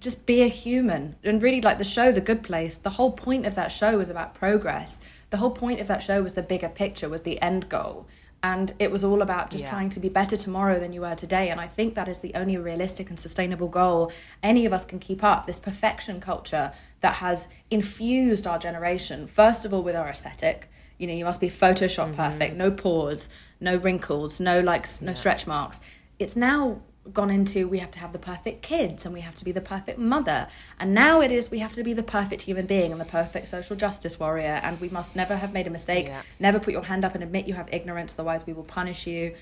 just 0.00 0.24
be 0.26 0.42
a 0.42 0.48
human 0.48 1.14
and 1.22 1.42
really 1.42 1.60
like 1.60 1.78
the 1.78 1.84
show 1.84 2.10
the 2.10 2.20
good 2.20 2.42
place 2.42 2.78
the 2.78 2.90
whole 2.90 3.12
point 3.12 3.46
of 3.46 3.54
that 3.54 3.70
show 3.70 3.98
was 3.98 4.10
about 4.10 4.34
progress. 4.34 4.98
The 5.28 5.36
whole 5.36 5.50
point 5.50 5.80
of 5.80 5.86
that 5.86 6.02
show 6.02 6.22
was 6.22 6.32
the 6.32 6.42
bigger 6.42 6.68
picture 6.68 7.08
was 7.08 7.22
the 7.22 7.40
end 7.40 7.68
goal. 7.68 8.06
And 8.42 8.72
it 8.78 8.90
was 8.90 9.04
all 9.04 9.20
about 9.20 9.50
just 9.50 9.64
Yeah. 9.64 9.70
trying 9.70 9.90
to 9.90 10.00
be 10.00 10.08
better 10.08 10.36
tomorrow 10.36 10.80
than 10.80 10.94
you 10.94 11.02
were 11.02 11.14
today. 11.14 11.50
And 11.50 11.60
i 11.60 11.66
think 11.66 11.94
that 11.94 12.08
is 12.08 12.20
the 12.20 12.34
only 12.34 12.56
realistic 12.56 13.10
and 13.10 13.20
sustainable 13.20 13.68
goal 13.68 14.10
any 14.42 14.64
of 14.64 14.72
us 14.72 14.84
can 14.86 14.98
keep 14.98 15.22
up 15.22 15.46
this 15.46 15.58
perfection 15.58 16.20
culture 16.20 16.72
that 17.00 17.16
has 17.16 17.48
infused 17.70 18.46
our 18.46 18.58
generation 18.58 19.26
first 19.26 19.64
of 19.66 19.74
all 19.74 19.82
with 19.82 19.94
our 19.94 20.08
aesthetic. 20.08 20.70
You 20.96 21.06
know 21.06 21.14
you 21.14 21.26
must 21.26 21.40
be 21.40 21.50
photoshop 21.50 22.06
mm-hmm. 22.06 22.14
perfect 22.24 22.56
no 22.56 22.70
pores 22.70 23.28
no 23.60 23.76
wrinkles 23.76 24.40
no 24.40 24.60
like 24.60 24.86
no 25.02 25.12
stretch 25.12 25.46
marks. 25.46 25.78
It's 26.18 26.36
now 26.36 26.80
gone 27.12 27.30
into 27.30 27.66
we 27.66 27.78
have 27.78 27.90
to 27.90 27.98
have 27.98 28.12
the 28.12 28.18
perfect 28.18 28.62
kids 28.62 29.04
and 29.04 29.14
we 29.14 29.20
have 29.22 29.34
to 29.34 29.44
be 29.44 29.52
the 29.52 29.60
perfect 29.60 29.98
mother 29.98 30.46
and 30.78 30.92
now 30.94 31.20
it 31.20 31.32
is 31.32 31.50
we 31.50 31.58
have 31.58 31.72
to 31.72 31.82
be 31.82 31.92
the 31.94 32.02
perfect 32.02 32.42
human 32.42 32.66
being 32.66 32.92
and 32.92 33.00
the 33.00 33.04
perfect 33.06 33.48
social 33.48 33.74
justice 33.74 34.20
warrior 34.20 34.60
and 34.62 34.78
we 34.80 34.88
must 34.90 35.16
never 35.16 35.34
have 35.36 35.52
made 35.52 35.66
a 35.66 35.70
mistake 35.70 36.08
Yeah. 36.08 36.20
never 36.38 36.60
put 36.60 36.72
your 36.74 36.84
hand 36.84 37.04
up 37.04 37.14
and 37.14 37.24
admit 37.24 37.46
you 37.48 37.54
have 37.54 37.68
ignorance 37.72 38.14
otherwise 38.14 38.46
we 38.46 38.52
will 38.52 38.64
punish 38.64 39.06
you 39.06 39.34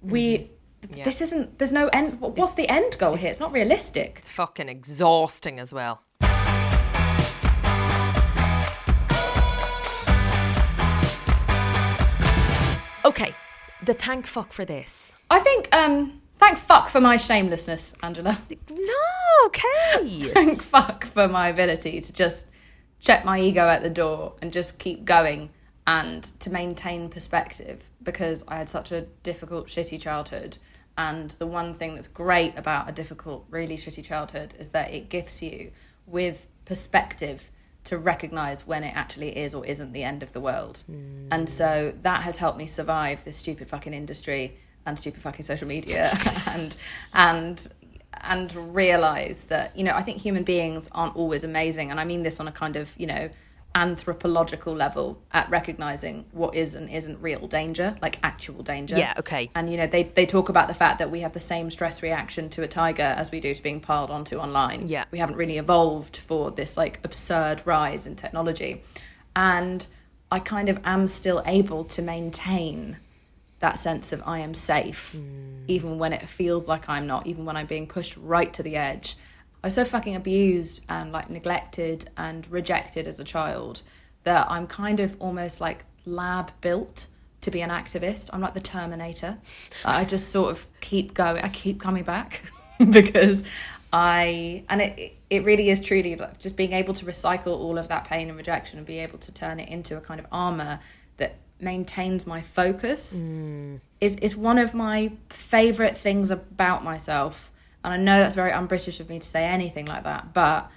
we 0.00 0.48
Yeah. 0.94 1.04
this 1.04 1.20
isn't 1.20 1.58
there's 1.58 1.72
no 1.72 1.88
end 1.88 2.20
what- 2.20 2.36
what's 2.36 2.54
the 2.54 2.68
end 2.68 2.96
goal 2.98 3.14
here 3.14 3.30
it's 3.30 3.40
not 3.40 3.52
realistic 3.52 4.14
It's 4.18 4.30
fucking 4.30 4.68
exhausting 4.68 5.58
as 5.58 5.72
well. 5.72 6.02
Okay, 13.04 13.34
the 13.84 13.94
thank 13.94 14.26
fuck 14.26 14.52
for 14.52 14.64
this. 14.64 15.12
i 15.30 15.38
think 15.40 15.74
um 15.74 16.20
thank 16.42 16.58
fuck 16.58 16.88
for 16.88 17.00
my 17.00 17.16
shamelessness 17.16 17.94
angela 18.02 18.36
No, 18.68 19.46
okay. 19.46 20.20
thank 20.34 20.62
fuck 20.62 21.04
for 21.04 21.28
my 21.28 21.48
ability 21.48 22.00
to 22.00 22.12
just 22.12 22.46
check 22.98 23.24
my 23.24 23.40
ego 23.40 23.62
at 23.68 23.82
the 23.82 23.90
door 23.90 24.34
and 24.42 24.52
just 24.52 24.78
keep 24.78 25.04
going 25.04 25.50
and 25.86 26.22
to 26.40 26.50
maintain 26.50 27.08
perspective 27.08 27.90
because 28.02 28.44
I 28.46 28.56
had 28.56 28.68
such 28.68 28.92
a 28.92 29.02
difficult, 29.22 29.66
shitty 29.66 30.00
childhood. 30.00 30.58
And 30.96 31.30
the 31.30 31.46
one 31.46 31.74
thing 31.74 31.94
that's 31.94 32.08
great 32.08 32.56
about 32.56 32.88
a 32.88 32.92
difficult, 32.92 33.46
really 33.50 33.76
shitty 33.76 34.04
childhood 34.04 34.54
is 34.58 34.68
that 34.68 34.92
it 34.92 35.08
gifts 35.08 35.42
you 35.42 35.72
with 36.06 36.46
perspective 36.64 37.50
to 37.84 37.98
recognize 37.98 38.64
when 38.66 38.84
it 38.84 38.94
actually 38.94 39.36
is 39.36 39.54
or 39.54 39.66
isn't 39.66 39.92
the 39.92 40.04
end 40.04 40.22
of 40.22 40.32
the 40.32 40.40
world. 40.40 40.84
Hmm. 40.86 41.26
And 41.32 41.48
so 41.48 41.92
that 42.02 42.22
has 42.22 42.38
helped 42.38 42.58
me 42.58 42.68
survive 42.68 43.24
this 43.24 43.38
stupid 43.38 43.68
fucking 43.68 43.94
industry 43.94 44.56
and 44.86 44.98
stupid 44.98 45.22
fucking 45.22 45.44
social 45.44 45.68
media 45.68 46.16
and 46.46 46.76
and 47.14 47.68
and 48.20 48.74
realize 48.74 49.44
that 49.44 49.76
you 49.76 49.84
know 49.84 49.92
I 49.94 50.02
think 50.02 50.18
human 50.18 50.44
beings 50.44 50.88
aren't 50.92 51.16
always 51.16 51.44
amazing 51.44 51.90
and 51.90 51.98
I 51.98 52.04
mean 52.04 52.22
this 52.22 52.40
on 52.40 52.48
a 52.48 52.52
kind 52.52 52.76
of 52.76 52.94
you 52.98 53.06
know 53.06 53.30
anthropological 53.74 54.74
level 54.74 55.18
at 55.32 55.48
recognizing 55.48 56.26
what 56.32 56.54
is 56.54 56.74
and 56.74 56.90
isn't 56.90 57.20
real 57.22 57.46
danger 57.48 57.96
like 58.02 58.18
actual 58.22 58.62
danger 58.62 58.98
Yeah, 58.98 59.14
okay. 59.18 59.48
and 59.54 59.70
you 59.70 59.78
know 59.78 59.86
they 59.86 60.02
they 60.04 60.26
talk 60.26 60.50
about 60.50 60.68
the 60.68 60.74
fact 60.74 60.98
that 60.98 61.10
we 61.10 61.20
have 61.20 61.32
the 61.32 61.40
same 61.40 61.70
stress 61.70 62.02
reaction 62.02 62.50
to 62.50 62.62
a 62.62 62.68
tiger 62.68 63.02
as 63.16 63.30
we 63.30 63.40
do 63.40 63.54
to 63.54 63.62
being 63.62 63.80
piled 63.80 64.10
onto 64.10 64.36
online 64.36 64.86
Yeah. 64.88 65.04
we 65.10 65.18
haven't 65.18 65.36
really 65.36 65.58
evolved 65.58 66.18
for 66.18 66.50
this 66.50 66.76
like 66.76 67.00
absurd 67.02 67.62
rise 67.64 68.06
in 68.06 68.14
technology 68.14 68.82
and 69.34 69.86
I 70.30 70.38
kind 70.38 70.68
of 70.68 70.78
am 70.84 71.06
still 71.06 71.42
able 71.46 71.84
to 71.84 72.02
maintain 72.02 72.98
that 73.62 73.78
sense 73.78 74.12
of 74.12 74.22
I 74.26 74.40
am 74.40 74.54
safe, 74.54 75.14
mm. 75.16 75.62
even 75.68 75.98
when 75.98 76.12
it 76.12 76.28
feels 76.28 76.68
like 76.68 76.88
I'm 76.88 77.06
not, 77.06 77.26
even 77.26 77.44
when 77.44 77.56
I'm 77.56 77.66
being 77.66 77.86
pushed 77.86 78.16
right 78.16 78.52
to 78.54 78.62
the 78.62 78.76
edge. 78.76 79.16
I 79.62 79.68
was 79.68 79.74
so 79.74 79.84
fucking 79.84 80.16
abused 80.16 80.84
and 80.88 81.12
like 81.12 81.30
neglected 81.30 82.10
and 82.16 82.46
rejected 82.50 83.06
as 83.06 83.20
a 83.20 83.24
child 83.24 83.82
that 84.24 84.46
I'm 84.50 84.66
kind 84.66 84.98
of 85.00 85.16
almost 85.20 85.60
like 85.60 85.84
lab 86.04 86.50
built 86.60 87.06
to 87.42 87.50
be 87.52 87.60
an 87.60 87.70
activist. 87.70 88.30
I'm 88.32 88.40
like 88.40 88.54
the 88.54 88.60
Terminator. 88.60 89.38
I 89.84 90.04
just 90.04 90.30
sort 90.30 90.50
of 90.50 90.66
keep 90.80 91.14
going. 91.14 91.42
I 91.42 91.48
keep 91.48 91.80
coming 91.80 92.02
back 92.02 92.42
because 92.90 93.44
I 93.92 94.64
and 94.68 94.82
it 94.82 95.16
it 95.30 95.44
really 95.44 95.70
is 95.70 95.80
truly 95.80 96.16
like 96.16 96.40
just 96.40 96.56
being 96.56 96.72
able 96.72 96.94
to 96.94 97.04
recycle 97.04 97.58
all 97.58 97.78
of 97.78 97.88
that 97.88 98.04
pain 98.04 98.28
and 98.28 98.36
rejection 98.36 98.78
and 98.78 98.86
be 98.86 98.98
able 98.98 99.18
to 99.18 99.32
turn 99.32 99.60
it 99.60 99.68
into 99.68 99.96
a 99.96 100.00
kind 100.00 100.18
of 100.18 100.26
armor 100.32 100.80
maintains 101.62 102.26
my 102.26 102.42
focus 102.42 103.20
Mm. 103.20 103.80
is 104.00 104.16
is 104.16 104.36
one 104.36 104.58
of 104.58 104.74
my 104.74 105.12
favorite 105.30 105.96
things 105.96 106.30
about 106.30 106.82
myself. 106.84 107.50
And 107.84 107.92
I 107.94 107.96
know 107.96 108.18
that's 108.20 108.34
very 108.34 108.52
un-British 108.52 109.00
of 109.00 109.08
me 109.08 109.18
to 109.18 109.26
say 109.26 109.44
anything 109.44 109.86
like 109.86 110.04
that, 110.04 110.32
but 110.34 110.70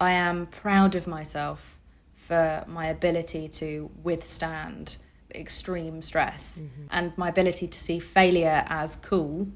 I 0.00 0.12
am 0.12 0.46
proud 0.46 0.94
of 0.94 1.06
myself 1.06 1.78
for 2.14 2.64
my 2.68 2.86
ability 2.86 3.48
to 3.48 3.90
withstand 4.02 4.96
extreme 5.34 6.02
stress 6.02 6.60
Mm-hmm. 6.60 6.86
and 6.90 7.16
my 7.16 7.28
ability 7.28 7.66
to 7.68 7.78
see 7.80 7.98
failure 7.98 8.64
as 8.68 8.96
cool 8.96 9.48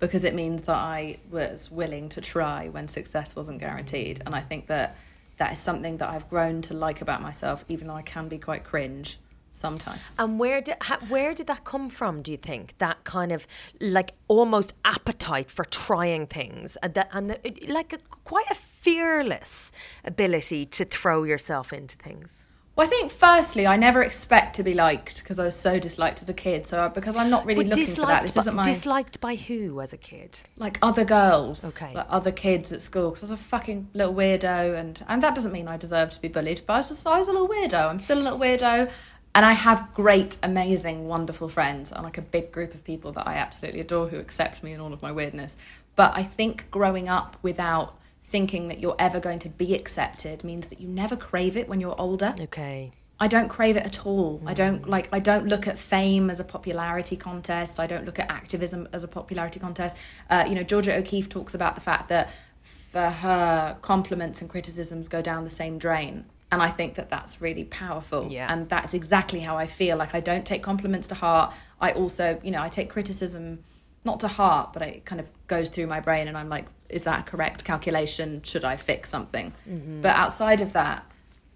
because 0.00 0.24
it 0.24 0.34
means 0.34 0.64
that 0.64 0.76
I 0.76 1.18
was 1.30 1.70
willing 1.70 2.08
to 2.10 2.20
try 2.20 2.68
when 2.68 2.88
success 2.88 3.34
wasn't 3.34 3.58
guaranteed. 3.60 4.22
And 4.26 4.34
I 4.34 4.40
think 4.40 4.66
that 4.66 4.96
that 5.38 5.52
is 5.52 5.58
something 5.58 5.96
that 5.98 6.10
I've 6.10 6.28
grown 6.28 6.60
to 6.62 6.74
like 6.74 7.00
about 7.00 7.22
myself, 7.22 7.64
even 7.68 7.88
though 7.88 7.94
I 7.94 8.02
can 8.02 8.28
be 8.28 8.38
quite 8.38 8.64
cringe 8.64 9.18
sometimes. 9.54 10.00
And 10.18 10.38
where 10.38 10.60
did 10.60 10.76
ha, 10.82 10.98
where 11.08 11.34
did 11.34 11.46
that 11.46 11.64
come 11.64 11.88
from? 11.88 12.22
Do 12.22 12.30
you 12.32 12.38
think 12.38 12.76
that 12.78 13.04
kind 13.04 13.32
of 13.32 13.46
like 13.80 14.12
almost 14.28 14.74
appetite 14.84 15.50
for 15.50 15.64
trying 15.64 16.26
things 16.26 16.76
and 16.82 16.94
that 16.94 17.08
and 17.12 17.30
the, 17.30 17.66
like 17.68 17.92
a, 17.92 17.98
quite 18.24 18.46
a 18.50 18.54
fearless 18.54 19.72
ability 20.04 20.66
to 20.66 20.84
throw 20.84 21.24
yourself 21.24 21.72
into 21.72 21.96
things? 21.96 22.44
Well, 22.76 22.88
I 22.88 22.90
think 22.90 23.12
firstly, 23.12 23.68
I 23.68 23.76
never 23.76 24.02
expect 24.02 24.56
to 24.56 24.64
be 24.64 24.74
liked 24.74 25.22
because 25.22 25.38
I 25.38 25.44
was 25.44 25.54
so 25.54 25.78
disliked 25.78 26.22
as 26.22 26.28
a 26.28 26.34
kid. 26.34 26.66
So 26.66 26.88
because 26.88 27.14
I'm 27.14 27.30
not 27.30 27.46
really 27.46 27.62
But 27.62 27.76
looking 27.78 27.94
for 27.94 28.06
that, 28.06 28.22
this 28.22 28.32
by, 28.32 28.40
isn't 28.40 28.54
my 28.56 28.62
disliked 28.64 29.20
by 29.20 29.36
who 29.36 29.80
as 29.80 29.92
a 29.92 29.96
kid? 29.96 30.40
like 30.56 30.80
other 30.82 31.04
girls, 31.04 31.64
Okay. 31.64 31.94
like 31.94 32.06
other 32.08 32.32
kids 32.32 32.72
at 32.72 32.82
school. 32.82 33.10
Because 33.12 33.30
I 33.30 33.34
was 33.34 33.40
a 33.40 33.44
fucking 33.44 33.90
little 33.94 34.12
weirdo, 34.12 34.76
and 34.76 35.04
and 35.06 35.22
that 35.22 35.36
doesn't 35.36 35.52
mean 35.52 35.68
I 35.68 35.76
deserve 35.76 36.10
to 36.10 36.20
be 36.20 36.26
bullied, 36.26 36.62
but 36.66 36.72
I 36.74 36.78
was 36.78 36.88
just 36.88 37.06
I 37.06 37.16
was 37.16 37.28
a 37.28 37.32
little 37.32 37.48
weirdo. 37.48 37.88
I'm 37.90 38.00
still 38.00 38.18
a 38.18 38.24
little 38.24 38.40
weirdo, 38.40 38.90
and 39.34 39.44
I 39.44 39.52
have 39.52 39.92
great, 39.94 40.36
amazing, 40.42 41.08
wonderful 41.08 41.48
friends, 41.48 41.90
and 41.90 42.04
like 42.04 42.18
a 42.18 42.22
big 42.22 42.52
group 42.52 42.74
of 42.74 42.84
people 42.84 43.12
that 43.12 43.26
I 43.26 43.34
absolutely 43.34 43.80
adore 43.80 44.08
who 44.08 44.18
accept 44.18 44.62
me 44.62 44.72
and 44.72 44.80
all 44.80 44.92
of 44.92 45.02
my 45.02 45.10
weirdness. 45.10 45.56
But 45.96 46.16
I 46.16 46.22
think 46.22 46.70
growing 46.70 47.08
up 47.08 47.36
without 47.42 47.98
thinking 48.22 48.68
that 48.68 48.80
you're 48.80 48.96
ever 48.98 49.20
going 49.20 49.38
to 49.40 49.48
be 49.48 49.74
accepted 49.74 50.44
means 50.44 50.68
that 50.68 50.80
you 50.80 50.88
never 50.88 51.16
crave 51.16 51.56
it 51.56 51.68
when 51.68 51.80
you're 51.80 52.00
older. 52.00 52.34
Okay. 52.40 52.92
I 53.20 53.28
don't 53.28 53.48
crave 53.48 53.76
it 53.76 53.84
at 53.84 54.06
all. 54.06 54.42
I 54.44 54.54
don't 54.54 54.88
like 54.88 55.08
I 55.12 55.20
don't 55.20 55.46
look 55.46 55.68
at 55.68 55.78
fame 55.78 56.30
as 56.30 56.40
a 56.40 56.44
popularity 56.44 57.16
contest. 57.16 57.78
I 57.78 57.86
don't 57.86 58.04
look 58.04 58.18
at 58.18 58.30
activism 58.30 58.88
as 58.92 59.04
a 59.04 59.08
popularity 59.08 59.60
contest. 59.60 59.96
Uh, 60.28 60.44
you 60.48 60.54
know, 60.54 60.64
Georgia 60.64 60.96
O'Keeffe 60.96 61.28
talks 61.28 61.54
about 61.54 61.74
the 61.76 61.80
fact 61.80 62.08
that 62.08 62.30
for 62.62 63.08
her 63.08 63.76
compliments 63.82 64.40
and 64.40 64.50
criticisms 64.50 65.08
go 65.08 65.22
down 65.22 65.44
the 65.44 65.50
same 65.50 65.78
drain. 65.78 66.24
And 66.54 66.62
I 66.62 66.70
think 66.70 66.94
that 66.94 67.10
that's 67.10 67.40
really 67.40 67.64
powerful. 67.64 68.28
Yeah. 68.30 68.52
And 68.52 68.68
that's 68.68 68.94
exactly 68.94 69.40
how 69.40 69.56
I 69.56 69.66
feel. 69.66 69.96
Like 69.96 70.14
I 70.14 70.20
don't 70.20 70.46
take 70.46 70.62
compliments 70.62 71.08
to 71.08 71.16
heart. 71.16 71.52
I 71.80 71.90
also, 71.92 72.40
you 72.44 72.52
know, 72.52 72.62
I 72.62 72.68
take 72.68 72.88
criticism 72.88 73.64
not 74.04 74.20
to 74.20 74.28
heart, 74.28 74.72
but 74.72 74.82
it 74.82 75.04
kind 75.04 75.20
of 75.20 75.28
goes 75.48 75.68
through 75.68 75.88
my 75.88 75.98
brain 75.98 76.28
and 76.28 76.38
I'm 76.38 76.48
like, 76.48 76.66
is 76.88 77.02
that 77.02 77.20
a 77.20 77.22
correct 77.24 77.64
calculation? 77.64 78.40
Should 78.44 78.64
I 78.64 78.76
fix 78.76 79.10
something? 79.10 79.52
Mm-hmm. 79.68 80.02
But 80.02 80.14
outside 80.14 80.60
of 80.60 80.74
that, 80.74 81.04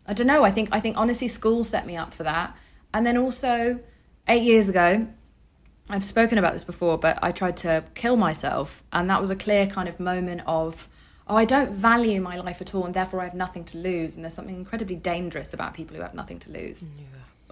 I 0.04 0.14
don't 0.14 0.26
know. 0.26 0.42
I 0.42 0.50
think 0.50 0.70
I 0.72 0.80
think 0.80 0.96
honestly, 0.96 1.28
school 1.28 1.62
set 1.62 1.86
me 1.86 1.96
up 1.96 2.12
for 2.12 2.24
that. 2.24 2.56
And 2.92 3.06
then 3.06 3.16
also, 3.16 3.78
eight 4.26 4.42
years 4.42 4.68
ago, 4.68 5.06
I've 5.90 6.04
spoken 6.04 6.38
about 6.38 6.54
this 6.54 6.64
before, 6.64 6.98
but 6.98 7.18
I 7.22 7.30
tried 7.30 7.56
to 7.58 7.84
kill 7.94 8.16
myself, 8.16 8.82
and 8.92 9.08
that 9.10 9.20
was 9.20 9.30
a 9.30 9.36
clear 9.36 9.66
kind 9.66 9.88
of 9.88 10.00
moment 10.00 10.42
of, 10.46 10.88
oh, 11.28 11.36
I 11.36 11.44
don't 11.44 11.70
value 11.70 12.20
my 12.20 12.36
life 12.36 12.60
at 12.60 12.74
all, 12.74 12.84
and 12.84 12.94
therefore 12.94 13.20
I 13.20 13.24
have 13.24 13.34
nothing 13.34 13.64
to 13.66 13.78
lose. 13.78 14.16
And 14.16 14.24
there's 14.24 14.34
something 14.34 14.56
incredibly 14.56 14.96
dangerous 14.96 15.52
about 15.52 15.74
people 15.74 15.96
who 15.96 16.02
have 16.02 16.14
nothing 16.14 16.38
to 16.40 16.50
lose. 16.50 16.86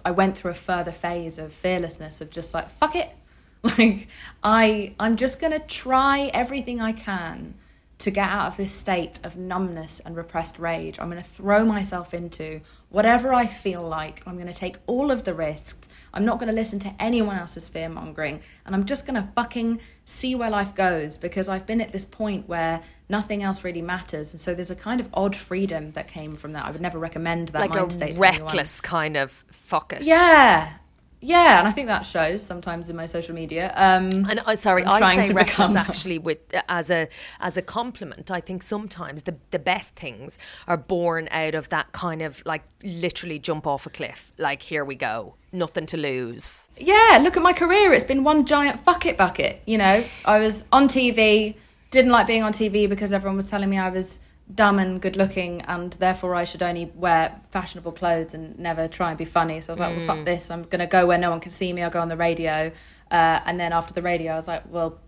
I 0.03 0.11
went 0.11 0.37
through 0.37 0.51
a 0.51 0.55
further 0.55 0.91
phase 0.91 1.37
of 1.37 1.51
fearlessness 1.51 2.21
of 2.21 2.29
just 2.29 2.53
like 2.53 2.69
fuck 2.77 2.95
it, 2.95 3.13
like 3.63 4.07
I 4.43 4.93
I'm 4.99 5.17
just 5.17 5.39
gonna 5.41 5.59
try 5.59 6.31
everything 6.33 6.81
I 6.81 6.93
can 6.93 7.55
to 7.99 8.11
get 8.11 8.29
out 8.29 8.47
of 8.47 8.57
this 8.57 8.71
state 8.71 9.19
of 9.23 9.37
numbness 9.37 9.99
and 10.01 10.15
repressed 10.15 10.59
rage. 10.59 10.99
I'm 10.99 11.09
going 11.09 11.21
to 11.21 11.27
throw 11.27 11.65
myself 11.65 12.13
into 12.13 12.61
whatever 12.89 13.33
I 13.33 13.47
feel 13.47 13.81
like. 13.81 14.21
I'm 14.27 14.35
going 14.35 14.47
to 14.47 14.53
take 14.53 14.77
all 14.85 15.09
of 15.09 15.23
the 15.23 15.33
risks. 15.33 15.89
I'm 16.13 16.23
not 16.23 16.37
going 16.37 16.47
to 16.47 16.53
listen 16.53 16.77
to 16.79 16.93
anyone 16.99 17.37
else's 17.37 17.67
fear 17.67 17.89
mongering. 17.89 18.41
And 18.65 18.75
I'm 18.75 18.85
just 18.85 19.07
going 19.07 19.15
to 19.21 19.27
fucking 19.35 19.79
see 20.07 20.35
where 20.35 20.49
life 20.49 20.73
goes 20.73 21.17
because 21.17 21.49
I've 21.49 21.67
been 21.67 21.81
at 21.81 21.91
this 21.91 22.05
point 22.05 22.47
where 22.47 22.81
nothing 23.09 23.43
else 23.43 23.63
really 23.65 23.81
matters. 23.81 24.31
And 24.31 24.39
so 24.39 24.53
there's 24.55 24.71
a 24.71 24.75
kind 24.75 25.01
of 25.01 25.09
odd 25.13 25.35
freedom 25.35 25.91
that 25.91 26.07
came 26.07 26.35
from 26.35 26.53
that. 26.53 26.65
I 26.65 26.71
would 26.71 26.81
never 26.81 26.97
recommend 26.97 27.49
that 27.49 27.59
Like 27.59 27.71
mind 27.71 27.91
a 27.91 27.93
state 27.93 28.15
to 28.15 28.23
anyone. 28.23 28.45
reckless 28.45 28.79
kind 28.79 29.17
of 29.17 29.31
fuck 29.51 29.91
it. 29.91 30.05
Yeah. 30.05 30.73
Yeah, 31.19 31.59
and 31.59 31.67
I 31.67 31.71
think 31.71 31.87
that 31.87 32.05
shows 32.05 32.43
sometimes 32.45 32.89
in 32.89 32.95
my 32.95 33.07
social 33.07 33.33
media. 33.33 33.73
Um, 33.75 34.25
And 34.29 34.39
uh, 34.45 34.55
sorry, 34.55 34.83
I'm 34.85 35.01
I 35.01 35.15
say 35.15 35.23
to 35.25 35.33
reckless 35.33 35.71
become- 35.71 35.77
actually 35.77 36.19
with 36.19 36.37
as 36.69 36.91
a 36.91 37.07
as 37.39 37.57
a 37.57 37.61
compliment. 37.61 38.29
I 38.29 38.39
think 38.39 38.61
sometimes 38.63 39.23
the 39.23 39.35
the 39.51 39.59
best 39.59 39.95
things 39.95 40.37
are 40.67 40.77
born 40.77 41.27
out 41.31 41.55
of 41.55 41.69
that 41.69 41.91
kind 41.91 42.21
of 42.21 42.43
like 42.45 42.63
literally 42.83 43.39
jump 43.39 43.65
off 43.65 43.85
a 43.87 43.89
cliff. 43.89 44.31
Like 44.37 44.61
here 44.61 44.85
we 44.85 44.95
go, 44.95 45.33
nothing 45.51 45.87
to 45.87 45.97
lose. 45.97 46.69
yeah, 46.77 47.19
look 47.21 47.35
at 47.35 47.41
my 47.43 47.53
career. 47.53 47.93
It's 47.93 48.03
been 48.03 48.23
one 48.23 48.45
giant 48.45 48.79
fuck 48.85 49.05
it 49.05 49.17
bucket. 49.17 49.61
You 49.65 49.79
know, 49.79 50.03
I 50.25 50.37
was 50.39 50.65
on 50.71 50.87
TV, 50.87 51.55
didn't 51.89 52.11
like 52.11 52.27
being 52.27 52.43
on 52.43 52.53
TV 52.53 52.87
because 52.87 53.11
everyone 53.11 53.35
was 53.37 53.49
telling 53.49 53.69
me 53.69 53.77
I 53.79 53.89
was 53.89 54.19
dumb 54.53 54.79
and 54.79 55.01
good 55.01 55.17
looking 55.17 55.61
and 55.63 55.91
therefore 55.93 56.33
I 56.33 56.45
should 56.45 56.63
only 56.63 56.91
wear 56.95 57.39
fashionable 57.51 57.91
clothes 57.91 58.33
and 58.33 58.57
never 58.57 58.87
try 58.87 59.09
and 59.09 59.17
be 59.17 59.25
funny. 59.25 59.59
So 59.61 59.71
I 59.71 59.73
was 59.73 59.79
like, 59.79 59.97
well, 59.97 60.05
fuck 60.05 60.25
this. 60.25 60.49
I'm 60.49 60.63
going 60.63 60.79
to 60.79 60.87
go 60.87 61.05
where 61.05 61.17
no 61.17 61.29
one 61.29 61.39
can 61.39 61.51
see 61.51 61.71
me. 61.73 61.83
I'll 61.83 61.89
go 61.89 61.99
on 61.99 62.07
the 62.07 62.17
radio. 62.17 62.71
Uh, 63.11 63.39
and 63.45 63.59
then 63.59 63.73
after 63.73 63.93
the 63.93 64.01
radio, 64.01 64.33
I 64.33 64.35
was 64.35 64.47
like, 64.47 64.63
well, 64.69 64.99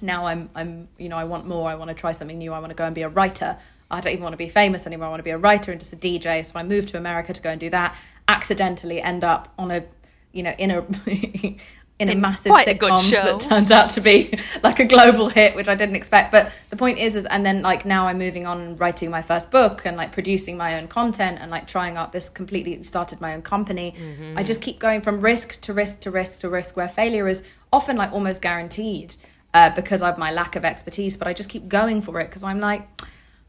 now 0.00 0.26
I'm, 0.26 0.50
I'm, 0.54 0.88
you 0.98 1.08
know, 1.08 1.16
I 1.16 1.24
want 1.24 1.46
more. 1.46 1.68
I 1.68 1.74
want 1.74 1.88
to 1.88 1.94
try 1.94 2.12
something 2.12 2.38
new. 2.38 2.52
I 2.52 2.60
want 2.60 2.70
to 2.70 2.76
go 2.76 2.84
and 2.84 2.94
be 2.94 3.02
a 3.02 3.08
writer. 3.08 3.58
I 3.90 4.00
don't 4.00 4.12
even 4.12 4.22
want 4.22 4.34
to 4.34 4.38
be 4.38 4.48
famous 4.48 4.86
anymore. 4.86 5.08
I 5.08 5.10
want 5.10 5.20
to 5.20 5.24
be 5.24 5.30
a 5.30 5.38
writer 5.38 5.72
and 5.72 5.80
just 5.80 5.92
a 5.92 5.96
DJ. 5.96 6.46
So 6.46 6.58
I 6.58 6.62
moved 6.62 6.90
to 6.90 6.96
America 6.96 7.32
to 7.32 7.42
go 7.42 7.50
and 7.50 7.58
do 7.58 7.70
that. 7.70 7.96
Accidentally 8.28 9.02
end 9.02 9.24
up 9.24 9.52
on 9.58 9.72
a, 9.72 9.84
you 10.32 10.44
know, 10.44 10.54
in 10.58 10.70
a 10.70 11.56
in 12.00 12.08
a 12.08 12.14
massive 12.14 12.50
quite 12.50 12.66
a 12.66 12.74
sitcom 12.74 13.10
show. 13.10 13.22
that 13.22 13.40
turns 13.40 13.70
out 13.70 13.90
to 13.90 14.00
be 14.00 14.32
like 14.62 14.80
a 14.80 14.84
global 14.84 15.28
hit, 15.28 15.54
which 15.54 15.68
I 15.68 15.74
didn't 15.74 15.96
expect. 15.96 16.32
But 16.32 16.52
the 16.70 16.76
point 16.76 16.98
is, 16.98 17.14
is 17.14 17.26
and 17.26 17.44
then 17.44 17.62
like 17.62 17.84
now 17.84 18.06
I'm 18.06 18.18
moving 18.18 18.46
on 18.46 18.60
and 18.60 18.80
writing 18.80 19.10
my 19.10 19.22
first 19.22 19.50
book 19.50 19.84
and 19.84 19.96
like 19.96 20.12
producing 20.12 20.56
my 20.56 20.80
own 20.80 20.88
content 20.88 21.38
and 21.40 21.50
like 21.50 21.66
trying 21.66 21.96
out 21.96 22.12
this 22.12 22.28
completely 22.28 22.82
started 22.82 23.20
my 23.20 23.34
own 23.34 23.42
company. 23.42 23.94
Mm-hmm. 23.96 24.38
I 24.38 24.42
just 24.42 24.60
keep 24.60 24.78
going 24.78 25.02
from 25.02 25.20
risk 25.20 25.60
to 25.62 25.74
risk 25.74 26.00
to 26.00 26.10
risk 26.10 26.40
to 26.40 26.48
risk, 26.48 26.76
where 26.76 26.88
failure 26.88 27.28
is 27.28 27.42
often 27.72 27.96
like 27.96 28.12
almost 28.12 28.40
guaranteed 28.40 29.14
uh, 29.52 29.70
because 29.74 30.02
of 30.02 30.16
my 30.16 30.32
lack 30.32 30.56
of 30.56 30.64
expertise. 30.64 31.16
But 31.16 31.28
I 31.28 31.34
just 31.34 31.50
keep 31.50 31.68
going 31.68 32.00
for 32.00 32.18
it 32.20 32.24
because 32.24 32.44
I'm 32.44 32.60
like, 32.60 32.88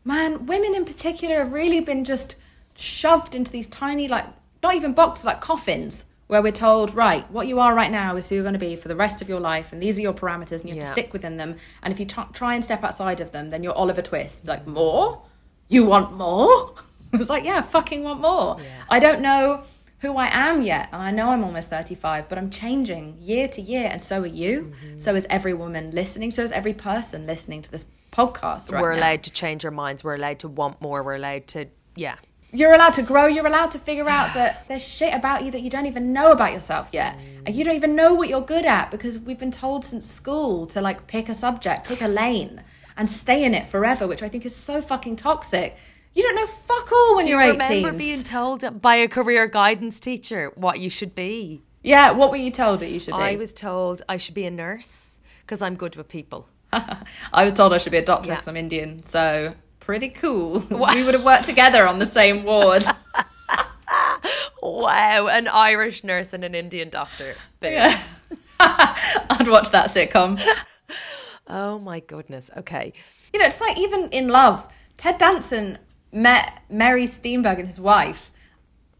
man, 0.03 0.45
women 0.45 0.75
in 0.75 0.83
particular 0.83 1.37
have 1.37 1.53
really 1.53 1.79
been 1.79 2.03
just 2.03 2.35
shoved 2.75 3.33
into 3.33 3.51
these 3.51 3.67
tiny 3.67 4.07
like 4.07 4.25
not 4.63 4.75
even 4.75 4.93
boxes 4.93 5.25
like 5.25 5.41
coffins 5.41 6.05
where 6.32 6.41
we're 6.41 6.50
told 6.50 6.96
right 6.96 7.30
what 7.30 7.46
you 7.46 7.60
are 7.60 7.76
right 7.76 7.91
now 7.91 8.15
is 8.15 8.30
who 8.30 8.36
you're 8.36 8.44
going 8.44 8.54
to 8.54 8.60
be 8.60 8.78
for 8.78 8.88
the 8.88 8.96
rest 8.96 9.22
of 9.22 9.28
your 9.28 9.41
life 9.41 9.74
and 9.74 9.84
these 9.84 10.00
are 10.00 10.02
your 10.02 10.13
parameters 10.13 10.62
and 10.62 10.70
you 10.70 10.76
have 10.76 10.84
Yeah. 10.84 10.88
to 10.88 10.88
stick 10.88 11.12
within 11.12 11.36
them 11.36 11.58
and 11.84 11.94
if 11.94 12.00
you 12.00 12.06
t- 12.06 12.22
try 12.32 12.56
and 12.56 12.63
step 12.63 12.86
outside 12.86 13.20
of 13.20 13.34
them 13.34 13.50
then 13.50 13.63
you're 13.63 13.74
oliver 13.74 14.02
twist 14.02 14.48
like 14.48 14.65
more 14.65 15.24
you 15.67 15.84
want 15.84 16.13
more 16.13 16.76
it's 17.13 17.30
like 17.30 17.44
yeah 17.44 17.58
I 17.58 17.62
fucking 17.62 18.02
want 18.04 18.22
more 18.22 18.56
i 18.89 18.98
don't 18.98 19.22
know 19.22 19.63
who 20.00 20.15
i 20.15 20.30
am 20.32 20.62
yet 20.62 20.88
and 20.94 21.02
i 21.02 21.12
know 21.12 21.32
i'm 21.32 21.44
almost 21.44 21.70
35 21.70 22.30
but 22.30 22.38
i'm 22.38 22.50
changing 22.50 23.17
year 23.20 23.50
to 23.50 23.62
year 23.62 23.89
and 23.91 24.02
so 24.02 24.22
are 24.22 24.26
you 24.26 24.72
mm-hmm. 24.72 25.00
so 25.00 25.13
is 25.15 25.28
every 25.30 25.54
woman 25.54 25.91
listening 25.91 26.32
so 26.32 26.44
is 26.44 26.54
every 26.54 26.74
person 26.74 27.28
listening 27.28 27.62
to 27.62 27.70
this 27.70 27.84
podcast 28.13 28.72
right 28.72 28.82
we're 28.82 28.94
now. 28.94 29.00
allowed 29.00 29.24
to 29.24 29.32
change 29.32 29.65
our 29.65 29.71
minds. 29.71 30.04
We're 30.04 30.15
allowed 30.15 30.40
to 30.40 30.48
want 30.50 30.82
more. 30.82 31.02
We're 31.04 31.15
allowed 31.15 31.48
to 31.48 31.67
yeah. 31.96 32.15
You're 32.54 32.73
allowed 32.73 32.93
to 32.93 33.02
grow. 33.02 33.25
You're 33.27 33.47
allowed 33.47 33.71
to 33.71 33.79
figure 33.79 34.10
out 34.10 34.33
that 34.33 34.67
there's 34.67 34.85
shit 34.85 35.13
about 35.13 35.43
you 35.43 35.52
that 35.52 35.62
you 35.62 35.69
don't 35.69 35.85
even 35.85 36.12
know 36.13 36.31
about 36.31 36.52
yourself 36.52 36.89
yet. 36.91 37.17
And 37.45 37.56
you 37.56 37.63
don't 37.63 37.75
even 37.75 37.95
know 37.95 38.13
what 38.13 38.29
you're 38.29 38.41
good 38.41 38.65
at 38.65 38.91
because 38.91 39.19
we've 39.19 39.39
been 39.39 39.52
told 39.52 39.85
since 39.85 40.06
school 40.06 40.65
to 40.67 40.81
like 40.81 41.08
pick 41.08 41.29
a 41.29 41.33
subject, 41.33 41.85
pick 41.87 42.02
a 42.02 42.08
lane, 42.08 42.62
and 42.97 43.10
stay 43.10 43.43
in 43.43 43.54
it 43.54 43.67
forever, 43.67 44.08
which 44.08 44.21
I 44.21 44.27
think 44.29 44.45
is 44.45 44.56
so 44.56 44.81
fucking 44.81 45.15
toxic. 45.15 45.77
You 46.13 46.23
don't 46.23 46.35
know 46.35 46.45
fuck 46.45 46.91
all 46.91 47.15
when 47.15 47.25
Do 47.25 47.31
you're 47.31 47.41
you 47.41 47.54
18. 47.54 47.77
remember 47.77 47.97
being 47.97 48.21
told 48.21 48.81
by 48.81 48.95
a 48.95 49.08
career 49.08 49.47
guidance 49.47 49.99
teacher 49.99 50.52
what 50.56 50.79
you 50.79 50.89
should 50.89 51.15
be? 51.15 51.62
Yeah, 51.83 52.12
what 52.12 52.31
were 52.31 52.37
you 52.37 52.52
told 52.52 52.81
that 52.81 52.89
you 52.91 52.99
should 52.99 53.15
be? 53.15 53.21
I 53.21 53.37
was 53.37 53.54
told 53.54 54.02
I 54.10 54.17
should 54.17 54.35
be 54.35 54.45
a 54.45 54.52
nurse 54.52 55.19
because 55.45 55.62
I'm 55.62 55.75
good 55.75 55.95
with 55.95 56.10
people. 56.10 56.47
I 56.73 57.45
was 57.45 57.54
told 57.54 57.73
I 57.73 57.77
should 57.77 57.93
be 57.93 57.97
a 57.97 58.06
doctor 58.06 58.29
Yeah. 58.29 58.35
because 58.35 58.47
I'm 58.49 58.58
Indian, 58.58 59.04
so 59.04 59.54
pretty 59.82 60.10
cool. 60.10 60.60
we 60.69 61.04
would 61.04 61.13
have 61.13 61.25
worked 61.25 61.46
together 61.46 61.86
on 61.86 62.00
the 62.00 62.06
same 62.06 62.44
ward. 62.44 62.84
Wow, 64.62 65.27
an 65.27 65.48
Irish 65.48 66.04
nurse 66.04 66.34
and 66.34 66.44
an 66.44 66.54
Indian 66.54 66.90
doctor. 66.90 67.36
Boom. 67.60 67.73
Yeah. 67.73 68.02
I'd 68.60 69.48
watch 69.48 69.71
that 69.71 69.88
sitcom. 69.88 70.42
Oh 71.48 71.79
my 71.79 72.00
goodness. 72.00 72.50
Okay. 72.56 72.94
You 73.34 73.40
know, 73.40 73.46
it's 73.46 73.60
like 73.60 73.77
even 73.79 74.10
in 74.10 74.27
love, 74.27 74.71
Ted 74.98 75.17
Danson 75.17 75.79
met 76.12 76.62
Mary 76.69 77.06
Steenburgen 77.06 77.60
and 77.60 77.67
his 77.67 77.79
wife 77.79 78.32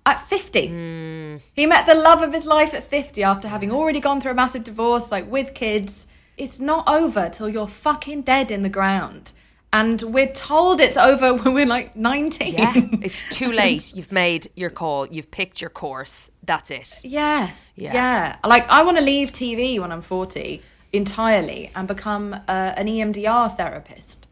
at 0.06 0.20
50. 0.20 0.68
Hmm. 0.68 1.38
He 1.54 1.68
met 1.68 1.86
the 1.86 1.94
love 1.94 2.24
of 2.24 2.34
his 2.34 2.48
life 2.48 2.74
at 2.74 2.84
50 2.84 3.22
after 3.22 3.48
having 3.48 3.72
already 3.72 4.00
gone 4.00 4.20
through 4.20 4.32
a 4.32 4.36
massive 4.36 4.64
divorce, 4.64 5.12
like 5.12 5.30
with 5.30 5.54
kids. 5.54 6.08
It's 6.38 6.60
not 6.60 6.90
over 6.90 7.30
till 7.30 7.50
you're 7.50 7.68
fucking 7.68 8.24
dead 8.24 8.50
in 8.50 8.64
the 8.64 8.70
ground. 8.70 9.32
And 9.74 10.02
we're 10.02 10.28
told 10.32 10.82
it's 10.82 10.98
over 10.98 11.34
when 11.42 11.54
we're 11.54 11.66
like 11.66 11.96
19. 11.96 12.54
Yeah, 12.54 12.74
it's 12.76 13.24
too 13.30 13.52
late. 13.52 13.96
You've 13.96 14.12
made 14.12 14.48
your 14.56 14.70
call. 14.70 15.08
You've 15.08 15.32
picked 15.32 15.62
your 15.62 15.70
course. 15.70 16.30
That's 16.44 16.72
it. 16.72 17.02
Yeah. 17.06 17.52
Yeah. 17.76 17.94
Yeah. 17.94 18.36
Like, 18.46 18.68
I 18.70 18.84
want 18.84 18.98
to 18.98 19.04
leave 19.04 19.32
TV 19.32 19.80
when 19.80 19.92
I'm 19.92 20.02
40 20.02 20.62
entirely 20.94 21.72
and 21.76 21.88
become 21.88 22.34
uh, 22.34 22.74
an 22.76 22.88
EMDR 22.88 23.56
therapist. 23.56 24.28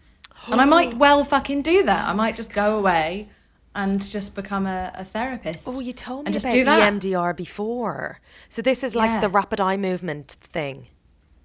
And 0.48 0.60
I 0.60 0.66
might 0.66 0.94
well 0.98 1.24
fucking 1.24 1.62
do 1.62 1.84
that. 1.84 2.08
I 2.10 2.14
might 2.14 2.36
just 2.36 2.52
go 2.52 2.78
away 2.78 3.30
and 3.76 4.02
just 4.10 4.36
become 4.36 4.66
a, 4.66 4.92
a 4.96 5.06
therapist. 5.06 5.66
Oh, 5.70 5.80
you 5.80 5.94
told 5.94 6.26
me 6.26 6.28
and 6.28 6.34
just 6.34 6.46
about 6.46 6.54
do 6.54 6.66
that. 6.66 6.94
EMDR 6.94 7.36
before. 7.38 8.20
So 8.50 8.62
this 8.62 8.84
is 8.84 8.96
like 8.96 9.10
Yeah. 9.10 9.22
the 9.22 9.30
rapid 9.30 9.62
eye 9.62 9.78
movement 9.78 10.36
thing. 10.42 10.88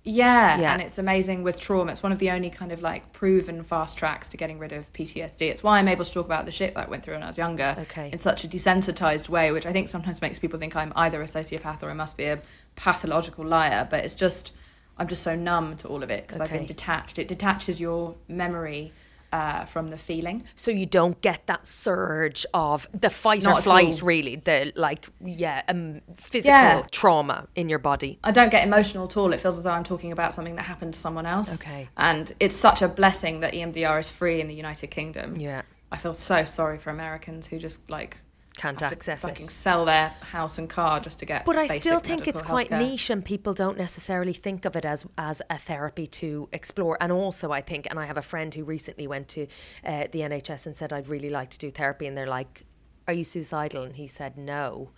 Yeah, 0.06 0.60
Yeah. 0.60 0.72
and 0.74 0.82
it's 0.82 0.98
amazing 0.98 1.42
with 1.42 1.58
trauma. 1.58 1.90
It's 1.90 2.02
one 2.02 2.12
of 2.12 2.18
the 2.18 2.30
only 2.30 2.50
kind 2.50 2.72
of 2.72 2.82
like 2.82 3.12
proven 3.14 3.62
fast 3.62 3.96
tracks 3.96 4.28
to 4.28 4.36
getting 4.36 4.58
rid 4.58 4.72
of 4.72 4.92
PTSD. 4.92 5.48
It's 5.48 5.62
why 5.62 5.78
I'm 5.78 5.88
able 5.88 6.04
to 6.04 6.12
talk 6.12 6.26
about 6.26 6.44
the 6.44 6.52
shit 6.52 6.74
that 6.74 6.86
I 6.86 6.90
went 6.90 7.02
through 7.02 7.14
when 7.14 7.22
I 7.22 7.26
was 7.28 7.38
younger 7.38 7.74
Okay. 7.78 8.10
in 8.12 8.18
such 8.18 8.44
a 8.44 8.48
desensitized 8.48 9.30
way, 9.30 9.50
which 9.50 9.64
I 9.64 9.72
think 9.72 9.88
sometimes 9.88 10.20
makes 10.20 10.38
people 10.38 10.58
think 10.58 10.76
I'm 10.76 10.92
either 10.94 11.22
a 11.22 11.24
sociopath 11.24 11.82
or 11.82 11.88
I 11.90 11.94
must 11.94 12.18
be 12.18 12.24
a 12.26 12.38
pathological 12.76 13.46
liar. 13.46 13.88
But 13.90 14.04
it's 14.04 14.14
just, 14.14 14.52
I'm 14.98 15.08
just 15.08 15.22
so 15.22 15.34
numb 15.34 15.74
to 15.76 15.88
all 15.88 16.02
of 16.02 16.10
it 16.10 16.26
because 16.26 16.38
I've 16.42 16.50
been 16.50 16.66
detached. 16.66 17.18
It 17.18 17.26
detaches 17.26 17.80
your 17.80 18.14
memory 18.28 18.92
uh, 19.34 19.64
from 19.64 19.88
the 19.88 19.98
feeling. 19.98 20.44
So 20.54 20.70
you 20.70 20.86
don't 20.86 21.20
get 21.20 21.48
that 21.48 21.66
surge 21.66 22.46
of 22.54 22.86
the 22.94 23.10
fight 23.10 23.42
Not 23.42 23.58
or 23.58 23.62
flight, 23.62 24.00
really. 24.00 24.36
The 24.36 24.72
like, 24.76 25.06
yeah, 25.24 25.62
um, 25.66 26.02
physical 26.16 26.50
Yeah. 26.52 26.86
trauma 26.92 27.48
in 27.56 27.68
your 27.68 27.80
body. 27.80 28.20
I 28.22 28.30
don't 28.30 28.50
get 28.50 28.62
emotional 28.64 29.06
at 29.06 29.16
all. 29.16 29.32
It 29.32 29.40
feels 29.40 29.58
as 29.58 29.64
though 29.64 29.72
I'm 29.72 29.82
talking 29.82 30.12
about 30.12 30.32
something 30.32 30.54
that 30.54 30.62
happened 30.62 30.94
to 30.94 31.00
someone 31.00 31.26
else. 31.26 31.60
Okay. 31.60 31.88
And 31.96 32.32
it's 32.38 32.54
such 32.54 32.80
a 32.80 32.86
blessing 32.86 33.40
that 33.40 33.54
EMDR 33.54 33.98
is 33.98 34.08
free 34.08 34.40
in 34.40 34.46
the 34.46 34.54
United 34.54 34.92
Kingdom. 34.92 35.36
Yeah. 35.36 35.62
I 35.90 35.96
feel 35.96 36.14
so 36.14 36.44
sorry 36.44 36.78
for 36.78 36.90
Americans 36.90 37.48
who 37.48 37.58
just 37.58 37.90
like 37.90 38.18
Can't 38.56 38.80
access 38.82 39.24
it. 39.24 39.38
sell 39.38 39.84
their 39.84 40.10
house 40.20 40.58
and 40.58 40.70
car 40.70 41.00
just 41.00 41.18
to 41.18 41.26
get. 41.26 41.44
But 41.44 41.56
I 41.56 41.66
still 41.66 41.98
think 42.00 42.28
it's 42.28 42.40
quite 42.40 42.70
healthcare. 42.70 42.90
niche, 42.90 43.10
and 43.10 43.24
people 43.24 43.52
don't 43.52 43.76
necessarily 43.76 44.32
think 44.32 44.64
of 44.64 44.76
it 44.76 44.84
as 44.84 45.04
as 45.18 45.42
a 45.50 45.58
therapy 45.58 46.06
to 46.06 46.48
explore. 46.52 46.96
And 47.00 47.10
also, 47.10 47.50
I 47.50 47.60
think, 47.60 47.86
and 47.90 47.98
I 47.98 48.06
have 48.06 48.16
a 48.16 48.22
friend 48.22 48.54
who 48.54 48.62
recently 48.64 49.06
went 49.06 49.28
to 49.28 49.46
uh, 49.84 50.06
the 50.12 50.20
NHS 50.20 50.66
and 50.66 50.76
said, 50.76 50.92
"I'd 50.92 51.08
really 51.08 51.30
like 51.30 51.50
to 51.50 51.58
do 51.58 51.70
therapy," 51.70 52.06
and 52.06 52.16
they're 52.16 52.28
like, 52.28 52.62
"Are 53.08 53.14
you 53.14 53.24
suicidal?" 53.24 53.82
And 53.82 53.96
he 53.96 54.06
said, 54.06 54.38
"No," 54.38 54.90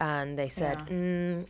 and 0.00 0.38
they 0.38 0.48
said, 0.48 0.78
Yeah. 0.88 0.96
mm, 0.96 1.46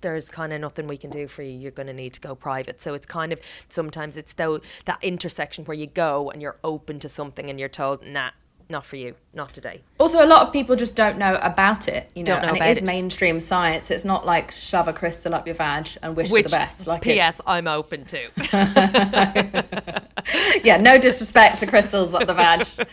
there's 0.00 0.30
kind 0.30 0.52
of 0.52 0.60
nothing 0.60 0.86
we 0.86 0.96
can 0.96 1.10
do 1.10 1.26
for 1.26 1.42
you. 1.42 1.50
You're 1.58 1.72
going 1.72 1.88
to 1.88 1.92
need 1.92 2.12
to 2.14 2.20
go 2.20 2.34
private. 2.34 2.80
So 2.80 2.94
it's 2.94 3.06
kind 3.06 3.32
of 3.32 3.40
sometimes 3.68 4.16
it's 4.16 4.32
though 4.34 4.60
that 4.84 4.98
intersection 5.02 5.64
where 5.64 5.76
you 5.76 5.86
go 5.86 6.30
and 6.30 6.40
you're 6.40 6.58
open 6.62 6.98
to 7.00 7.08
something 7.08 7.50
and 7.50 7.58
you're 7.58 7.68
told, 7.68 8.06
nah, 8.06 8.30
not 8.72 8.84
for 8.84 8.96
you, 8.96 9.14
not 9.32 9.54
today. 9.54 9.82
Also, 10.00 10.24
a 10.24 10.26
lot 10.26 10.44
of 10.44 10.52
people 10.52 10.74
just 10.74 10.96
don't 10.96 11.16
know 11.18 11.38
about 11.40 11.86
it. 11.86 12.10
You 12.16 12.22
know, 12.24 12.32
Don't 12.34 12.42
know 12.42 12.48
and 12.54 12.58
it 12.58 12.68
is 12.70 12.78
it. 12.78 12.84
mainstream 12.84 13.38
science. 13.38 13.90
It's 13.92 14.04
not 14.04 14.26
like 14.26 14.50
shove 14.50 14.88
a 14.88 14.92
crystal 14.92 15.32
up 15.34 15.46
your 15.46 15.54
vag 15.54 15.88
and 16.02 16.16
wish 16.16 16.30
Which, 16.30 16.44
for 16.46 16.48
the 16.50 16.56
best. 16.56 16.86
Like 16.88 17.02
P.S. 17.02 17.38
it's- 17.38 17.42
I'm 17.46 17.68
open 17.68 18.04
to. 18.06 18.20
yeah, 20.64 20.76
no 20.78 20.98
disrespect 20.98 21.58
to 21.58 21.66
crystals 21.66 22.14
up 22.14 22.26
the 22.26 22.34
vag. 22.34 22.66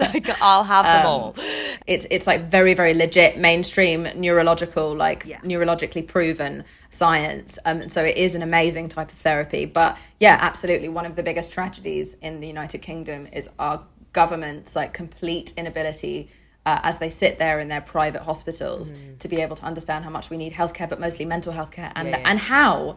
Like, 0.00 0.28
I'll 0.40 0.64
have 0.64 0.84
them 0.86 1.00
Um, 1.00 1.06
all. 1.06 1.36
it's 1.86 2.06
it's 2.10 2.26
like 2.26 2.48
very 2.50 2.72
very 2.72 2.94
legit 2.94 3.36
mainstream 3.38 4.04
neurological 4.14 4.94
like 4.94 5.24
Yeah. 5.26 5.38
neurologically 5.40 6.06
proven 6.06 6.64
science 6.88 7.58
um 7.66 7.88
so 7.88 8.02
it 8.04 8.16
is 8.16 8.34
an 8.34 8.42
amazing 8.42 8.88
type 8.88 9.10
of 9.12 9.18
therapy 9.18 9.66
but 9.66 9.98
yeah 10.20 10.38
absolutely 10.40 10.88
one 10.88 11.04
of 11.04 11.14
the 11.16 11.22
biggest 11.22 11.52
tragedies 11.52 12.14
in 12.22 12.40
the 12.40 12.46
united 12.46 12.78
kingdom 12.78 13.26
is 13.32 13.50
our 13.58 13.82
government's 14.22 14.70
like 14.80 14.90
complete 15.02 15.48
inability 15.60 16.16
uh, 16.66 16.80
as 16.90 16.94
they 17.02 17.10
sit 17.22 17.32
there 17.42 17.56
in 17.62 17.68
their 17.72 17.84
private 17.96 18.22
hospitals 18.30 18.86
to 19.22 19.26
be 19.32 19.38
able 19.44 19.56
to 19.62 19.64
understand 19.70 20.00
how 20.06 20.10
much 20.18 20.26
we 20.32 20.36
need 20.42 20.52
healthcare 20.60 20.88
but 20.92 20.98
mostly 21.06 21.24
mental 21.36 21.52
health 21.58 21.72
care 21.78 21.90
and 21.98 22.08
Yeah, 22.08 22.18
yeah. 22.18 22.28
and 22.30 22.38
how 22.54 22.96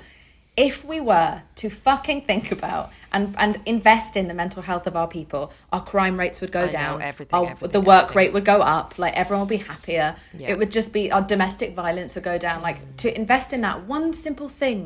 if 0.69 0.75
we 0.91 0.99
were 1.11 1.33
to 1.61 1.67
fucking 1.69 2.19
think 2.29 2.45
about 2.57 2.85
and, 3.13 3.25
and 3.43 3.53
invest 3.65 4.11
in 4.19 4.25
the 4.27 4.33
mental 4.43 4.61
health 4.69 4.85
of 4.91 4.95
our 5.01 5.07
people, 5.07 5.43
our 5.71 5.83
crime 5.93 6.15
rates 6.23 6.37
would 6.41 6.51
go 6.51 6.63
I 6.63 6.65
know, 6.65 6.71
down. 6.83 7.01
everything, 7.01 7.33
our- 7.39 7.49
everything, 7.51 7.71
the 7.71 7.81
work 7.93 8.03
everything. 8.03 8.17
rate 8.17 8.33
would 8.35 8.45
go 8.45 8.59
up. 8.77 8.89
Like 9.03 9.13
everyone 9.23 9.41
would 9.47 9.57
be 9.59 9.63
happier. 9.73 10.07
Yeah. 10.37 10.51
It 10.51 10.57
would 10.59 10.71
just 10.79 10.91
be 10.91 11.03
our 11.15 11.21
domestic 11.35 11.69
violence 11.83 12.15
would 12.15 12.25
go 12.33 12.37
down. 12.37 12.57
Like 12.69 12.79
to 13.03 13.07
invest 13.21 13.53
in 13.53 13.61
that 13.61 13.77
one 13.87 14.11
simple 14.11 14.49
thing, 14.61 14.79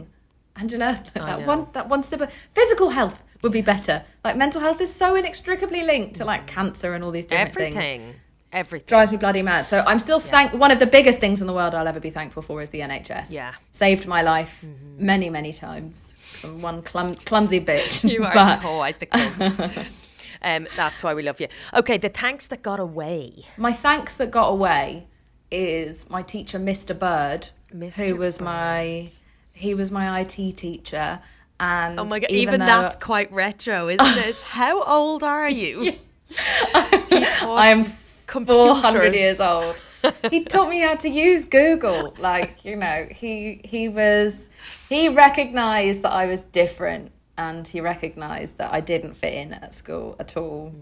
Angela. 0.56 0.92
Like 1.04 1.14
that 1.16 1.40
know. 1.42 1.48
one 1.54 1.62
that 1.78 1.86
one 1.90 2.04
simple 2.04 2.28
physical 2.54 2.90
health 3.00 3.18
would 3.46 3.54
be 3.54 3.62
better. 3.62 4.04
Like 4.24 4.36
mental 4.36 4.60
health 4.60 4.82
is 4.82 4.92
so 4.92 5.16
inextricably 5.16 5.84
linked 5.84 6.16
to 6.16 6.26
like 6.26 6.48
cancer 6.48 6.96
and 6.96 7.04
all 7.04 7.12
these 7.12 7.28
different 7.28 7.54
things 7.54 7.76
Everything. 7.76 8.16
Everything. 8.52 8.88
drives 8.88 9.12
me 9.12 9.18
bloody 9.18 9.44
mad. 9.44 9.68
So 9.68 9.84
I'm 9.86 10.00
still 10.00 10.20
thank 10.20 10.54
one 10.54 10.72
of 10.72 10.80
the 10.80 10.88
biggest 10.88 11.20
things 11.20 11.42
in 11.42 11.48
the 11.48 11.54
world 11.54 11.76
I'll 11.76 11.88
ever 11.88 12.00
be 12.00 12.10
thankful 12.10 12.42
for 12.42 12.64
is 12.64 12.72
the 12.72 12.80
NHS. 12.80 13.32
Yeah. 13.32 13.52
Mm-hmm. 13.52 13.64
saved 13.72 14.08
my 14.08 14.24
life 14.24 14.66
many 14.98 15.30
many 15.30 15.54
times. 15.54 16.42
I'm 16.44 16.60
one 16.62 16.82
clum- 16.82 17.18
clumsy 17.18 17.62
bitch. 17.62 18.04
You 18.14 18.24
are 18.26 18.34
but 18.34 18.62
quite 18.62 19.00
the 19.00 19.06
clump. 19.06 19.78
um, 20.42 20.68
that's 20.76 21.04
why 21.04 21.14
we 21.14 21.22
love 21.22 21.40
you. 21.40 21.48
Okay, 21.76 21.98
the 22.00 22.10
thanks 22.10 22.48
that 22.48 22.64
got 22.64 22.80
away. 22.80 23.44
my 23.58 23.72
thanks 23.74 24.16
that 24.16 24.32
got 24.32 24.48
away 24.50 25.08
is 25.52 26.10
my 26.10 26.24
teacher, 26.24 26.58
Mr. 26.58 26.98
Bird, 26.98 27.50
Mr. 27.72 28.10
who 28.10 28.16
was 28.16 28.42
my 28.42 29.08
he 29.54 29.76
was 29.76 29.92
my 29.92 30.22
IT 30.22 30.58
teacher. 30.58 31.20
And 31.60 32.00
Oh 32.00 32.06
my 32.06 32.20
god, 32.20 32.32
even, 32.32 32.60
though 32.60 32.66
that's 32.66 32.98
quite 32.98 33.32
retro, 33.32 33.88
isn't 33.90 34.18
it? 34.28 34.40
How 34.42 34.84
old 34.84 35.24
are 35.24 35.50
you? 35.50 35.94
I 36.36 37.68
am 37.68 37.86
400 37.86 39.16
years 39.16 39.40
old. 39.40 39.82
he 40.30 40.44
taught 40.44 40.70
me 40.70 40.80
how 40.80 40.96
to 40.96 41.10
use 41.10 41.46
Google. 41.46 42.14
Like, 42.20 42.66
you 42.66 42.76
know, 42.76 43.08
he 43.10 43.62
he 43.64 43.88
was 43.90 44.50
he 44.90 45.10
recognized 45.10 46.02
that 46.04 46.12
I 46.12 46.26
was 46.28 46.44
different 46.44 47.12
and 47.38 47.68
he 47.68 47.82
recognized 47.82 48.58
that 48.58 48.74
I 48.74 48.82
didn't 48.82 49.14
fit 49.16 49.34
in 49.34 49.54
at 49.54 49.74
school 49.74 50.16
at 50.20 50.38
all. 50.38 50.74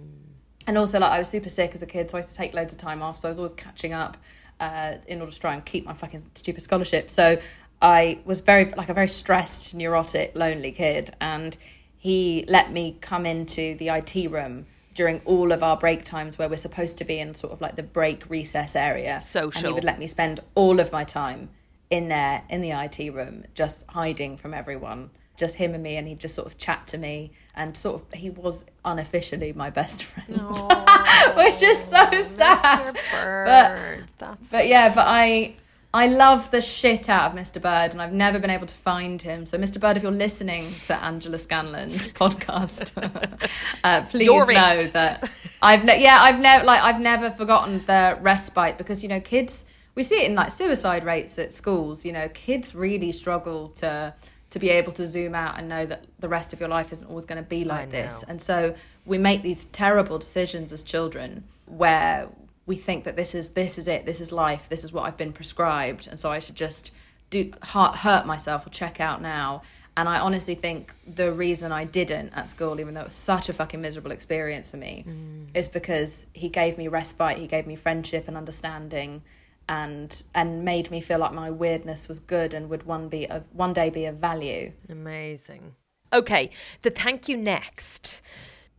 And 0.67 0.77
also 0.77 0.99
like 0.99 1.11
I 1.11 1.19
was 1.19 1.29
super 1.29 1.49
sick 1.49 1.71
as 1.73 1.83
a 1.83 1.85
kid, 1.85 2.09
so 2.09 2.17
I 2.17 2.21
used 2.21 2.31
to 2.31 2.37
take 2.37 2.53
loads 2.53 2.73
of 2.73 2.79
time 2.79 3.01
off. 3.01 3.19
So 3.19 3.27
I 3.27 3.31
was 3.31 3.39
always 3.39 3.53
catching 3.53 3.93
up 3.93 4.17
uh, 4.59 4.97
in 5.07 5.19
order 5.19 5.31
to 5.31 5.39
try 5.39 5.53
and 5.53 5.63
keep 5.65 5.85
my 5.85 5.93
fucking 5.93 6.23
stupid 6.35 6.63
scholarship. 6.63 7.09
So 7.09 7.37
I 7.83 8.19
was 8.23 8.39
very 8.39 8.65
like 8.65 8.89
a 8.89 8.93
very 8.93 9.09
stressed, 9.09 9.75
neurotic, 9.75 10.31
lonely 10.33 10.71
kid 10.71 11.13
and 11.21 11.55
he 11.97 12.43
let 12.47 12.71
me 12.71 12.97
come 12.99 13.25
into 13.25 13.75
the 13.75 13.89
IT 13.89 14.29
room 14.31 14.65
during 14.95 15.21
all 15.25 15.51
of 15.51 15.63
our 15.63 15.77
break 15.77 16.03
times 16.03 16.37
where 16.37 16.49
we're 16.49 16.57
supposed 16.57 16.97
to 16.97 17.05
be 17.05 17.19
in 17.19 17.33
sort 17.33 17.53
of 17.53 17.61
like 17.61 17.75
the 17.75 17.83
break 17.83 18.29
recess 18.29 18.75
area. 18.75 19.21
And 19.59 19.67
he 19.67 19.73
would 19.73 19.83
let 19.83 19.99
me 19.99 20.07
spend 20.07 20.39
all 20.55 20.79
of 20.79 20.91
my 20.91 21.03
time 21.03 21.49
in 21.89 22.09
there 22.09 22.43
in 22.49 22.61
the 22.61 22.71
IT 22.71 23.13
room, 23.13 23.45
just 23.53 23.85
hiding 23.87 24.37
from 24.37 24.53
everyone, 24.53 25.11
just 25.37 25.55
him 25.55 25.73
and 25.73 25.83
me, 25.83 25.95
and 25.95 26.07
he'd 26.07 26.19
just 26.19 26.35
sort 26.35 26.47
of 26.47 26.57
chat 26.57 26.87
to 26.87 26.97
me 26.97 27.31
and 27.55 27.77
sort 27.77 28.01
of 28.01 28.13
he 28.13 28.29
was 28.29 28.65
unofficially 28.83 29.53
my 29.53 29.69
best 29.69 30.03
friend. 30.03 30.39
Which 31.37 31.61
is 31.61 31.81
so 31.83 32.21
sad. 32.21 32.97
Bird. 33.11 34.11
that's 34.17 34.51
But 34.51 34.67
yeah, 34.67 34.93
but 34.93 35.05
I 35.07 35.55
I 35.95 36.07
love 36.07 36.49
the 36.49 36.59
shit 36.59 37.07
out 37.07 37.31
of 37.31 37.37
Mr. 37.37 37.61
Bird, 37.61 37.91
and 37.91 38.01
I've 38.01 38.13
never 38.13 38.39
been 38.39 38.49
able 38.49 38.65
to 38.65 38.75
find 38.75 39.21
him. 39.21 39.45
So, 39.45 39.59
Mr. 39.59 39.79
Bird, 39.79 39.95
if 39.95 40.01
you're 40.01 40.11
listening 40.11 40.71
to 40.87 40.95
Angela 40.95 41.37
Scanlon's 41.37 42.09
podcast, 42.13 42.91
uh, 43.83 44.05
please 44.05 44.25
You're 44.25 44.51
know 44.51 44.77
it. 44.77 44.91
that 44.93 45.29
I've 45.61 45.85
ne- 45.85 46.01
yeah 46.01 46.17
I've 46.19 46.39
never 46.39 46.63
like 46.65 46.81
I've 46.81 46.99
never 46.99 47.29
forgotten 47.29 47.83
the 47.85 48.17
respite 48.21 48.77
because 48.77 49.03
you 49.03 49.09
know 49.09 49.19
kids 49.19 49.65
we 49.95 50.03
see 50.03 50.23
it 50.23 50.29
in 50.29 50.35
like 50.35 50.51
suicide 50.51 51.05
rates 51.05 51.37
at 51.37 51.53
schools. 51.53 52.03
You 52.05 52.13
know, 52.13 52.27
kids 52.29 52.73
really 52.73 53.11
struggle 53.11 53.69
to 53.75 54.13
to 54.49 54.59
be 54.59 54.69
able 54.69 54.91
to 54.93 55.05
zoom 55.05 55.33
out 55.33 55.57
and 55.57 55.67
know 55.67 55.85
that 55.85 56.05
the 56.19 56.29
rest 56.29 56.53
of 56.53 56.59
your 56.59 56.69
life 56.69 56.91
isn't 56.93 57.07
always 57.07 57.25
going 57.25 57.41
to 57.43 57.47
be 57.47 57.65
like 57.65 57.89
this. 57.89 58.23
And 58.27 58.39
so 58.39 58.75
we 59.03 59.17
make 59.17 59.41
these 59.41 59.65
terrible 59.65 60.19
decisions 60.19 60.71
as 60.71 60.83
children 60.83 61.43
where 61.65 62.29
we 62.65 62.75
think 62.75 63.03
that 63.03 63.15
this 63.15 63.35
is 63.35 63.51
this 63.51 63.77
is 63.77 63.87
it, 63.87 64.05
this 64.05 64.21
is 64.21 64.31
life, 64.31 64.67
this 64.69 64.83
is 64.83 64.93
what 64.93 65.03
I've 65.03 65.17
been 65.17 65.33
prescribed, 65.33 66.07
and 66.07 66.19
so 66.19 66.31
I 66.31 66.39
should 66.39 66.55
just 66.55 66.93
do 67.29 67.51
hurt, 67.61 67.95
hurt 67.95 68.25
myself 68.25 68.65
or 68.65 68.69
check 68.69 68.99
out 68.99 69.21
now. 69.21 69.63
And 69.95 70.09
I 70.09 70.19
honestly 70.19 70.55
think 70.55 70.91
the 71.05 71.31
reason 71.31 71.71
I 71.71 71.85
didn't 71.85 72.29
at 72.33 72.47
school, 72.47 72.79
even 72.79 72.95
though 72.95 73.01
it 73.01 73.07
was 73.07 73.15
such 73.15 73.47
a 73.47 73.53
fucking 73.53 73.79
miserable 73.79 74.11
experience 74.11 74.67
for 74.67 74.77
me, 74.77 75.05
mm. 75.07 75.55
is 75.55 75.69
because 75.69 76.25
he 76.33 76.49
gave 76.49 76.79
me 76.79 76.87
respite, 76.87 77.37
he 77.37 77.45
gave 77.45 77.67
me 77.67 77.75
friendship 77.75 78.27
and 78.27 78.35
understanding, 78.35 79.21
and 79.69 80.23
and 80.33 80.65
made 80.65 80.89
me 80.89 80.99
feel 80.99 81.19
like 81.19 81.33
my 81.33 81.51
weirdness 81.51 82.07
was 82.07 82.19
good 82.19 82.53
and 82.53 82.69
would 82.69 82.83
one 82.83 83.07
be 83.07 83.25
a, 83.25 83.43
one 83.51 83.73
day 83.73 83.89
be 83.89 84.05
of 84.05 84.15
value. 84.15 84.71
Amazing. 84.89 85.75
Okay, 86.11 86.49
the 86.81 86.89
thank 86.89 87.27
you 87.27 87.37
next. 87.37 88.21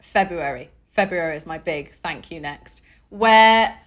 February. 0.01 0.70
February 0.91 1.37
is 1.37 1.47
my 1.47 1.59
big 1.59 1.93
thank 2.03 2.30
you 2.30 2.41
next, 2.41 2.80
where 3.15 3.79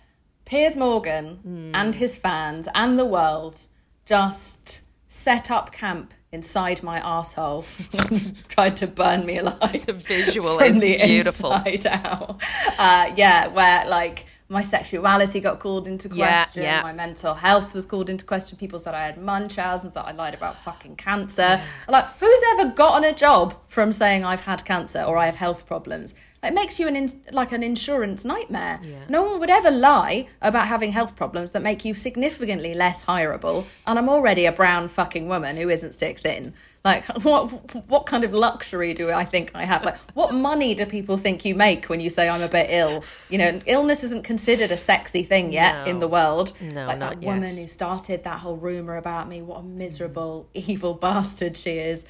Piers 0.46 0.78
Morgan 0.78 1.40
mm. 1.46 1.72
and 1.74 1.94
his 1.94 2.16
fans 2.16 2.70
and 2.74 2.98
the 2.98 3.06
world 3.06 3.68
just 4.06 4.84
set 5.10 5.52
up 5.52 5.74
camp 5.74 6.14
inside 6.32 6.82
my 6.82 7.00
asshole 7.00 7.66
tried 8.48 8.78
to 8.78 8.88
burn 8.88 9.26
me 9.26 9.40
alive. 9.40 9.86
The 9.86 9.92
visual 9.92 10.60
is 10.60 10.80
the 10.80 10.98
beautiful. 10.98 11.52
Inside 11.52 11.86
out. 12.06 12.42
Uh, 12.78 13.14
yeah, 13.18 13.48
where 13.48 13.86
like 13.88 14.26
my 14.50 14.64
sexuality 14.64 15.42
got 15.42 15.60
called 15.60 15.88
into 15.88 16.08
question, 16.08 16.64
yeah, 16.64 16.78
yeah. 16.78 16.82
my 16.82 16.94
mental 16.94 17.34
health 17.34 17.74
was 17.74 17.86
called 17.86 18.10
into 18.10 18.24
question. 18.24 18.58
People 18.58 18.80
said 18.80 18.94
I 18.94 19.06
had 19.06 19.22
Munchausen's, 19.22 19.92
that 19.94 20.06
I 20.06 20.12
lied 20.12 20.34
about 20.34 20.58
fucking 20.58 20.96
cancer. 20.96 21.42
Yeah. 21.42 21.64
Like, 21.90 22.06
who's 22.20 22.42
ever 22.54 22.72
gotten 22.72 23.04
a 23.04 23.14
job 23.14 23.56
from 23.68 23.92
saying 23.92 24.24
I've 24.24 24.46
had 24.46 24.64
cancer 24.64 25.04
or 25.04 25.18
I 25.18 25.26
have 25.26 25.36
health 25.36 25.66
problems? 25.66 26.14
It 26.44 26.54
makes 26.54 26.80
you 26.80 26.88
an 26.88 26.96
in, 26.96 27.10
like 27.32 27.52
an 27.52 27.62
insurance 27.62 28.24
nightmare. 28.24 28.80
No 29.10 29.24
one 29.24 29.40
would 29.40 29.50
ever 29.50 29.72
lie 29.72 30.28
about 30.42 30.68
having 30.68 30.92
health 30.92 31.16
problems 31.16 31.52
that 31.52 31.62
make 31.62 31.84
you 31.84 31.94
significantly 31.94 32.74
less 32.74 33.04
hireable. 33.04 33.66
And 33.86 34.00
I'm 34.00 34.08
already 34.08 34.46
a 34.46 34.52
brown 34.54 34.88
fucking 34.88 35.28
woman 35.28 35.58
who 35.58 35.68
isn't 35.70 35.94
stick 35.94 36.20
thin. 36.20 36.54
Like, 36.88 37.06
what 37.24 37.50
what 37.90 38.06
kind 38.06 38.24
of 38.24 38.34
luxury 38.34 38.94
do 38.94 39.12
I 39.12 39.26
think 39.26 39.52
I 39.54 39.66
have? 39.66 39.84
Like, 39.84 39.98
what 40.14 40.34
money 40.34 40.74
do 40.74 40.86
people 40.86 41.18
think 41.18 41.44
you 41.44 41.54
make 41.54 41.88
when 41.88 42.00
you 42.00 42.10
say 42.10 42.30
I'm 42.30 42.42
a 42.42 42.48
bit 42.48 42.68
ill? 42.70 43.04
You 43.30 43.40
know, 43.40 43.60
illness 43.66 44.06
isn't 44.06 44.24
considered 44.24 44.72
a 44.72 44.78
sexy 44.78 45.24
thing 45.24 45.52
yet 45.52 45.84
no. 45.84 45.92
in 45.92 46.00
the 46.00 46.08
world. 46.08 46.54
No, 46.62 46.88
like 46.88 47.00
that 47.00 47.20
woman 47.20 47.58
who 47.58 47.68
started 47.68 48.24
that 48.24 48.40
whole 48.40 48.56
rumor 48.56 48.96
about 48.96 49.28
me. 49.28 49.42
What 49.42 49.60
a 49.60 49.64
miserable, 49.64 50.48
evil 50.54 50.94
bastard 50.94 51.58
she 51.58 51.72
is. 51.72 52.06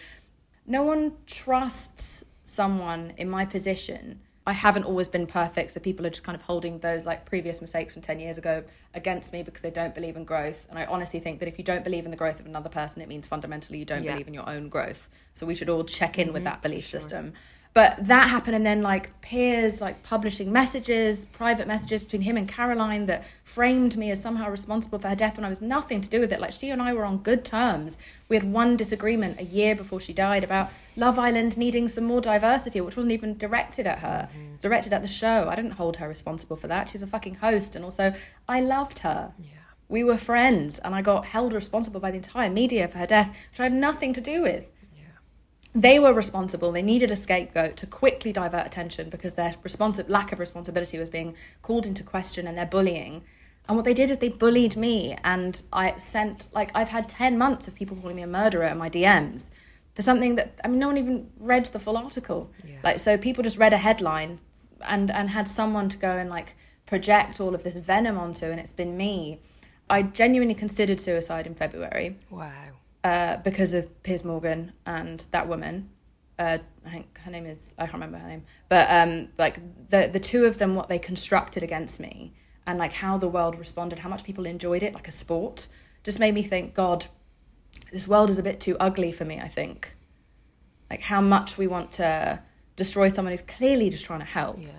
No 0.67 0.83
one 0.83 1.13
trusts 1.25 2.23
someone 2.43 3.13
in 3.17 3.29
my 3.29 3.45
position 3.45 4.21
I 4.47 4.53
haven't 4.53 4.85
always 4.85 5.09
been 5.09 5.27
perfect, 5.27 5.71
so 5.71 5.81
people 5.81 6.05
are 6.07 6.09
just 6.09 6.23
kind 6.23 6.33
of 6.33 6.41
holding 6.41 6.79
those 6.79 7.05
like 7.05 7.25
previous 7.25 7.59
mistakes 7.59 7.91
from 7.91 8.01
10 8.01 8.21
years 8.21 8.37
ago 8.37 8.63
against 8.93 9.33
me 9.33 9.43
because 9.43 9.61
they 9.61 9.69
don't 9.69 9.93
believe 9.93 10.15
in 10.15 10.23
growth. 10.23 10.65
And 10.69 10.79
I 10.79 10.85
honestly 10.85 11.19
think 11.19 11.39
that 11.39 11.49
if 11.49 11.57
you 11.57 11.65
don't 11.65 11.83
believe 11.83 12.05
in 12.05 12.11
the 12.11 12.17
growth 12.17 12.39
of 12.39 12.45
another 12.45 12.69
person, 12.69 13.01
it 13.01 13.09
means 13.09 13.27
fundamentally 13.27 13.77
you 13.77 13.83
don't 13.83 14.05
yeah. 14.05 14.13
believe 14.13 14.29
in 14.29 14.33
your 14.33 14.49
own 14.49 14.69
growth. 14.69 15.09
So 15.33 15.45
we 15.45 15.53
should 15.53 15.67
all 15.67 15.83
check 15.83 16.17
in 16.17 16.27
mm-hmm, 16.27 16.33
with 16.35 16.43
that 16.45 16.61
belief 16.61 16.85
sure. 16.85 17.01
system 17.01 17.33
but 17.77 18.07
that 18.07 18.27
happened 18.29 18.55
and 18.55 18.65
then 18.65 18.81
like 18.81 19.11
Piers 19.21 19.79
like 19.81 20.01
publishing 20.01 20.51
messages 20.51 21.25
private 21.25 21.67
messages 21.67 22.03
between 22.03 22.23
him 22.23 22.35
and 22.35 22.47
caroline 22.47 23.05
that 23.05 23.23
framed 23.43 23.95
me 23.95 24.09
as 24.09 24.19
somehow 24.19 24.49
responsible 24.49 24.97
for 24.97 25.09
her 25.09 25.15
death 25.15 25.37
when 25.37 25.45
i 25.45 25.49
was 25.49 25.61
nothing 25.61 26.01
to 26.01 26.09
do 26.09 26.19
with 26.19 26.33
it. 26.33 26.39
Like 26.39 26.53
she 26.53 26.71
and 26.71 26.81
i 26.81 26.91
were 26.91 27.05
on 27.05 27.19
good 27.19 27.45
terms. 27.45 27.99
We 28.29 28.35
had 28.35 28.51
one 28.51 28.77
disagreement 28.77 29.39
a 29.39 29.43
year 29.43 29.75
before 29.75 29.99
she 29.99 30.11
died 30.11 30.43
about 30.43 30.71
love 30.95 31.19
island 31.19 31.55
needing 31.55 31.87
some 31.87 32.05
more 32.05 32.19
diversity 32.19 32.81
which 32.81 32.95
wasn't 32.95 33.13
even 33.13 33.37
directed 33.37 33.85
at 33.85 33.99
her. 33.99 34.27
Mm-hmm. 34.31 34.47
it 34.47 34.51
was 34.51 34.59
directed 34.59 34.91
at 34.91 35.03
the 35.03 35.07
show. 35.07 35.47
I 35.47 35.55
didn't 35.55 35.73
hold 35.73 35.97
her 35.97 36.07
responsible 36.07 36.57
for 36.57 36.67
that. 36.67 36.89
She's 36.89 37.03
a 37.03 37.07
fucking 37.15 37.35
host 37.35 37.75
and 37.75 37.85
also 37.85 38.11
i 38.49 38.59
loved 38.59 38.99
her. 38.99 39.33
Yeah. 39.37 39.49
we 39.87 40.03
were 40.03 40.17
friends 40.17 40.79
and 40.79 40.95
i 40.95 41.03
got 41.03 41.25
held 41.25 41.53
responsible 41.53 41.99
by 41.99 42.09
the 42.09 42.17
entire 42.17 42.49
media 42.49 42.87
for 42.87 42.97
her 42.97 43.05
death 43.05 43.29
which 43.51 43.59
i 43.59 43.63
had 43.69 43.73
nothing 43.73 44.13
to 44.13 44.21
do 44.21 44.41
with 44.41 44.65
they 45.81 45.99
were 45.99 46.11
responsible. 46.11 46.71
They 46.71 46.81
needed 46.81 47.11
a 47.11 47.15
scapegoat 47.15 47.77
to 47.77 47.85
quickly 47.85 48.31
divert 48.31 48.65
attention 48.65 49.09
because 49.09 49.35
their 49.35 49.51
responsi- 49.63 50.09
lack 50.09 50.31
of 50.31 50.39
responsibility 50.39 50.97
was 50.97 51.11
being 51.11 51.35
called 51.61 51.85
into 51.85 52.03
question 52.03 52.47
and 52.47 52.57
their 52.57 52.65
bullying. 52.65 53.23
And 53.67 53.77
what 53.77 53.85
they 53.85 53.93
did 53.93 54.09
is 54.09 54.17
they 54.17 54.29
bullied 54.29 54.75
me. 54.75 55.15
And 55.23 55.61
I 55.71 55.95
sent, 55.97 56.49
like, 56.51 56.71
I've 56.73 56.89
had 56.89 57.07
10 57.07 57.37
months 57.37 57.67
of 57.67 57.75
people 57.75 57.95
calling 57.97 58.15
me 58.15 58.23
a 58.23 58.27
murderer 58.27 58.65
in 58.65 58.77
my 58.79 58.89
DMs 58.89 59.45
for 59.93 60.01
something 60.01 60.33
that, 60.35 60.59
I 60.63 60.67
mean, 60.67 60.79
no 60.79 60.87
one 60.87 60.97
even 60.97 61.29
read 61.39 61.65
the 61.65 61.79
full 61.79 61.97
article. 61.97 62.49
Yeah. 62.65 62.77
Like, 62.83 62.99
so 62.99 63.15
people 63.15 63.43
just 63.43 63.57
read 63.57 63.73
a 63.73 63.77
headline 63.77 64.39
and, 64.81 65.11
and 65.11 65.29
had 65.29 65.47
someone 65.47 65.89
to 65.89 65.97
go 65.97 66.17
and, 66.17 66.29
like, 66.29 66.55
project 66.87 67.39
all 67.39 67.53
of 67.53 67.61
this 67.61 67.77
venom 67.77 68.17
onto. 68.17 68.45
And 68.45 68.59
it's 68.59 68.73
been 68.73 68.97
me. 68.97 69.41
I 69.91 70.01
genuinely 70.01 70.55
considered 70.55 70.99
suicide 70.99 71.45
in 71.45 71.53
February. 71.53 72.17
Wow 72.31 72.76
uh, 73.03 73.37
because 73.37 73.73
of 73.73 74.03
Piers 74.03 74.23
Morgan 74.23 74.73
and 74.85 75.25
that 75.31 75.47
woman. 75.47 75.89
Uh, 76.39 76.59
I 76.85 76.89
think 76.89 77.19
her 77.19 77.31
name 77.31 77.47
is 77.47 77.73
I 77.77 77.83
can't 77.83 77.95
remember 77.95 78.19
her 78.19 78.27
name, 78.27 78.43
but 78.69 78.87
um, 78.91 79.29
like 79.37 79.59
the 79.89 80.09
the 80.11 80.19
two 80.19 80.45
of 80.45 80.57
them, 80.59 80.75
what 80.75 80.87
they 80.87 80.99
constructed 80.99 81.63
against 81.63 81.99
me, 81.99 82.33
and 82.67 82.77
like 82.77 82.93
how 82.93 83.17
the 83.17 83.27
world 83.27 83.57
responded, 83.57 83.99
how 83.99 84.09
much 84.09 84.23
people 84.23 84.45
enjoyed 84.45 84.83
it, 84.83 84.93
like 84.93 85.07
a 85.07 85.11
sport, 85.11 85.67
just 86.03 86.19
made 86.19 86.35
me 86.35 86.43
think, 86.43 86.75
God, 86.75 87.07
this 87.91 88.07
world 88.07 88.29
is 88.29 88.37
a 88.37 88.43
bit 88.43 88.59
too 88.59 88.77
ugly 88.79 89.11
for 89.11 89.25
me. 89.25 89.39
I 89.39 89.47
think, 89.47 89.95
like 90.91 91.01
how 91.01 91.21
much 91.21 91.57
we 91.57 91.65
want 91.65 91.91
to 91.93 92.39
destroy 92.75 93.07
someone 93.07 93.31
who's 93.31 93.41
clearly 93.41 93.89
just 93.89 94.05
trying 94.05 94.19
to 94.19 94.25
help. 94.25 94.61
Yeah. 94.61 94.69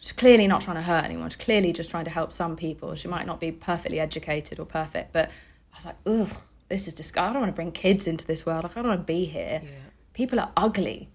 She's 0.00 0.12
clearly 0.12 0.46
not 0.46 0.60
trying 0.60 0.76
to 0.76 0.82
hurt 0.82 1.04
anyone. 1.04 1.30
She's 1.30 1.42
clearly 1.42 1.72
just 1.72 1.90
trying 1.90 2.04
to 2.04 2.10
help 2.10 2.30
some 2.34 2.56
people. 2.56 2.94
She 2.94 3.08
might 3.08 3.26
not 3.26 3.40
be 3.40 3.52
perfectly 3.52 4.00
educated 4.00 4.58
or 4.58 4.66
perfect, 4.66 5.14
but 5.14 5.30
I 5.72 5.76
was 5.78 5.86
like, 5.86 5.96
ugh 6.04 6.36
this 6.68 6.88
is 6.88 6.94
disgusting. 6.94 7.30
I 7.30 7.32
don't 7.32 7.42
want 7.42 7.52
to 7.52 7.56
bring 7.56 7.72
kids 7.72 8.06
into 8.06 8.26
this 8.26 8.46
world. 8.46 8.64
Like, 8.64 8.76
I 8.76 8.82
don't 8.82 8.88
want 8.88 9.00
to 9.00 9.12
be 9.12 9.24
here. 9.24 9.60
Yeah. 9.62 9.70
People 10.12 10.40
are 10.40 10.52
ugly. 10.56 11.08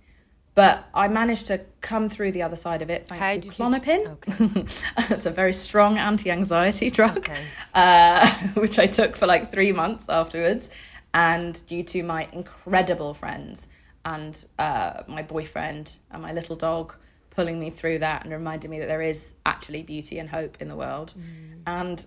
But 0.56 0.84
I 0.94 1.08
managed 1.08 1.48
to 1.48 1.62
come 1.80 2.10
through 2.10 2.34
the 2.34 2.42
other 2.42 2.58
side 2.58 2.82
of 2.82 2.90
it 2.90 3.06
thanks 3.06 3.26
How 3.26 3.34
to 3.34 3.40
Klonopin. 3.40 4.18
Okay. 4.28 4.66
it's 5.14 5.26
a 5.26 5.32
very 5.32 5.54
strong 5.54 5.98
anti-anxiety 5.98 6.90
drug, 6.90 7.20
okay. 7.20 7.42
uh, 7.74 8.30
which 8.56 8.78
I 8.78 8.86
took 8.86 9.16
for 9.16 9.26
like 9.26 9.52
three 9.52 9.72
months 9.72 10.08
afterwards. 10.10 10.70
And 11.14 11.66
due 11.66 11.84
to 11.84 12.04
my 12.04 12.28
incredible 12.34 13.14
friends 13.14 13.68
and 14.06 14.44
uh, 14.58 15.04
my 15.08 15.24
boyfriend 15.24 15.96
and 16.12 16.22
my 16.22 16.34
little 16.34 16.56
dog 16.56 16.96
pulling 17.30 17.60
me 17.60 17.70
through 17.70 18.00
that 18.00 18.24
and 18.24 18.34
reminding 18.34 18.70
me 18.70 18.80
that 18.80 18.88
there 18.88 19.02
is 19.02 19.34
actually 19.46 19.84
beauty 19.84 20.20
and 20.20 20.30
hope 20.30 20.62
in 20.62 20.68
the 20.68 20.76
world. 20.76 21.14
Mm. 21.18 21.62
And 21.68 22.06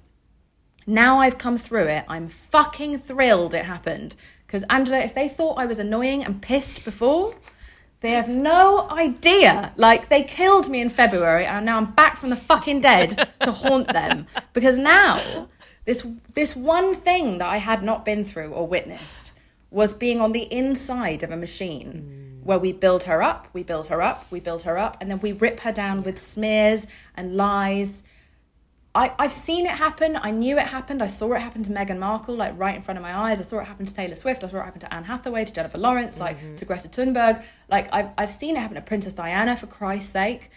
now 0.86 1.18
I've 1.18 1.38
come 1.38 1.58
through 1.58 1.86
it, 1.86 2.04
I'm 2.08 2.28
fucking 2.28 2.98
thrilled 2.98 3.54
it 3.54 3.64
happened. 3.64 4.16
Because, 4.46 4.64
Angela, 4.68 4.98
if 4.98 5.14
they 5.14 5.28
thought 5.28 5.58
I 5.58 5.66
was 5.66 5.78
annoying 5.78 6.24
and 6.24 6.42
pissed 6.42 6.84
before, 6.84 7.34
they 8.00 8.10
have 8.10 8.28
no 8.28 8.90
idea. 8.90 9.72
Like, 9.76 10.08
they 10.08 10.24
killed 10.24 10.68
me 10.68 10.80
in 10.80 10.90
February, 10.90 11.46
and 11.46 11.64
now 11.64 11.78
I'm 11.78 11.92
back 11.92 12.16
from 12.16 12.30
the 12.30 12.36
fucking 12.36 12.80
dead 12.80 13.28
to 13.42 13.52
haunt 13.52 13.92
them. 13.92 14.26
Because 14.52 14.76
now, 14.76 15.48
this, 15.86 16.06
this 16.34 16.54
one 16.54 16.94
thing 16.94 17.38
that 17.38 17.48
I 17.48 17.56
had 17.56 17.82
not 17.82 18.04
been 18.04 18.24
through 18.24 18.50
or 18.50 18.66
witnessed 18.66 19.32
was 19.70 19.94
being 19.94 20.20
on 20.20 20.32
the 20.32 20.52
inside 20.52 21.22
of 21.22 21.30
a 21.30 21.36
machine 21.36 22.40
mm. 22.42 22.44
where 22.44 22.58
we 22.58 22.72
build 22.72 23.04
her 23.04 23.22
up, 23.22 23.48
we 23.54 23.62
build 23.62 23.86
her 23.86 24.02
up, 24.02 24.26
we 24.30 24.38
build 24.40 24.62
her 24.62 24.76
up, 24.76 24.98
and 25.00 25.10
then 25.10 25.20
we 25.20 25.32
rip 25.32 25.60
her 25.60 25.72
down 25.72 26.02
with 26.02 26.18
smears 26.18 26.86
and 27.16 27.36
lies 27.36 28.04
I, 28.94 29.12
I've 29.18 29.32
seen 29.32 29.64
it 29.64 29.72
happen. 29.72 30.18
I 30.20 30.30
knew 30.30 30.58
it 30.58 30.66
happened. 30.66 31.02
I 31.02 31.08
saw 31.08 31.32
it 31.32 31.40
happen 31.40 31.62
to 31.62 31.70
Meghan 31.70 31.98
Markle, 31.98 32.34
like 32.34 32.58
right 32.58 32.76
in 32.76 32.82
front 32.82 32.98
of 32.98 33.02
my 33.02 33.16
eyes. 33.16 33.40
I 33.40 33.42
saw 33.42 33.58
it 33.58 33.64
happen 33.64 33.86
to 33.86 33.94
Taylor 33.94 34.16
Swift. 34.16 34.44
I 34.44 34.48
saw 34.48 34.58
it 34.58 34.64
happen 34.64 34.80
to 34.80 34.94
Anne 34.94 35.04
Hathaway, 35.04 35.46
to 35.46 35.52
Jennifer 35.52 35.78
Lawrence, 35.78 36.20
like 36.20 36.38
mm-hmm. 36.38 36.56
to 36.56 36.64
Greta 36.66 36.88
Thunberg. 36.88 37.42
Like 37.70 37.88
I've, 37.92 38.10
I've 38.18 38.32
seen 38.32 38.56
it 38.56 38.60
happen 38.60 38.74
to 38.74 38.82
Princess 38.82 39.14
Diana, 39.14 39.56
for 39.56 39.66
Christ's 39.66 40.10
sake. 40.10 40.50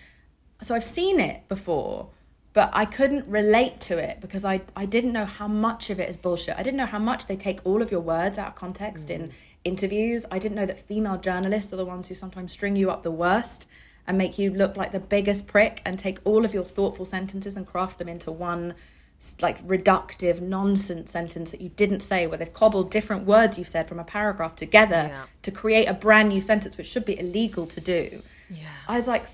So 0.61 0.75
I've 0.75 0.83
seen 0.83 1.21
it 1.21 1.47
before, 1.47 2.09
but 2.51 2.71
I 2.73 2.83
couldn't 2.83 3.25
relate 3.27 3.79
to 3.81 3.97
it 3.97 4.19
because 4.19 4.43
I, 4.43 4.61
I 4.75 4.85
didn't 4.85 5.13
know 5.13 5.25
how 5.25 5.47
much 5.47 5.89
of 5.89 6.01
it 6.01 6.09
is 6.09 6.17
bullshit. 6.17 6.57
I 6.57 6.63
didn't 6.63 6.77
know 6.77 6.85
how 6.85 6.99
much 6.99 7.27
they 7.27 7.37
take 7.37 7.59
all 7.65 7.81
of 7.81 7.89
your 7.89 8.01
words 8.01 8.37
out 8.37 8.49
of 8.49 8.55
context 8.55 9.07
mm-hmm. 9.07 9.25
in 9.25 9.31
interviews. 9.63 10.25
I 10.29 10.39
didn't 10.39 10.55
know 10.55 10.65
that 10.65 10.79
female 10.79 11.17
journalists 11.17 11.71
are 11.71 11.77
the 11.77 11.85
ones 11.85 12.09
who 12.09 12.15
sometimes 12.15 12.51
string 12.51 12.75
you 12.75 12.91
up 12.91 13.03
the 13.03 13.11
worst 13.11 13.65
and 14.07 14.17
make 14.17 14.37
you 14.37 14.51
look 14.51 14.77
like 14.77 14.91
the 14.91 14.99
biggest 14.99 15.47
prick 15.47 15.81
and 15.85 15.97
take 15.97 16.19
all 16.23 16.45
of 16.45 16.53
your 16.53 16.63
thoughtful 16.63 17.05
sentences 17.05 17.57
and 17.57 17.65
craft 17.65 17.97
them 17.99 18.07
into 18.07 18.31
one 18.31 18.73
like 19.41 19.65
reductive 19.65 20.41
nonsense 20.41 21.11
sentence 21.11 21.51
that 21.51 21.61
you 21.61 21.69
didn't 21.69 22.01
say 22.01 22.27
where 22.27 22.37
they've 22.37 22.53
cobbled 22.53 22.91
different 22.91 23.25
words 23.25 23.57
you've 23.57 23.67
said 23.67 23.87
from 23.87 23.97
a 23.97 24.03
paragraph 24.03 24.55
together 24.55 25.07
yeah. 25.09 25.23
to 25.41 25.51
create 25.51 25.85
a 25.85 25.93
brand 25.93 26.29
new 26.29 26.41
sentence 26.41 26.77
which 26.77 26.87
should 26.87 27.05
be 27.05 27.17
illegal 27.17 27.65
to 27.65 27.79
do 27.79 28.21
yeah. 28.49 28.67
i 28.87 28.95
was 28.95 29.07
like 29.07 29.25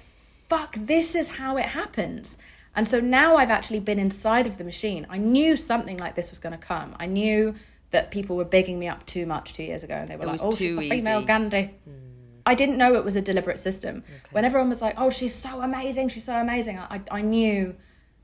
fuck 0.47 0.75
this 0.77 1.15
is 1.15 1.31
how 1.31 1.57
it 1.57 1.65
happens 1.65 2.37
and 2.75 2.87
so 2.87 2.99
now 2.99 3.35
i've 3.35 3.49
actually 3.49 3.79
been 3.79 3.99
inside 3.99 4.45
of 4.45 4.57
the 4.57 4.63
machine 4.63 5.05
i 5.09 5.17
knew 5.17 5.57
something 5.57 5.97
like 5.97 6.15
this 6.15 6.29
was 6.29 6.39
going 6.39 6.57
to 6.57 6.65
come 6.65 6.95
i 6.99 7.05
knew 7.05 7.53
that 7.89 8.11
people 8.11 8.37
were 8.37 8.45
bigging 8.45 8.79
me 8.79 8.87
up 8.87 9.05
too 9.05 9.25
much 9.25 9.53
two 9.53 9.63
years 9.63 9.83
ago 9.83 9.95
and 9.95 10.07
they 10.07 10.15
were 10.15 10.23
it 10.23 10.27
like 10.27 10.43
oh 10.43 10.51
she's 10.51 10.77
the 10.77 10.89
female 10.89 11.23
gandhi 11.23 11.71
mm. 11.89 12.10
I 12.45 12.55
didn't 12.55 12.77
know 12.77 12.93
it 12.95 13.05
was 13.05 13.15
a 13.15 13.21
deliberate 13.21 13.59
system. 13.59 14.03
Okay. 14.07 14.19
When 14.31 14.45
everyone 14.45 14.69
was 14.69 14.81
like, 14.81 14.95
"Oh, 14.97 15.09
she's 15.09 15.35
so 15.35 15.61
amazing, 15.61 16.09
she's 16.09 16.23
so 16.23 16.35
amazing," 16.35 16.79
I 16.79 17.01
I 17.11 17.21
knew 17.21 17.75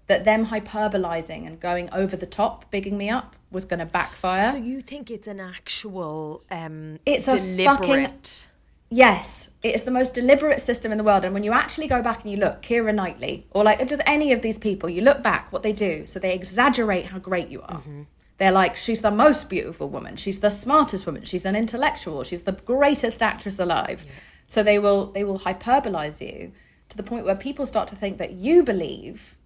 that 0.08 0.24
them 0.24 0.48
hyperbolizing 0.48 1.46
and 1.46 1.60
going 1.60 1.90
over 1.92 2.16
the 2.16 2.26
top, 2.26 2.72
bigging 2.72 2.98
me 2.98 3.10
up, 3.10 3.36
was 3.52 3.66
going 3.66 3.80
to 3.80 3.86
backfire. 3.86 4.52
So 4.52 4.58
you 4.58 4.82
think 4.82 5.12
it's 5.12 5.28
an 5.28 5.40
actual 5.40 6.44
um 6.50 7.00
It's 7.06 7.28
a 7.28 7.38
deliberate 7.38 8.48
Yes, 8.90 9.50
it 9.64 9.76
is 9.76 9.84
the 9.84 9.92
most 9.92 10.14
deliberate 10.14 10.62
system 10.62 10.92
in 10.94 10.98
the 10.98 11.04
world. 11.04 11.26
And 11.26 11.34
when 11.34 11.44
you 11.44 11.52
actually 11.52 11.88
go 11.88 12.02
back 12.02 12.22
and 12.22 12.32
you 12.32 12.38
look, 12.38 12.62
Keira 12.62 12.96
Knightley, 12.96 13.46
or 13.52 13.64
like 13.64 13.86
just 13.86 14.02
any 14.06 14.32
of 14.32 14.42
these 14.42 14.58
people, 14.58 14.90
you 14.90 15.02
look 15.02 15.22
back 15.22 15.52
what 15.52 15.62
they 15.62 15.74
do. 15.74 16.08
So 16.08 16.20
they 16.20 16.34
exaggerate 16.34 17.08
how 17.08 17.20
great 17.20 17.50
you 17.50 17.62
are. 17.64 17.82
They're 18.38 18.52
like, 18.52 18.76
she's 18.76 19.02
the 19.02 19.12
most 19.12 19.50
beautiful 19.50 19.90
woman. 19.90 20.16
She's 20.16 20.40
the 20.40 20.50
smartest 20.52 21.06
woman. 21.06 21.24
She's 21.24 21.46
an 21.46 21.56
intellectual. 21.56 22.24
She's 22.24 22.44
the 22.44 22.52
greatest 22.52 23.22
actress 23.24 23.58
alive. 23.60 24.06
So 24.46 24.64
they 24.64 24.80
will 24.80 25.08
they 25.08 25.24
will 25.24 25.40
hyperbolize 25.40 26.22
you 26.22 26.52
to 26.90 26.98
the 26.98 27.04
point 27.04 27.26
where 27.26 27.36
people 27.36 27.66
start 27.66 27.88
to 27.90 27.96
think 27.96 28.18
that 28.20 28.34
you 28.34 28.64
believe 28.64 29.38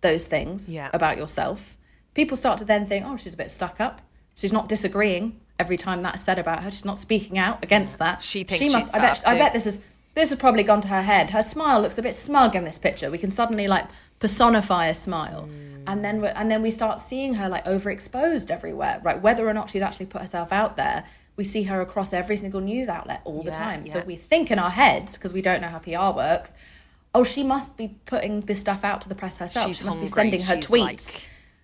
those 0.00 0.26
things 0.26 0.70
Yeah. 0.70 0.90
about 0.92 1.16
yourself. 1.18 1.76
People 2.14 2.36
start 2.36 2.58
to 2.58 2.64
then 2.64 2.86
think, 2.86 3.04
oh, 3.06 3.16
she's 3.16 3.34
a 3.34 3.36
bit 3.36 3.50
stuck 3.50 3.80
up. 3.80 4.00
She's 4.34 4.52
not 4.52 4.68
disagreeing 4.68 5.40
every 5.58 5.76
time 5.76 6.02
that's 6.02 6.22
said 6.22 6.38
about 6.38 6.62
her. 6.62 6.70
She's 6.70 6.84
not 6.84 6.98
speaking 6.98 7.38
out 7.38 7.62
against 7.62 7.98
that. 7.98 8.22
She 8.22 8.44
thinks 8.44 8.58
she 8.58 8.64
she's 8.66 8.72
must. 8.72 8.94
I 8.94 8.98
bet. 8.98 9.22
I 9.26 9.36
bet 9.36 9.52
this 9.52 9.66
is 9.66 9.80
this 10.14 10.30
has 10.30 10.38
probably 10.38 10.62
gone 10.64 10.80
to 10.80 10.88
her 10.88 11.02
head. 11.02 11.30
Her 11.30 11.42
smile 11.42 11.80
looks 11.80 11.98
a 11.98 12.02
bit 12.02 12.14
smug 12.14 12.56
in 12.56 12.64
this 12.64 12.78
picture. 12.78 13.10
We 13.10 13.18
can 13.18 13.30
suddenly 13.30 13.68
like 13.68 13.86
personify 14.18 14.86
a 14.88 14.94
smile, 14.94 15.48
and 15.86 16.04
then 16.04 16.20
we 16.20 16.28
and 16.28 16.50
then 16.50 16.62
we 16.62 16.70
start 16.70 17.00
seeing 17.00 17.34
her 17.34 17.48
like 17.48 17.64
overexposed 17.64 18.50
everywhere. 18.50 19.00
Right, 19.02 19.20
whether 19.20 19.48
or 19.48 19.54
not 19.54 19.70
she's 19.70 19.82
actually 19.82 20.06
put 20.06 20.20
herself 20.22 20.52
out 20.52 20.76
there, 20.76 21.04
we 21.36 21.44
see 21.44 21.62
her 21.64 21.80
across 21.80 22.12
every 22.12 22.36
single 22.36 22.60
news 22.60 22.88
outlet 22.88 23.20
all 23.24 23.42
the 23.42 23.50
Yeah, 23.50 23.56
time. 23.56 23.86
So 23.86 24.02
we 24.06 24.16
think 24.16 24.50
in 24.50 24.58
our 24.58 24.70
heads 24.70 25.14
because 25.14 25.32
we 25.32 25.42
don't 25.42 25.60
know 25.60 25.68
how 25.68 25.78
PR 25.78 26.16
works. 26.16 26.54
Oh, 27.14 27.24
she 27.24 27.42
must 27.42 27.76
be 27.76 27.96
putting 28.04 28.42
this 28.42 28.60
stuff 28.60 28.84
out 28.84 29.00
to 29.02 29.08
the 29.08 29.14
press 29.14 29.38
herself. 29.38 29.66
She's 29.66 29.78
she 29.78 29.84
must 29.84 30.00
be 30.00 30.06
sending 30.06 30.42
her 30.42 30.56
She's 30.56 30.66
tweets. 30.66 30.80
like- 31.14 31.22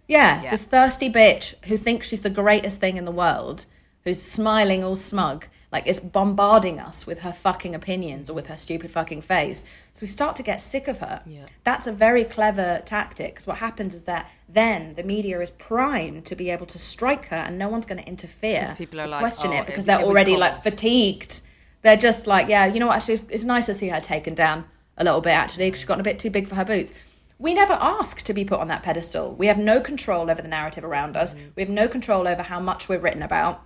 Yeah, 0.09 0.43
Yeah. 0.43 0.51
this 0.51 0.63
thirsty 0.63 1.11
bitch 1.11 1.55
who 1.67 1.77
thinks 1.77 2.09
she's 2.09 2.21
the 2.23 2.31
greatest 2.31 2.79
thing 2.81 2.97
in 2.97 3.05
the 3.05 3.11
world, 3.11 3.67
who's 4.05 4.21
smiling 4.23 4.83
all 4.83 4.97
smug, 4.97 5.47
like 5.75 5.89
is 5.89 5.99
bombarding 5.99 6.79
us 6.79 7.05
with 7.05 7.19
her 7.23 7.33
fucking 7.33 7.75
opinions 7.75 8.31
or 8.31 8.35
with 8.35 8.47
her 8.47 8.57
stupid 8.57 8.93
fucking 8.93 9.21
face. 9.21 9.65
So 9.93 10.05
we 10.05 10.07
start 10.07 10.37
to 10.37 10.45
get 10.45 10.61
sick 10.61 10.87
of 10.87 10.99
her. 10.99 11.21
Yeah. 11.27 11.47
That's 11.65 11.89
a 11.89 11.93
very 11.93 12.23
clever 12.23 12.81
tactic 12.87 13.35
because 13.35 13.47
what 13.49 13.57
happens 13.59 13.93
is 13.93 14.05
that 14.05 14.31
then 14.49 14.95
the 14.95 15.03
media 15.03 15.41
is 15.41 15.51
primed 15.51 16.27
to 16.27 16.37
be 16.37 16.49
able 16.51 16.67
to 16.67 16.79
strike 16.79 17.27
her 17.27 17.37
and 17.37 17.59
no 17.59 17.69
one's 17.69 17.87
going 17.87 18.01
to 18.01 18.07
interfere. 18.07 18.65
people 18.79 19.01
are 19.01 19.09
like, 19.09 19.19
question 19.19 19.51
"Oh, 19.51 19.57
it 19.57 19.67
because 19.67 19.83
it- 19.85 19.89
they're 19.89 20.01
it 20.01 20.05
already 20.05 20.31
cool." 20.33 20.41
like 20.41 20.63
fatigued. 20.63 21.41
They're 21.83 21.97
just 21.97 22.29
like, 22.29 22.47
yeah, 22.49 22.67
you 22.67 22.79
know 22.79 22.87
what? 22.87 22.97
Actually, 22.97 23.15
it's, 23.15 23.27
it's 23.29 23.45
nice 23.45 23.67
to 23.67 23.75
see 23.75 23.89
her 23.89 24.01
taken 24.01 24.35
down 24.35 24.65
a 24.97 25.03
little 25.03 25.21
bit. 25.21 25.33
actually 25.33 25.67
because 25.67 25.81
she's 25.81 25.89
gotten 25.89 26.01
a 26.03 26.05
bit 26.05 26.21
too 26.21 26.31
big 26.31 26.47
for 26.47 26.55
her 26.55 26.65
boots. 26.65 26.93
We 27.41 27.53
never 27.53 27.73
ask 27.73 28.23
to 28.23 28.33
be 28.33 28.45
put 28.45 28.61
on 28.61 28.69
that 28.69 28.85
pedestal. 28.85 29.35
We 29.35 29.49
have 29.49 29.59
no 29.59 29.81
control 29.81 30.31
over 30.31 30.41
the 30.41 30.47
narrative 30.47 30.85
around 30.85 31.17
us. 31.17 31.35
Mm. 31.35 31.57
We 31.57 31.63
have 31.65 31.71
no 31.71 31.89
control 31.89 32.29
over 32.29 32.43
how 32.43 32.61
much 32.61 32.89
we're 32.89 33.01
written 33.01 33.23
about. 33.25 33.61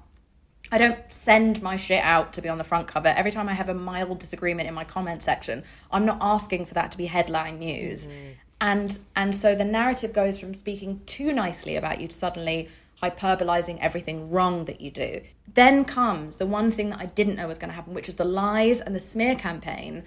I 0.71 0.79
don't 0.79 0.99
send 1.11 1.63
my 1.63 1.77
shit 1.77 2.03
out 2.03 2.33
to 2.35 2.43
be 2.43 2.49
on 2.49 2.59
the 2.59 2.65
front 2.65 2.87
cover. 2.87 3.09
Every 3.09 3.31
time 3.31 3.49
I 3.49 3.55
have 3.55 3.69
a 3.69 3.75
mild 3.75 4.19
disagreement 4.19 4.69
in 4.69 4.75
my 4.75 4.85
comment 4.85 5.23
section, 5.23 5.65
I'm 5.91 6.05
not 6.05 6.19
asking 6.21 6.67
for 6.67 6.75
that 6.75 6.93
to 6.93 6.99
be 6.99 7.07
headline 7.07 7.59
news. 7.59 8.07
Mm-hmm. 8.07 8.33
And 8.61 8.99
and 9.15 9.35
so 9.35 9.55
the 9.55 9.65
narrative 9.65 10.13
goes 10.13 10.39
from 10.39 10.55
speaking 10.55 11.01
too 11.07 11.33
nicely 11.33 11.77
about 11.77 12.01
you 12.01 12.09
to 12.09 12.15
suddenly 12.15 12.69
hyperbolizing 13.03 13.79
everything 13.81 14.31
wrong 14.31 14.65
that 14.65 14.81
you 14.81 14.91
do. 14.91 15.21
Then 15.55 15.85
comes 15.85 16.37
the 16.37 16.47
one 16.47 16.71
thing 16.71 16.91
that 16.91 17.01
I 17.01 17.07
didn't 17.07 17.37
know 17.37 17.47
was 17.47 17.59
going 17.59 17.71
to 17.71 17.75
happen, 17.75 17.95
which 17.95 18.09
is 18.09 18.17
the 18.17 18.25
lies 18.25 18.81
and 18.81 18.95
the 18.95 19.01
smear 19.01 19.37
campaign. 19.37 20.03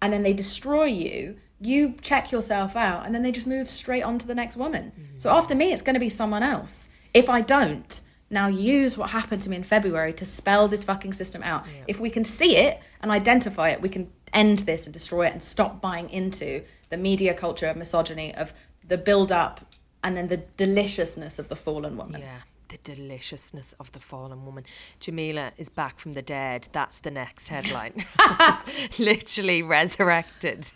And 0.00 0.12
then 0.12 0.22
they 0.22 0.32
destroy 0.32 0.84
you. 0.84 1.38
You 1.60 1.96
check 2.00 2.30
yourself 2.30 2.76
out, 2.76 3.04
and 3.04 3.12
then 3.12 3.24
they 3.24 3.32
just 3.32 3.48
move 3.48 3.68
straight 3.68 4.02
on 4.02 4.18
to 4.18 4.28
the 4.28 4.34
next 4.34 4.56
woman. 4.56 4.92
Mm-hmm. 4.92 5.18
So 5.18 5.30
after 5.30 5.56
me, 5.56 5.72
it's 5.72 5.82
going 5.82 5.94
to 5.94 6.00
be 6.00 6.08
someone 6.08 6.44
else. 6.44 6.88
If 7.12 7.28
I 7.28 7.40
don't, 7.40 8.00
now 8.30 8.48
use 8.48 8.98
what 8.98 9.10
happened 9.10 9.42
to 9.42 9.50
me 9.50 9.56
in 9.56 9.62
February 9.62 10.12
to 10.14 10.26
spell 10.26 10.68
this 10.68 10.84
fucking 10.84 11.14
system 11.14 11.42
out. 11.42 11.66
If 11.86 11.98
we 11.98 12.10
can 12.10 12.24
see 12.24 12.56
it 12.56 12.80
and 13.00 13.10
identify 13.10 13.70
it, 13.70 13.80
we 13.80 13.88
can 13.88 14.10
end 14.32 14.60
this 14.60 14.86
and 14.86 14.92
destroy 14.92 15.26
it 15.26 15.32
and 15.32 15.42
stop 15.42 15.80
buying 15.80 16.10
into 16.10 16.62
the 16.90 16.96
media 16.96 17.34
culture 17.34 17.66
of 17.66 17.76
misogyny, 17.76 18.34
of 18.34 18.52
the 18.86 18.98
build 18.98 19.32
up 19.32 19.60
and 20.02 20.16
then 20.16 20.28
the 20.28 20.36
deliciousness 20.36 21.38
of 21.38 21.48
the 21.48 21.56
fallen 21.56 21.96
woman. 21.96 22.20
Yeah, 22.20 22.40
the 22.68 22.78
deliciousness 22.78 23.74
of 23.80 23.92
the 23.92 24.00
fallen 24.00 24.44
woman. 24.44 24.64
Jameela 25.00 25.52
is 25.56 25.68
back 25.68 25.98
from 25.98 26.12
the 26.12 26.22
dead. 26.22 26.68
That's 26.72 27.00
the 27.00 27.10
next 27.10 27.48
headline. 27.48 28.04
Literally 28.98 29.62
resurrected. 29.62 30.72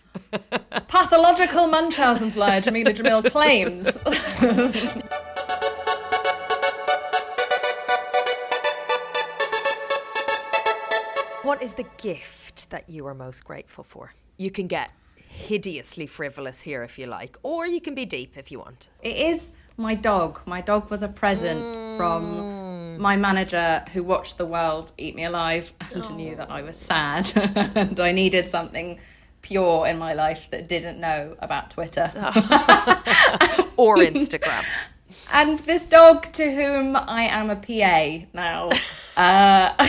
Pathological 0.89 1.67
Munchausen's 1.67 2.37
liar, 2.37 2.61
Jameela 2.61 2.95
Jamil 2.95 3.31
claims. 3.31 3.99
What 11.63 11.67
is 11.67 11.75
the 11.75 11.87
gift 11.97 12.71
that 12.71 12.91
you 12.91 13.07
are 13.07 13.15
most 13.15 13.45
grateful 13.45 13.85
for? 13.85 14.15
You 14.37 14.51
can 14.51 14.67
get 14.67 14.91
hideously 15.17 16.09
frivolous 16.09 16.63
here 16.63 16.83
if 16.83 16.99
you 16.99 17.07
like, 17.07 17.39
or 17.45 17.69
you 17.69 17.81
can 17.81 17.95
be 17.95 18.05
deep 18.05 18.37
if 18.37 18.51
you 18.51 18.59
want. 18.59 18.89
It 19.01 19.17
is 19.17 19.53
my 19.77 19.95
dog. 19.95 20.41
My 20.45 20.61
dog 20.61 20.91
was 20.91 21.05
a 21.05 21.09
present 21.09 21.61
from 21.97 22.99
my 22.99 23.15
manager 23.15 23.85
who 23.93 24.03
watched 24.03 24.39
the 24.39 24.45
world 24.45 24.91
eat 24.99 25.15
me 25.15 25.23
alive 25.23 25.73
and 25.95 26.17
knew 26.17 26.35
that 26.35 26.51
I 26.51 26.63
was 26.63 26.77
sad 26.77 27.31
and 27.77 28.01
I 28.01 28.11
needed 28.11 28.45
something 28.45 28.99
pure 29.43 29.87
in 29.87 30.01
my 30.01 30.15
life 30.15 30.49
that 30.51 30.67
didn't 30.67 30.99
know 30.99 31.37
about 31.39 31.71
Twitter. 31.71 32.11
Or 33.77 33.97
Instagram. 33.99 34.65
And 35.33 35.61
this 35.61 35.85
dog 35.85 36.33
to 36.33 36.53
whom 36.53 36.97
I 36.97 37.29
am 37.31 37.51
a 37.51 37.57
PA 37.57 38.27
now, 38.35 38.73
uh, 39.17 39.89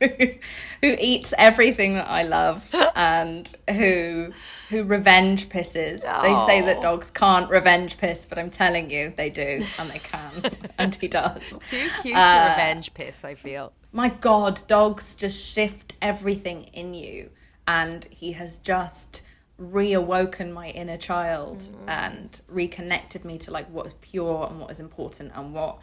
who 0.80 0.96
eats 0.98 1.34
everything 1.36 1.94
that 1.94 2.08
I 2.08 2.22
love 2.22 2.68
and 2.94 3.52
who 3.68 4.32
who 4.70 4.84
revenge 4.84 5.48
pisses. 5.48 6.00
They 6.22 6.36
say 6.46 6.60
that 6.60 6.80
dogs 6.80 7.10
can't 7.10 7.50
revenge 7.50 7.98
piss, 7.98 8.24
but 8.24 8.38
I'm 8.38 8.50
telling 8.50 8.88
you, 8.88 9.12
they 9.16 9.28
do, 9.28 9.64
and 9.78 9.90
they 9.90 9.98
can, 9.98 10.52
and 10.78 10.94
he 10.94 11.08
does. 11.08 11.58
Too 11.64 11.88
cute 12.02 12.16
Uh, 12.16 12.32
to 12.32 12.50
revenge 12.50 12.94
piss, 12.94 13.24
I 13.24 13.34
feel. 13.34 13.72
My 13.92 14.08
God, 14.08 14.62
dogs 14.68 15.16
just 15.16 15.44
shift 15.44 15.94
everything 16.00 16.64
in 16.72 16.94
you, 16.94 17.30
and 17.66 18.04
he 18.10 18.32
has 18.32 18.58
just 18.58 19.22
reawoken 19.60 20.52
my 20.52 20.68
inner 20.70 20.96
child 20.96 21.68
and 21.86 22.40
reconnected 22.48 23.24
me 23.24 23.36
to 23.38 23.50
like 23.50 23.66
what 23.70 23.86
is 23.86 23.94
pure 23.94 24.46
and 24.48 24.58
what 24.60 24.70
is 24.70 24.80
important 24.80 25.32
and 25.34 25.52
what 25.52 25.78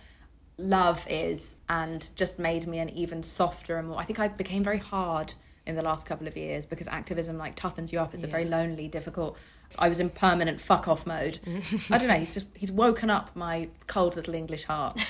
love 0.57 1.05
is 1.09 1.55
and 1.69 2.09
just 2.15 2.39
made 2.39 2.65
me 2.67 2.79
an 2.79 2.89
even 2.89 3.21
softer 3.21 3.77
and 3.77 3.87
more 3.89 3.99
I 3.99 4.03
think 4.03 4.19
I 4.19 4.27
became 4.27 4.63
very 4.63 4.79
hard 4.79 5.33
in 5.67 5.75
the 5.75 5.81
last 5.83 6.07
couple 6.07 6.27
of 6.27 6.35
years 6.37 6.65
because 6.65 6.87
activism 6.87 7.37
like 7.37 7.55
toughens 7.55 7.91
you 7.91 7.99
up 7.99 8.13
it's 8.13 8.23
a 8.23 8.27
very 8.27 8.45
lonely 8.45 8.87
difficult 8.87 9.37
I 9.77 9.89
was 9.89 9.99
in 9.99 10.09
permanent 10.09 10.59
fuck 10.61 10.87
off 10.87 11.05
mode 11.05 11.39
I 11.91 11.97
don't 11.97 12.07
know 12.07 12.15
he's 12.15 12.33
just 12.33 12.47
he's 12.55 12.71
woken 12.71 13.09
up 13.09 13.35
my 13.35 13.67
cold 13.85 14.15
little 14.15 14.33
English 14.33 14.63
heart 14.63 15.05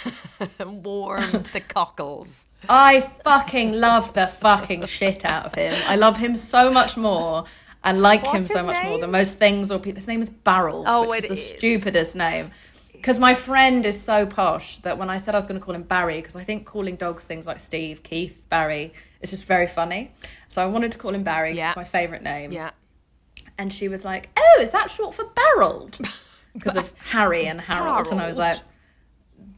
And 0.60 0.84
warmed 0.86 1.46
the 1.54 1.62
cockles. 1.62 2.46
I 2.68 3.02
fucking 3.24 3.74
love 3.74 4.14
the 4.16 4.26
fucking 4.28 4.86
shit 4.88 5.24
out 5.26 5.46
of 5.46 5.54
him. 5.56 5.76
I 5.88 5.96
love 5.96 6.18
him 6.18 6.36
so 6.36 6.72
much 6.72 6.98
more 6.98 7.46
and 7.84 8.02
like 8.02 8.26
him 8.26 8.44
so 8.44 8.64
much 8.64 8.84
more 8.84 9.00
than 9.00 9.12
most 9.12 9.36
things 9.36 9.72
or 9.72 9.78
people. 9.80 9.98
His 9.98 10.08
name 10.08 10.22
is 10.22 10.30
Barrel, 10.30 10.84
Oh, 10.88 11.08
which 11.08 11.24
is 11.24 11.28
the 11.30 11.34
is. 11.34 11.48
stupidest 11.50 12.16
name. 12.16 12.48
Because 12.98 13.20
my 13.20 13.34
friend 13.34 13.86
is 13.86 14.02
so 14.02 14.26
posh 14.26 14.78
that 14.80 14.98
when 14.98 15.10
I 15.10 15.18
said 15.18 15.34
I 15.36 15.38
was 15.38 15.48
going 15.48 15.60
to 15.60 15.66
call 15.66 15.76
him 15.76 15.84
Barry, 15.84 16.18
because 16.20 16.36
I 16.36 16.44
think 16.44 16.66
calling 16.66 16.96
dogs 16.96 17.26
things 17.26 17.48
like 17.48 17.60
Steve, 17.60 18.04
Keith, 18.04 18.42
Barry 18.50 18.94
is 19.22 19.30
just 19.30 19.46
very 19.46 19.68
funny. 19.68 20.12
So 20.48 20.62
I 20.62 20.66
wanted 20.66 20.92
to 20.94 20.98
call 20.98 21.14
him 21.14 21.24
Barry 21.24 21.52
'cause 21.52 21.58
Yeah. 21.58 21.70
it's 21.70 21.78
my 21.78 21.84
favourite 21.84 22.24
name. 22.24 22.52
Yeah. 22.52 22.72
And 23.58 23.72
she 23.74 23.88
was 23.88 24.04
like, 24.06 24.30
"Oh, 24.38 24.60
is 24.62 24.72
that 24.72 24.92
short 24.92 25.14
for 25.16 25.26
Barreled?" 25.26 26.00
Because 26.54 26.76
of 26.76 26.92
Harry 27.12 27.46
and 27.46 27.62
Harold. 27.62 28.08
And 28.08 28.20
I 28.20 28.28
was 28.28 28.38
like, 28.38 28.58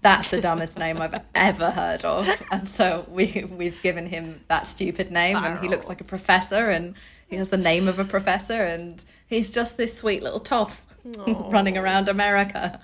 "That's 0.01 0.27
the 0.29 0.41
dumbest 0.41 0.77
name 0.77 1.01
I've 1.01 1.21
ever 1.33 1.71
heard 1.71 2.03
of." 2.03 2.27
And 2.51 2.67
so 2.67 3.05
we 3.09 3.45
we've 3.49 3.81
given 3.81 4.05
him 4.07 4.41
that 4.49 4.67
stupid 4.67 5.09
name, 5.11 5.37
and 5.37 5.59
he 5.59 5.69
looks 5.69 5.87
like 5.87 6.01
a 6.01 6.03
professor, 6.03 6.69
and 6.69 6.95
he 7.27 7.37
has 7.37 7.47
the 7.49 7.57
name 7.57 7.87
of 7.87 7.99
a 7.99 8.03
professor, 8.05 8.65
and 8.65 9.01
he's 9.27 9.49
just 9.49 9.77
this 9.77 9.97
sweet 9.97 10.21
little 10.21 10.41
toff 10.41 10.85
running 11.27 11.77
around 11.77 12.09
America. 12.09 12.81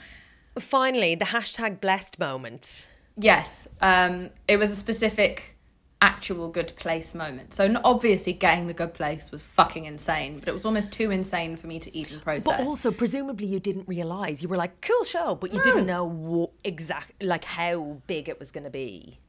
Finally, 0.59 1.15
the 1.15 1.25
hashtag 1.25 1.81
blessed 1.81 2.19
moment. 2.19 2.87
Yes, 3.17 3.67
um, 3.81 4.29
it 4.47 4.57
was 4.57 4.71
a 4.71 4.75
specific 4.75 5.55
actual 6.01 6.49
good 6.49 6.75
place 6.75 7.15
moment. 7.15 7.53
So 7.53 7.73
obviously 7.83 8.33
getting 8.33 8.67
the 8.67 8.73
good 8.73 8.93
place 8.93 9.31
was 9.31 9.41
fucking 9.41 9.85
insane, 9.85 10.37
but 10.37 10.47
it 10.47 10.53
was 10.53 10.65
almost 10.65 10.91
too 10.91 11.09
insane 11.09 11.55
for 11.55 11.67
me 11.67 11.79
to 11.79 11.97
even 11.97 12.19
process. 12.19 12.43
But 12.43 12.59
also, 12.67 12.91
presumably, 12.91 13.47
you 13.47 13.59
didn't 13.59 13.87
realize 13.87 14.43
you 14.43 14.49
were 14.49 14.57
like, 14.57 14.81
"Cool 14.81 15.03
show," 15.03 15.35
but 15.35 15.53
you 15.53 15.61
didn't 15.61 15.85
know 15.85 16.05
what 16.05 16.51
exact 16.63 17.23
like 17.23 17.45
how 17.45 18.01
big 18.07 18.29
it 18.29 18.39
was 18.39 18.51
going 18.51 18.65
to 18.65 18.69
be. 18.69 19.19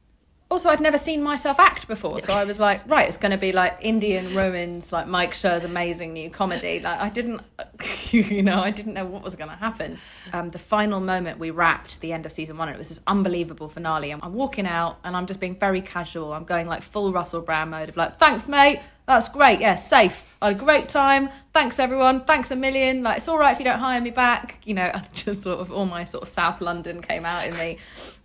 Also 0.49 0.69
I'd 0.69 0.79
never 0.79 0.97
seen 0.97 1.21
myself 1.21 1.59
act 1.59 1.87
before, 1.87 2.21
so 2.21 2.31
I 2.31 2.45
was 2.45 2.59
like, 2.59 2.87
right, 2.89 3.07
it's 3.07 3.17
going 3.17 3.31
to 3.31 3.37
be 3.37 3.51
like 3.51 3.77
Indian 3.81 4.33
Romans, 4.33 4.93
like 4.93 5.05
Mike 5.05 5.33
Schur's 5.33 5.65
amazing 5.65 6.13
new 6.13 6.29
comedy. 6.29 6.79
Like 6.79 6.99
I 6.99 7.09
didn't, 7.09 7.41
you 8.11 8.43
know, 8.43 8.59
I 8.59 8.71
didn't 8.71 8.93
know 8.93 9.05
what 9.05 9.23
was 9.23 9.35
going 9.35 9.49
to 9.49 9.55
happen. 9.55 9.97
Um, 10.31 10.49
the 10.49 10.59
final 10.59 11.01
moment 11.01 11.37
we 11.37 11.51
wrapped 11.51 11.99
the 11.99 12.13
end 12.13 12.25
of 12.25 12.31
season 12.31 12.57
one, 12.57 12.69
and 12.69 12.75
it 12.75 12.77
was 12.77 12.89
this 12.89 13.01
unbelievable 13.07 13.67
finale. 13.67 14.11
I'm, 14.11 14.21
I'm 14.23 14.33
walking 14.33 14.65
out, 14.65 14.99
and 15.03 15.17
I'm 15.17 15.25
just 15.25 15.41
being 15.41 15.55
very 15.55 15.81
casual. 15.81 16.33
I'm 16.33 16.45
going 16.45 16.67
like 16.67 16.81
full 16.81 17.11
Russell 17.11 17.41
Brand 17.41 17.71
mode 17.71 17.89
of 17.89 17.97
like, 17.97 18.17
thanks, 18.17 18.47
mate. 18.47 18.79
That's 19.05 19.27
great. 19.29 19.59
Yeah, 19.59 19.75
safe. 19.75 20.35
I 20.41 20.47
had 20.47 20.57
a 20.57 20.59
great 20.59 20.87
time. 20.87 21.29
Thanks, 21.53 21.77
everyone. 21.77 22.25
Thanks 22.25 22.51
a 22.51 22.55
million. 22.55 23.03
Like, 23.03 23.17
it's 23.17 23.27
all 23.27 23.37
right 23.37 23.51
if 23.51 23.59
you 23.59 23.65
don't 23.65 23.79
hire 23.79 24.01
me 24.01 24.11
back. 24.11 24.59
You 24.63 24.75
know, 24.75 24.81
and 24.93 25.13
just 25.13 25.43
sort 25.43 25.59
of 25.59 25.71
all 25.71 25.85
my 25.85 26.05
sort 26.05 26.23
of 26.23 26.29
South 26.29 26.61
London 26.61 27.01
came 27.01 27.25
out 27.25 27.45
in 27.47 27.57
me. 27.57 27.79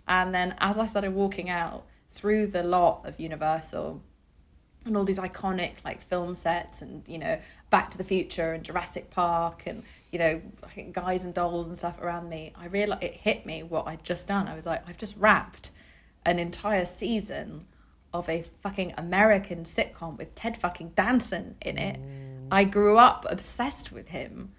And 0.07 0.33
then 0.33 0.55
as 0.59 0.77
I 0.77 0.87
started 0.87 1.13
walking 1.13 1.49
out 1.49 1.85
through 2.13 2.47
the 2.47 2.63
lot 2.63 3.05
of 3.05 3.19
Universal 3.19 4.01
and 4.85 4.97
all 4.97 5.03
these 5.03 5.19
iconic 5.19 5.73
like 5.85 6.01
film 6.01 6.35
sets 6.35 6.81
and 6.81 7.07
you 7.07 7.17
know 7.17 7.39
Back 7.69 7.91
to 7.91 7.97
the 7.97 8.03
Future 8.03 8.53
and 8.53 8.63
Jurassic 8.63 9.09
Park 9.09 9.63
and 9.65 9.83
you 10.11 10.19
know 10.19 10.41
I 10.63 10.67
think 10.67 10.93
Guys 10.93 11.25
and 11.25 11.33
Dolls 11.33 11.67
and 11.67 11.77
stuff 11.77 12.01
around 12.01 12.29
me, 12.29 12.53
I 12.55 12.67
realized 12.67 13.03
it 13.03 13.13
hit 13.13 13.45
me 13.45 13.63
what 13.63 13.87
I'd 13.87 14.03
just 14.03 14.27
done. 14.27 14.47
I 14.47 14.55
was 14.55 14.65
like, 14.65 14.87
I've 14.87 14.97
just 14.97 15.17
wrapped 15.17 15.71
an 16.25 16.39
entire 16.39 16.85
season 16.85 17.65
of 18.13 18.29
a 18.29 18.45
fucking 18.61 18.93
American 18.97 19.63
sitcom 19.63 20.17
with 20.17 20.35
Ted 20.35 20.57
fucking 20.57 20.89
Danson 20.95 21.55
in 21.61 21.77
it. 21.77 21.99
Mm. 21.99 22.47
I 22.51 22.63
grew 22.63 22.97
up 22.97 23.25
obsessed 23.29 23.91
with 23.91 24.09
him 24.09 24.51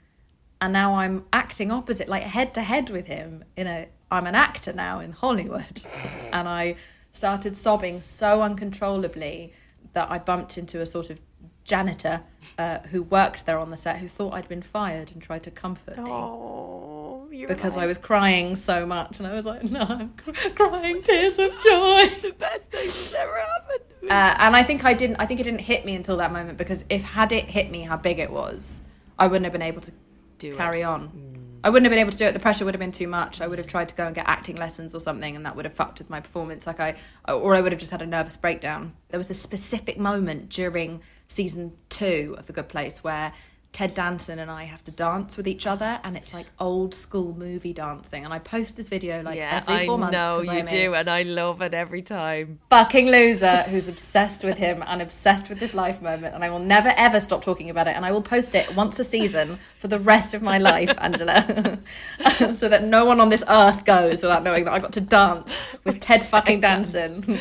and 0.60 0.72
now 0.72 0.94
I'm 0.94 1.26
acting 1.32 1.70
opposite, 1.70 2.08
like 2.08 2.22
head 2.22 2.54
to 2.54 2.62
head 2.62 2.88
with 2.88 3.06
him 3.06 3.44
in 3.56 3.66
a 3.66 3.86
I'm 4.10 4.26
an 4.26 4.34
actor 4.34 4.72
now 4.72 5.00
in 5.00 5.12
Hollywood. 5.12 5.82
and 6.32 6.48
I 6.48 6.76
started 7.14 7.56
sobbing 7.56 8.00
so 8.02 8.42
uncontrollably 8.42 9.52
that 9.94 10.10
I 10.10 10.18
bumped 10.18 10.58
into 10.58 10.80
a 10.80 10.86
sort 10.86 11.08
of 11.08 11.18
janitor 11.64 12.20
uh, 12.58 12.80
who 12.90 13.02
worked 13.04 13.46
there 13.46 13.58
on 13.58 13.70
the 13.70 13.76
set 13.76 13.96
who 13.98 14.08
thought 14.08 14.34
I'd 14.34 14.48
been 14.48 14.60
fired 14.60 15.10
and 15.12 15.22
tried 15.22 15.42
to 15.44 15.50
comfort 15.50 15.96
me. 15.96 16.04
Oh, 16.06 17.26
because 17.48 17.76
I 17.76 17.86
was 17.86 17.96
crying 17.98 18.54
so 18.56 18.84
much, 18.86 19.18
and 19.18 19.26
I 19.26 19.32
was 19.32 19.44
like, 19.46 19.64
"No, 19.64 19.80
I'm 19.80 20.10
cr- 20.10 20.30
crying 20.54 21.02
tears 21.02 21.38
of 21.38 21.50
joy." 21.50 22.00
it's 22.02 22.18
the 22.18 22.32
best 22.32 22.66
thing 22.66 22.86
that's 22.86 23.14
ever 23.14 23.38
happened. 23.38 24.10
Uh, 24.10 24.36
and 24.38 24.54
I 24.54 24.62
think 24.62 24.84
I 24.84 24.94
didn't. 24.94 25.16
I 25.16 25.26
think 25.26 25.40
it 25.40 25.44
didn't 25.44 25.60
hit 25.60 25.84
me 25.84 25.94
until 25.96 26.16
that 26.18 26.32
moment 26.32 26.58
because 26.58 26.84
if 26.90 27.02
had 27.02 27.32
it 27.32 27.44
hit 27.50 27.70
me 27.70 27.80
how 27.82 27.96
big 27.96 28.18
it 28.18 28.30
was, 28.30 28.82
I 29.18 29.26
wouldn't 29.26 29.44
have 29.44 29.52
been 29.52 29.62
able 29.62 29.80
to 29.82 29.92
Do 30.38 30.54
carry 30.54 30.82
it. 30.82 30.84
on. 30.84 31.08
Mm. 31.08 31.43
I 31.64 31.70
wouldn't 31.70 31.86
have 31.86 31.92
been 31.92 31.98
able 31.98 32.10
to 32.10 32.18
do 32.18 32.26
it. 32.26 32.34
The 32.34 32.40
pressure 32.40 32.66
would 32.66 32.74
have 32.74 32.80
been 32.80 32.92
too 32.92 33.08
much. 33.08 33.40
I 33.40 33.46
would 33.46 33.56
have 33.56 33.66
tried 33.66 33.88
to 33.88 33.94
go 33.94 34.04
and 34.04 34.14
get 34.14 34.28
acting 34.28 34.56
lessons 34.56 34.94
or 34.94 35.00
something, 35.00 35.34
and 35.34 35.46
that 35.46 35.56
would 35.56 35.64
have 35.64 35.72
fucked 35.72 35.98
with 35.98 36.10
my 36.10 36.20
performance. 36.20 36.66
Like 36.66 36.78
I, 36.78 36.96
or 37.26 37.54
I 37.54 37.62
would 37.62 37.72
have 37.72 37.80
just 37.80 37.90
had 37.90 38.02
a 38.02 38.06
nervous 38.06 38.36
breakdown. 38.36 38.92
There 39.08 39.18
was 39.18 39.30
a 39.30 39.34
specific 39.34 39.98
moment 39.98 40.50
during 40.50 41.00
season 41.26 41.72
two 41.88 42.34
of 42.36 42.46
The 42.46 42.52
Good 42.52 42.68
Place 42.68 43.02
where 43.02 43.32
Ted 43.74 43.92
Danson 43.92 44.38
and 44.38 44.52
I 44.52 44.62
have 44.62 44.84
to 44.84 44.92
dance 44.92 45.36
with 45.36 45.48
each 45.48 45.66
other, 45.66 45.98
and 46.04 46.16
it's 46.16 46.32
like 46.32 46.46
old 46.60 46.94
school 46.94 47.34
movie 47.36 47.72
dancing. 47.72 48.24
And 48.24 48.32
I 48.32 48.38
post 48.38 48.76
this 48.76 48.88
video 48.88 49.20
like 49.20 49.36
yeah, 49.36 49.62
every 49.66 49.84
four 49.84 49.96
I 49.96 49.98
months. 49.98 50.46
know 50.46 50.54
you 50.54 50.62
do, 50.62 50.94
and 50.94 51.10
I 51.10 51.22
love 51.24 51.60
it 51.60 51.74
every 51.74 52.00
time. 52.00 52.60
Fucking 52.70 53.08
loser 53.08 53.62
who's 53.62 53.88
obsessed 53.88 54.44
with 54.44 54.58
him 54.58 54.84
and 54.86 55.02
obsessed 55.02 55.48
with 55.48 55.58
this 55.58 55.74
life 55.74 56.00
moment, 56.00 56.36
and 56.36 56.44
I 56.44 56.50
will 56.50 56.60
never 56.60 56.94
ever 56.96 57.18
stop 57.18 57.42
talking 57.42 57.68
about 57.68 57.88
it. 57.88 57.96
And 57.96 58.06
I 58.06 58.12
will 58.12 58.22
post 58.22 58.54
it 58.54 58.72
once 58.76 59.00
a 59.00 59.04
season 59.04 59.58
for 59.76 59.88
the 59.88 59.98
rest 59.98 60.34
of 60.34 60.40
my 60.40 60.58
life, 60.58 60.94
Angela, 60.98 61.80
so 62.52 62.68
that 62.68 62.84
no 62.84 63.04
one 63.04 63.18
on 63.18 63.28
this 63.28 63.42
earth 63.48 63.84
goes 63.84 64.22
without 64.22 64.44
knowing 64.44 64.66
that 64.66 64.72
I 64.72 64.78
got 64.78 64.92
to 64.92 65.00
dance 65.00 65.58
with 65.82 65.98
Ted 65.98 66.22
fucking 66.26 66.60
Danson. 66.60 67.40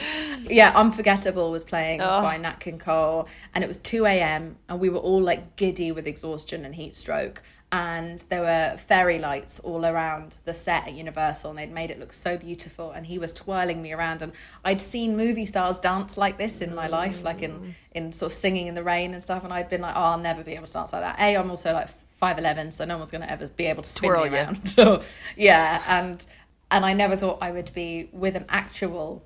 yeah, 0.50 0.72
Unforgettable 0.74 1.52
was 1.52 1.64
playing 1.64 2.02
oh. 2.02 2.24
by 2.24 2.38
Nat 2.38 2.60
King 2.60 2.80
Cole, 2.80 3.28
and 3.54 3.64
it 3.64 3.68
was 3.68 3.78
two 3.78 4.08
a.m. 4.08 4.56
and 4.68 4.80
we 4.80 4.90
were 4.90 4.98
all 4.98 5.22
like 5.22 5.58
giddy 5.58 5.92
with 5.92 6.08
exhaustion 6.08 6.23
and 6.24 6.76
heat 6.76 6.98
stroke. 6.98 7.42
And 7.72 8.24
there 8.30 8.42
were 8.42 8.78
fairy 8.78 9.18
lights 9.18 9.60
all 9.60 9.84
around 9.84 10.40
the 10.46 10.54
set 10.54 10.88
at 10.88 10.94
Universal, 10.94 11.50
and 11.50 11.60
they'd 11.60 11.72
made 11.72 11.90
it 11.90 12.00
look 12.00 12.14
so 12.14 12.38
beautiful. 12.38 12.92
And 12.92 13.04
he 13.08 13.18
was 13.18 13.34
twirling 13.34 13.82
me 13.82 13.94
around, 13.94 14.22
and 14.22 14.32
I'd 14.64 14.80
seen 14.80 15.18
movie 15.18 15.48
stars 15.48 15.80
dance 15.80 16.16
like 16.16 16.38
this 16.38 16.62
in 16.62 16.76
my 16.76 16.88
life, 16.88 17.24
like 17.24 17.42
in 17.42 17.60
mm. 17.60 17.74
in 17.94 18.12
sort 18.12 18.32
of 18.32 18.38
singing 18.38 18.68
in 18.68 18.76
the 18.76 18.84
rain 18.84 19.16
and 19.16 19.24
stuff. 19.24 19.44
And 19.44 19.52
I'd 19.52 19.70
been 19.70 19.82
like, 19.82 19.96
oh, 19.96 20.02
I'll 20.02 20.20
never 20.20 20.44
be 20.44 20.54
able 20.54 20.68
to 20.68 20.74
dance 20.74 20.94
like 20.94 21.02
that. 21.02 21.20
A, 21.20 21.36
I'm 21.36 21.50
also 21.50 21.74
like 21.74 21.90
five 22.18 22.38
eleven, 22.38 22.72
so 22.72 22.86
no 22.86 22.98
one's 22.98 23.10
gonna 23.10 23.26
ever 23.26 23.48
be 23.48 23.66
able 23.66 23.82
to 23.82 23.90
spin 23.90 24.10
Twirl 24.12 24.30
me 24.30 24.38
around. 24.38 24.76
yeah, 25.36 25.82
and 25.88 26.24
and 26.70 26.86
I 26.86 26.94
never 26.94 27.16
thought 27.16 27.40
I 27.42 27.52
would 27.52 27.74
be 27.74 28.08
with 28.12 28.36
an 28.36 28.46
actual 28.50 29.26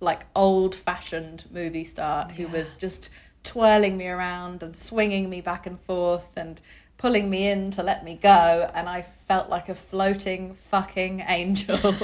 like 0.00 0.26
old 0.34 0.74
fashioned 0.74 1.44
movie 1.50 1.84
star 1.84 2.28
who 2.28 2.48
was 2.48 2.74
just 2.74 3.08
twirling 3.44 3.96
me 3.96 4.08
around 4.08 4.62
and 4.62 4.76
swinging 4.76 5.30
me 5.30 5.40
back 5.40 5.66
and 5.66 5.78
forth 5.82 6.30
and 6.36 6.60
pulling 6.96 7.28
me 7.28 7.48
in 7.48 7.70
to 7.70 7.82
let 7.82 8.04
me 8.04 8.18
go 8.20 8.70
and 8.74 8.88
I 8.88 9.02
felt 9.28 9.50
like 9.50 9.68
a 9.68 9.74
floating 9.74 10.54
fucking 10.54 11.20
angel. 11.28 11.94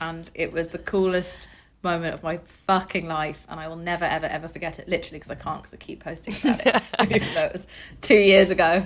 And 0.00 0.30
it 0.34 0.52
was 0.52 0.68
the 0.68 0.78
coolest 0.78 1.48
moment 1.82 2.12
of 2.12 2.22
my 2.22 2.38
fucking 2.66 3.06
life 3.06 3.46
and 3.48 3.58
I 3.58 3.68
will 3.68 3.76
never 3.76 4.04
ever 4.04 4.26
ever 4.26 4.48
forget 4.48 4.78
it. 4.78 4.88
Literally 4.88 5.18
because 5.18 5.30
I 5.30 5.36
can't 5.36 5.62
because 5.62 5.72
I 5.72 5.76
keep 5.76 6.02
posting 6.02 6.34
about 6.42 6.66
it 6.66 6.82
even 7.10 7.34
though 7.34 7.44
it 7.46 7.52
was 7.52 7.66
two 8.00 8.18
years 8.18 8.50
ago. 8.50 8.84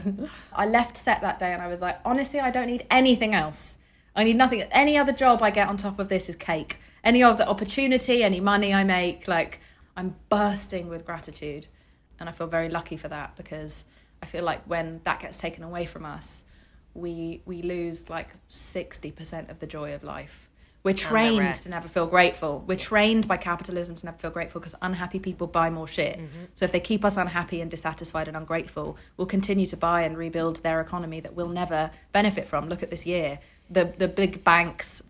I 0.53 0.67
left 0.67 0.97
set 0.97 1.21
that 1.23 1.39
day 1.39 1.53
and 1.53 1.63
I 1.63 1.67
was 1.67 1.81
like 1.81 1.99
honestly 2.05 2.41
I 2.41 2.51
don't 2.51 2.67
need 2.67 2.87
anything 2.91 3.35
else. 3.35 3.79
I 4.17 4.23
need 4.23 4.37
nothing. 4.37 4.63
Any 4.71 4.97
other 4.97 5.13
job 5.13 5.43
I 5.43 5.51
get 5.51 5.69
on 5.69 5.77
top 5.77 5.99
of 5.99 6.09
this 6.09 6.29
is 6.29 6.37
cake. 6.37 6.79
Any 7.03 7.23
of 7.23 7.39
the 7.39 7.49
opportunity 7.49 8.23
any 8.23 8.41
money 8.41 8.75
I 8.75 8.85
make 8.85 9.27
like 9.27 9.61
I'm 9.97 10.17
bursting 10.29 10.89
with 10.89 11.07
gratitude 11.07 11.69
and 12.21 12.29
I 12.29 12.33
feel 12.33 12.47
very 12.47 12.69
lucky 12.69 12.97
for 12.97 13.09
that 13.09 13.37
because 13.37 13.85
I 14.23 14.27
feel 14.27 14.45
like 14.45 14.63
when 14.65 15.01
that 15.05 15.21
gets 15.21 15.37
taken 15.37 15.63
away 15.63 15.87
from 15.87 16.05
us, 16.05 16.45
we 16.95 17.43
we 17.45 17.63
lose 17.63 18.09
like 18.09 18.29
sixty 18.49 19.11
percent 19.11 19.51
of 19.51 19.59
the 19.59 19.67
joy 19.67 19.95
of 19.95 20.05
life. 20.05 20.49
We're 20.85 20.93
trained 20.93 21.55
to 21.55 21.71
never 21.71 21.89
feel 21.89 22.07
grateful. 22.07 22.63
We're 22.67 22.77
trained 22.77 23.27
by 23.27 23.39
capitalism 23.39 23.97
to 23.97 24.05
never 24.05 24.19
feel 24.19 24.31
grateful 24.31 24.61
because 24.61 24.75
unhappy 24.83 25.19
people 25.19 25.47
buy 25.47 25.71
more 25.71 25.87
shit. 25.87 26.19
Mm-hmm. 26.19 26.45
So 26.55 26.67
if 26.67 26.73
they 26.73 26.81
keep 26.81 27.07
us 27.07 27.17
unhappy 27.17 27.63
and 27.63 27.71
dissatisfied 27.71 28.29
and 28.29 28.37
ungrateful, 28.37 28.99
we'll 29.17 29.27
continue 29.27 29.65
to 29.69 29.79
buy 29.79 30.03
and 30.03 30.19
rebuild 30.19 30.63
their 30.63 30.83
economy 30.83 31.21
that 31.21 31.35
we'll 31.35 31.49
never 31.49 31.91
benefit 32.13 32.47
from. 32.47 32.69
Look 32.69 32.83
at 32.83 32.91
this 32.91 33.07
year. 33.07 33.39
The 33.71 33.95
the 33.97 34.09
big 34.09 34.45
banks 34.45 35.03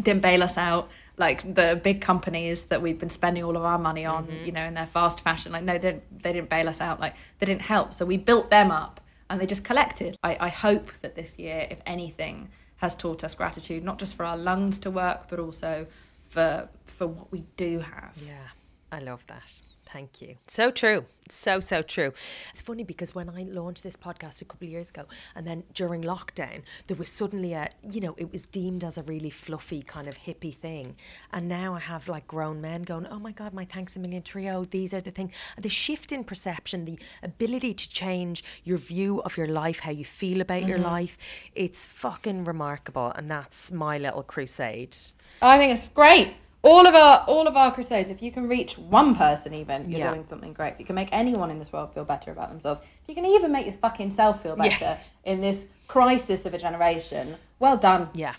didn't 0.00 0.22
bail 0.22 0.42
us 0.42 0.56
out 0.56 0.88
like 1.16 1.54
the 1.54 1.80
big 1.82 2.00
companies 2.00 2.64
that 2.64 2.82
we've 2.82 2.98
been 2.98 3.10
spending 3.10 3.44
all 3.44 3.56
of 3.56 3.62
our 3.62 3.78
money 3.78 4.04
on, 4.04 4.26
mm-hmm. 4.26 4.44
you 4.44 4.52
know, 4.52 4.64
in 4.64 4.74
their 4.74 4.86
fast 4.86 5.20
fashion. 5.20 5.52
Like, 5.52 5.64
no, 5.64 5.74
they 5.74 5.78
didn't, 5.78 6.22
they 6.22 6.32
didn't 6.32 6.50
bail 6.50 6.68
us 6.68 6.80
out. 6.80 7.00
Like, 7.00 7.14
they 7.38 7.46
didn't 7.46 7.62
help. 7.62 7.94
So 7.94 8.04
we 8.04 8.16
built 8.16 8.50
them 8.50 8.70
up 8.70 9.00
and 9.30 9.40
they 9.40 9.46
just 9.46 9.64
collected. 9.64 10.16
I, 10.22 10.36
I 10.40 10.48
hope 10.48 10.92
that 11.02 11.14
this 11.14 11.38
year, 11.38 11.66
if 11.70 11.80
anything, 11.86 12.48
has 12.76 12.96
taught 12.96 13.24
us 13.24 13.34
gratitude, 13.34 13.84
not 13.84 13.98
just 13.98 14.14
for 14.14 14.24
our 14.24 14.36
lungs 14.36 14.78
to 14.80 14.90
work, 14.90 15.26
but 15.28 15.38
also 15.38 15.86
for 16.28 16.68
for 16.86 17.06
what 17.06 17.32
we 17.32 17.44
do 17.56 17.80
have. 17.80 18.12
Yeah, 18.24 18.48
I 18.92 19.00
love 19.00 19.24
that. 19.26 19.62
Thank 19.94 20.20
you. 20.20 20.34
So 20.48 20.72
true. 20.72 21.04
So, 21.28 21.60
so 21.60 21.80
true. 21.80 22.12
It's 22.50 22.60
funny 22.60 22.82
because 22.82 23.14
when 23.14 23.28
I 23.28 23.44
launched 23.44 23.84
this 23.84 23.94
podcast 23.94 24.42
a 24.42 24.44
couple 24.44 24.66
of 24.66 24.72
years 24.72 24.90
ago, 24.90 25.04
and 25.36 25.46
then 25.46 25.62
during 25.72 26.02
lockdown, 26.02 26.62
there 26.88 26.96
was 26.96 27.08
suddenly 27.08 27.52
a, 27.52 27.68
you 27.88 28.00
know, 28.00 28.16
it 28.18 28.32
was 28.32 28.42
deemed 28.42 28.82
as 28.82 28.98
a 28.98 29.04
really 29.04 29.30
fluffy 29.30 29.82
kind 29.82 30.08
of 30.08 30.18
hippie 30.18 30.52
thing. 30.52 30.96
And 31.32 31.46
now 31.46 31.74
I 31.74 31.78
have 31.78 32.08
like 32.08 32.26
grown 32.26 32.60
men 32.60 32.82
going, 32.82 33.06
oh 33.06 33.20
my 33.20 33.30
God, 33.30 33.54
my 33.54 33.64
thanks 33.64 33.94
a 33.94 34.00
million 34.00 34.24
trio, 34.24 34.64
these 34.64 34.92
are 34.92 35.00
the 35.00 35.12
things. 35.12 35.30
The 35.56 35.68
shift 35.68 36.10
in 36.10 36.24
perception, 36.24 36.86
the 36.86 36.98
ability 37.22 37.74
to 37.74 37.88
change 37.88 38.42
your 38.64 38.78
view 38.78 39.22
of 39.22 39.36
your 39.36 39.46
life, 39.46 39.78
how 39.78 39.92
you 39.92 40.04
feel 40.04 40.40
about 40.40 40.62
mm-hmm. 40.62 40.70
your 40.70 40.78
life, 40.78 41.16
it's 41.54 41.86
fucking 41.86 42.42
remarkable. 42.42 43.12
And 43.14 43.30
that's 43.30 43.70
my 43.70 43.98
little 43.98 44.24
crusade. 44.24 44.96
I 45.40 45.56
think 45.56 45.72
it's 45.72 45.86
great 45.86 46.34
all 46.64 46.86
of 46.86 46.94
our 46.94 47.24
all 47.28 47.46
of 47.46 47.56
our 47.56 47.72
crusades 47.72 48.10
if 48.10 48.22
you 48.22 48.32
can 48.32 48.48
reach 48.48 48.76
one 48.78 49.14
person 49.14 49.54
even 49.54 49.88
you're 49.88 50.00
yeah. 50.00 50.10
doing 50.12 50.26
something 50.26 50.52
great. 50.52 50.72
If 50.72 50.80
you 50.80 50.86
can 50.86 50.94
make 50.96 51.10
anyone 51.12 51.50
in 51.50 51.58
this 51.58 51.72
world 51.72 51.92
feel 51.94 52.04
better 52.04 52.32
about 52.32 52.48
themselves 52.48 52.80
if 52.80 53.08
you 53.08 53.14
can 53.14 53.26
even 53.26 53.52
make 53.52 53.66
your 53.66 53.74
fucking 53.74 54.10
self 54.10 54.42
feel 54.42 54.56
better 54.56 54.80
yeah. 54.80 54.98
in 55.24 55.40
this 55.40 55.68
crisis 55.86 56.46
of 56.46 56.54
a 56.54 56.58
generation 56.58 57.36
well 57.58 57.76
done. 57.76 58.08
Yeah. 58.14 58.34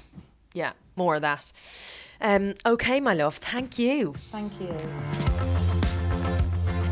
Yeah 0.53 0.73
more 0.95 1.15
of 1.15 1.21
that. 1.21 1.53
Um, 2.19 2.55
okay 2.65 2.99
my 2.99 3.13
love 3.13 3.37
thank 3.37 3.77
you. 3.77 4.13
Thank 4.31 4.59
you 4.59 5.44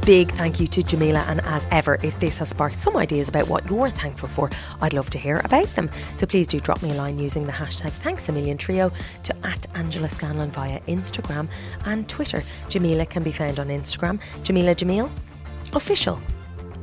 big 0.06 0.32
thank 0.34 0.60
you 0.60 0.68
to 0.68 0.82
Jameela. 0.82 1.26
And 1.28 1.41
as 1.41 1.66
ever, 1.72 1.97
if 2.04 2.20
this 2.20 2.39
has 2.39 2.49
sparked 2.49 2.76
some 2.76 2.97
ideas 2.97 3.30
about 3.30 3.47
what 3.47 3.70
you're 3.70 3.89
thankful 3.89 4.28
for, 4.28 4.49
I'd 4.82 4.93
love 4.93 5.10
to 5.12 5.18
hear 5.18 5.41
about 5.45 5.68
them. 5.76 5.89
So 6.16 6.26
please 6.26 6.47
do 6.47 6.60
drop 6.60 6.82
me 6.82 6.91
a 6.91 6.93
line 6.93 7.18
using 7.18 7.45
the 7.45 7.51
hashtag 7.51 7.91
thanks 7.91 8.30
trio 8.58 8.91
to 9.24 9.36
at 9.45 9.66
Angela 9.76 10.10
Scanlon 10.10 10.51
via 10.51 10.80
Instagram 10.82 11.47
and 11.86 12.08
Twitter. 12.10 12.43
Jameela 12.68 13.10
can 13.10 13.24
be 13.24 13.32
found 13.32 13.60
on 13.60 13.68
Instagram, 13.68 14.20
Jameela 14.43 14.76
Jamil 14.76 15.10
official. 15.74 16.20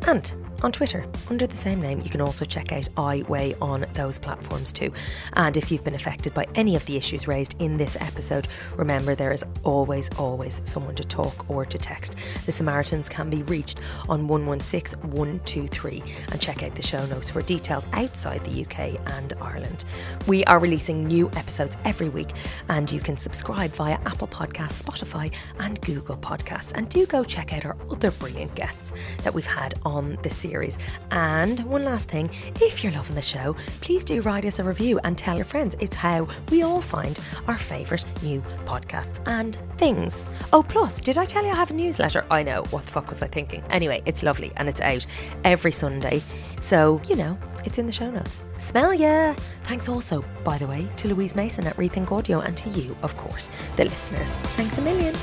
And 0.06 0.32
on 0.62 0.72
Twitter 0.72 1.04
under 1.28 1.46
the 1.46 1.56
same 1.56 1.80
name. 1.80 2.00
You 2.00 2.10
can 2.10 2.20
also 2.20 2.44
check 2.44 2.72
out 2.72 2.88
I 2.96 3.22
Weigh 3.28 3.54
on 3.60 3.86
those 3.94 4.18
platforms 4.18 4.72
too. 4.72 4.92
And 5.34 5.56
if 5.56 5.70
you've 5.70 5.84
been 5.84 5.94
affected 5.94 6.34
by 6.34 6.46
any 6.54 6.76
of 6.76 6.84
the 6.86 6.96
issues 6.96 7.28
raised 7.28 7.56
in 7.60 7.76
this 7.76 7.96
episode, 8.00 8.48
remember 8.76 9.14
there 9.14 9.32
is 9.32 9.44
always, 9.62 10.08
always 10.18 10.60
someone 10.64 10.94
to 10.96 11.04
talk 11.04 11.48
or 11.48 11.64
to 11.64 11.78
text. 11.78 12.16
The 12.46 12.52
Samaritans 12.52 13.08
can 13.08 13.30
be 13.30 13.42
reached 13.44 13.80
on 14.08 14.28
116 14.28 15.00
123 15.00 16.02
and 16.32 16.40
check 16.40 16.62
out 16.62 16.74
the 16.74 16.82
show 16.82 17.04
notes 17.06 17.30
for 17.30 17.42
details 17.42 17.86
outside 17.92 18.44
the 18.44 18.62
UK 18.62 19.00
and 19.18 19.32
Ireland. 19.40 19.84
We 20.26 20.44
are 20.44 20.58
releasing 20.58 21.06
new 21.06 21.30
episodes 21.36 21.76
every 21.84 22.08
week 22.08 22.30
and 22.68 22.90
you 22.90 23.00
can 23.00 23.16
subscribe 23.16 23.72
via 23.72 23.98
Apple 24.06 24.28
Podcasts, 24.28 24.82
Spotify, 24.82 25.32
and 25.58 25.80
Google 25.82 26.16
Podcasts. 26.16 26.72
And 26.74 26.88
do 26.88 27.06
go 27.06 27.24
check 27.24 27.52
out 27.52 27.64
our 27.64 27.76
other 27.90 28.10
brilliant 28.12 28.54
guests 28.54 28.92
that 29.22 29.34
we've 29.34 29.46
had 29.46 29.74
on 29.84 30.18
this 30.22 30.36
series. 30.50 30.78
And 31.12 31.60
one 31.60 31.84
last 31.84 32.08
thing 32.08 32.28
if 32.56 32.82
you're 32.82 32.92
loving 32.92 33.14
the 33.14 33.22
show, 33.22 33.54
please 33.80 34.04
do 34.04 34.20
write 34.22 34.44
us 34.44 34.58
a 34.58 34.64
review 34.64 34.98
and 35.04 35.16
tell 35.16 35.36
your 35.36 35.44
friends. 35.44 35.76
It's 35.78 35.94
how 35.94 36.26
we 36.50 36.62
all 36.62 36.80
find 36.80 37.18
our 37.46 37.56
favourite 37.56 38.04
new 38.22 38.42
podcasts 38.66 39.20
and 39.26 39.56
things. 39.76 40.28
Oh, 40.52 40.62
plus, 40.62 41.00
did 41.00 41.18
I 41.18 41.24
tell 41.24 41.44
you 41.44 41.50
I 41.50 41.54
have 41.54 41.70
a 41.70 41.74
newsletter? 41.74 42.26
I 42.30 42.42
know, 42.42 42.64
what 42.70 42.84
the 42.84 42.90
fuck 42.90 43.08
was 43.10 43.22
I 43.22 43.28
thinking? 43.28 43.62
Anyway, 43.70 44.02
it's 44.06 44.22
lovely 44.22 44.50
and 44.56 44.68
it's 44.68 44.80
out 44.80 45.06
every 45.44 45.72
Sunday. 45.72 46.20
So, 46.60 47.00
you 47.08 47.16
know, 47.16 47.38
it's 47.64 47.78
in 47.78 47.86
the 47.86 47.92
show 47.92 48.10
notes. 48.10 48.42
Smell 48.58 48.92
ya! 48.92 49.34
Thanks 49.64 49.88
also, 49.88 50.24
by 50.44 50.58
the 50.58 50.66
way, 50.66 50.88
to 50.96 51.08
Louise 51.08 51.36
Mason 51.36 51.66
at 51.66 51.76
Rethink 51.76 52.10
Audio 52.10 52.40
and 52.40 52.56
to 52.56 52.68
you, 52.70 52.96
of 53.02 53.16
course, 53.16 53.50
the 53.76 53.84
listeners. 53.84 54.34
Thanks 54.56 54.78
a 54.78 54.82
million. 54.82 55.14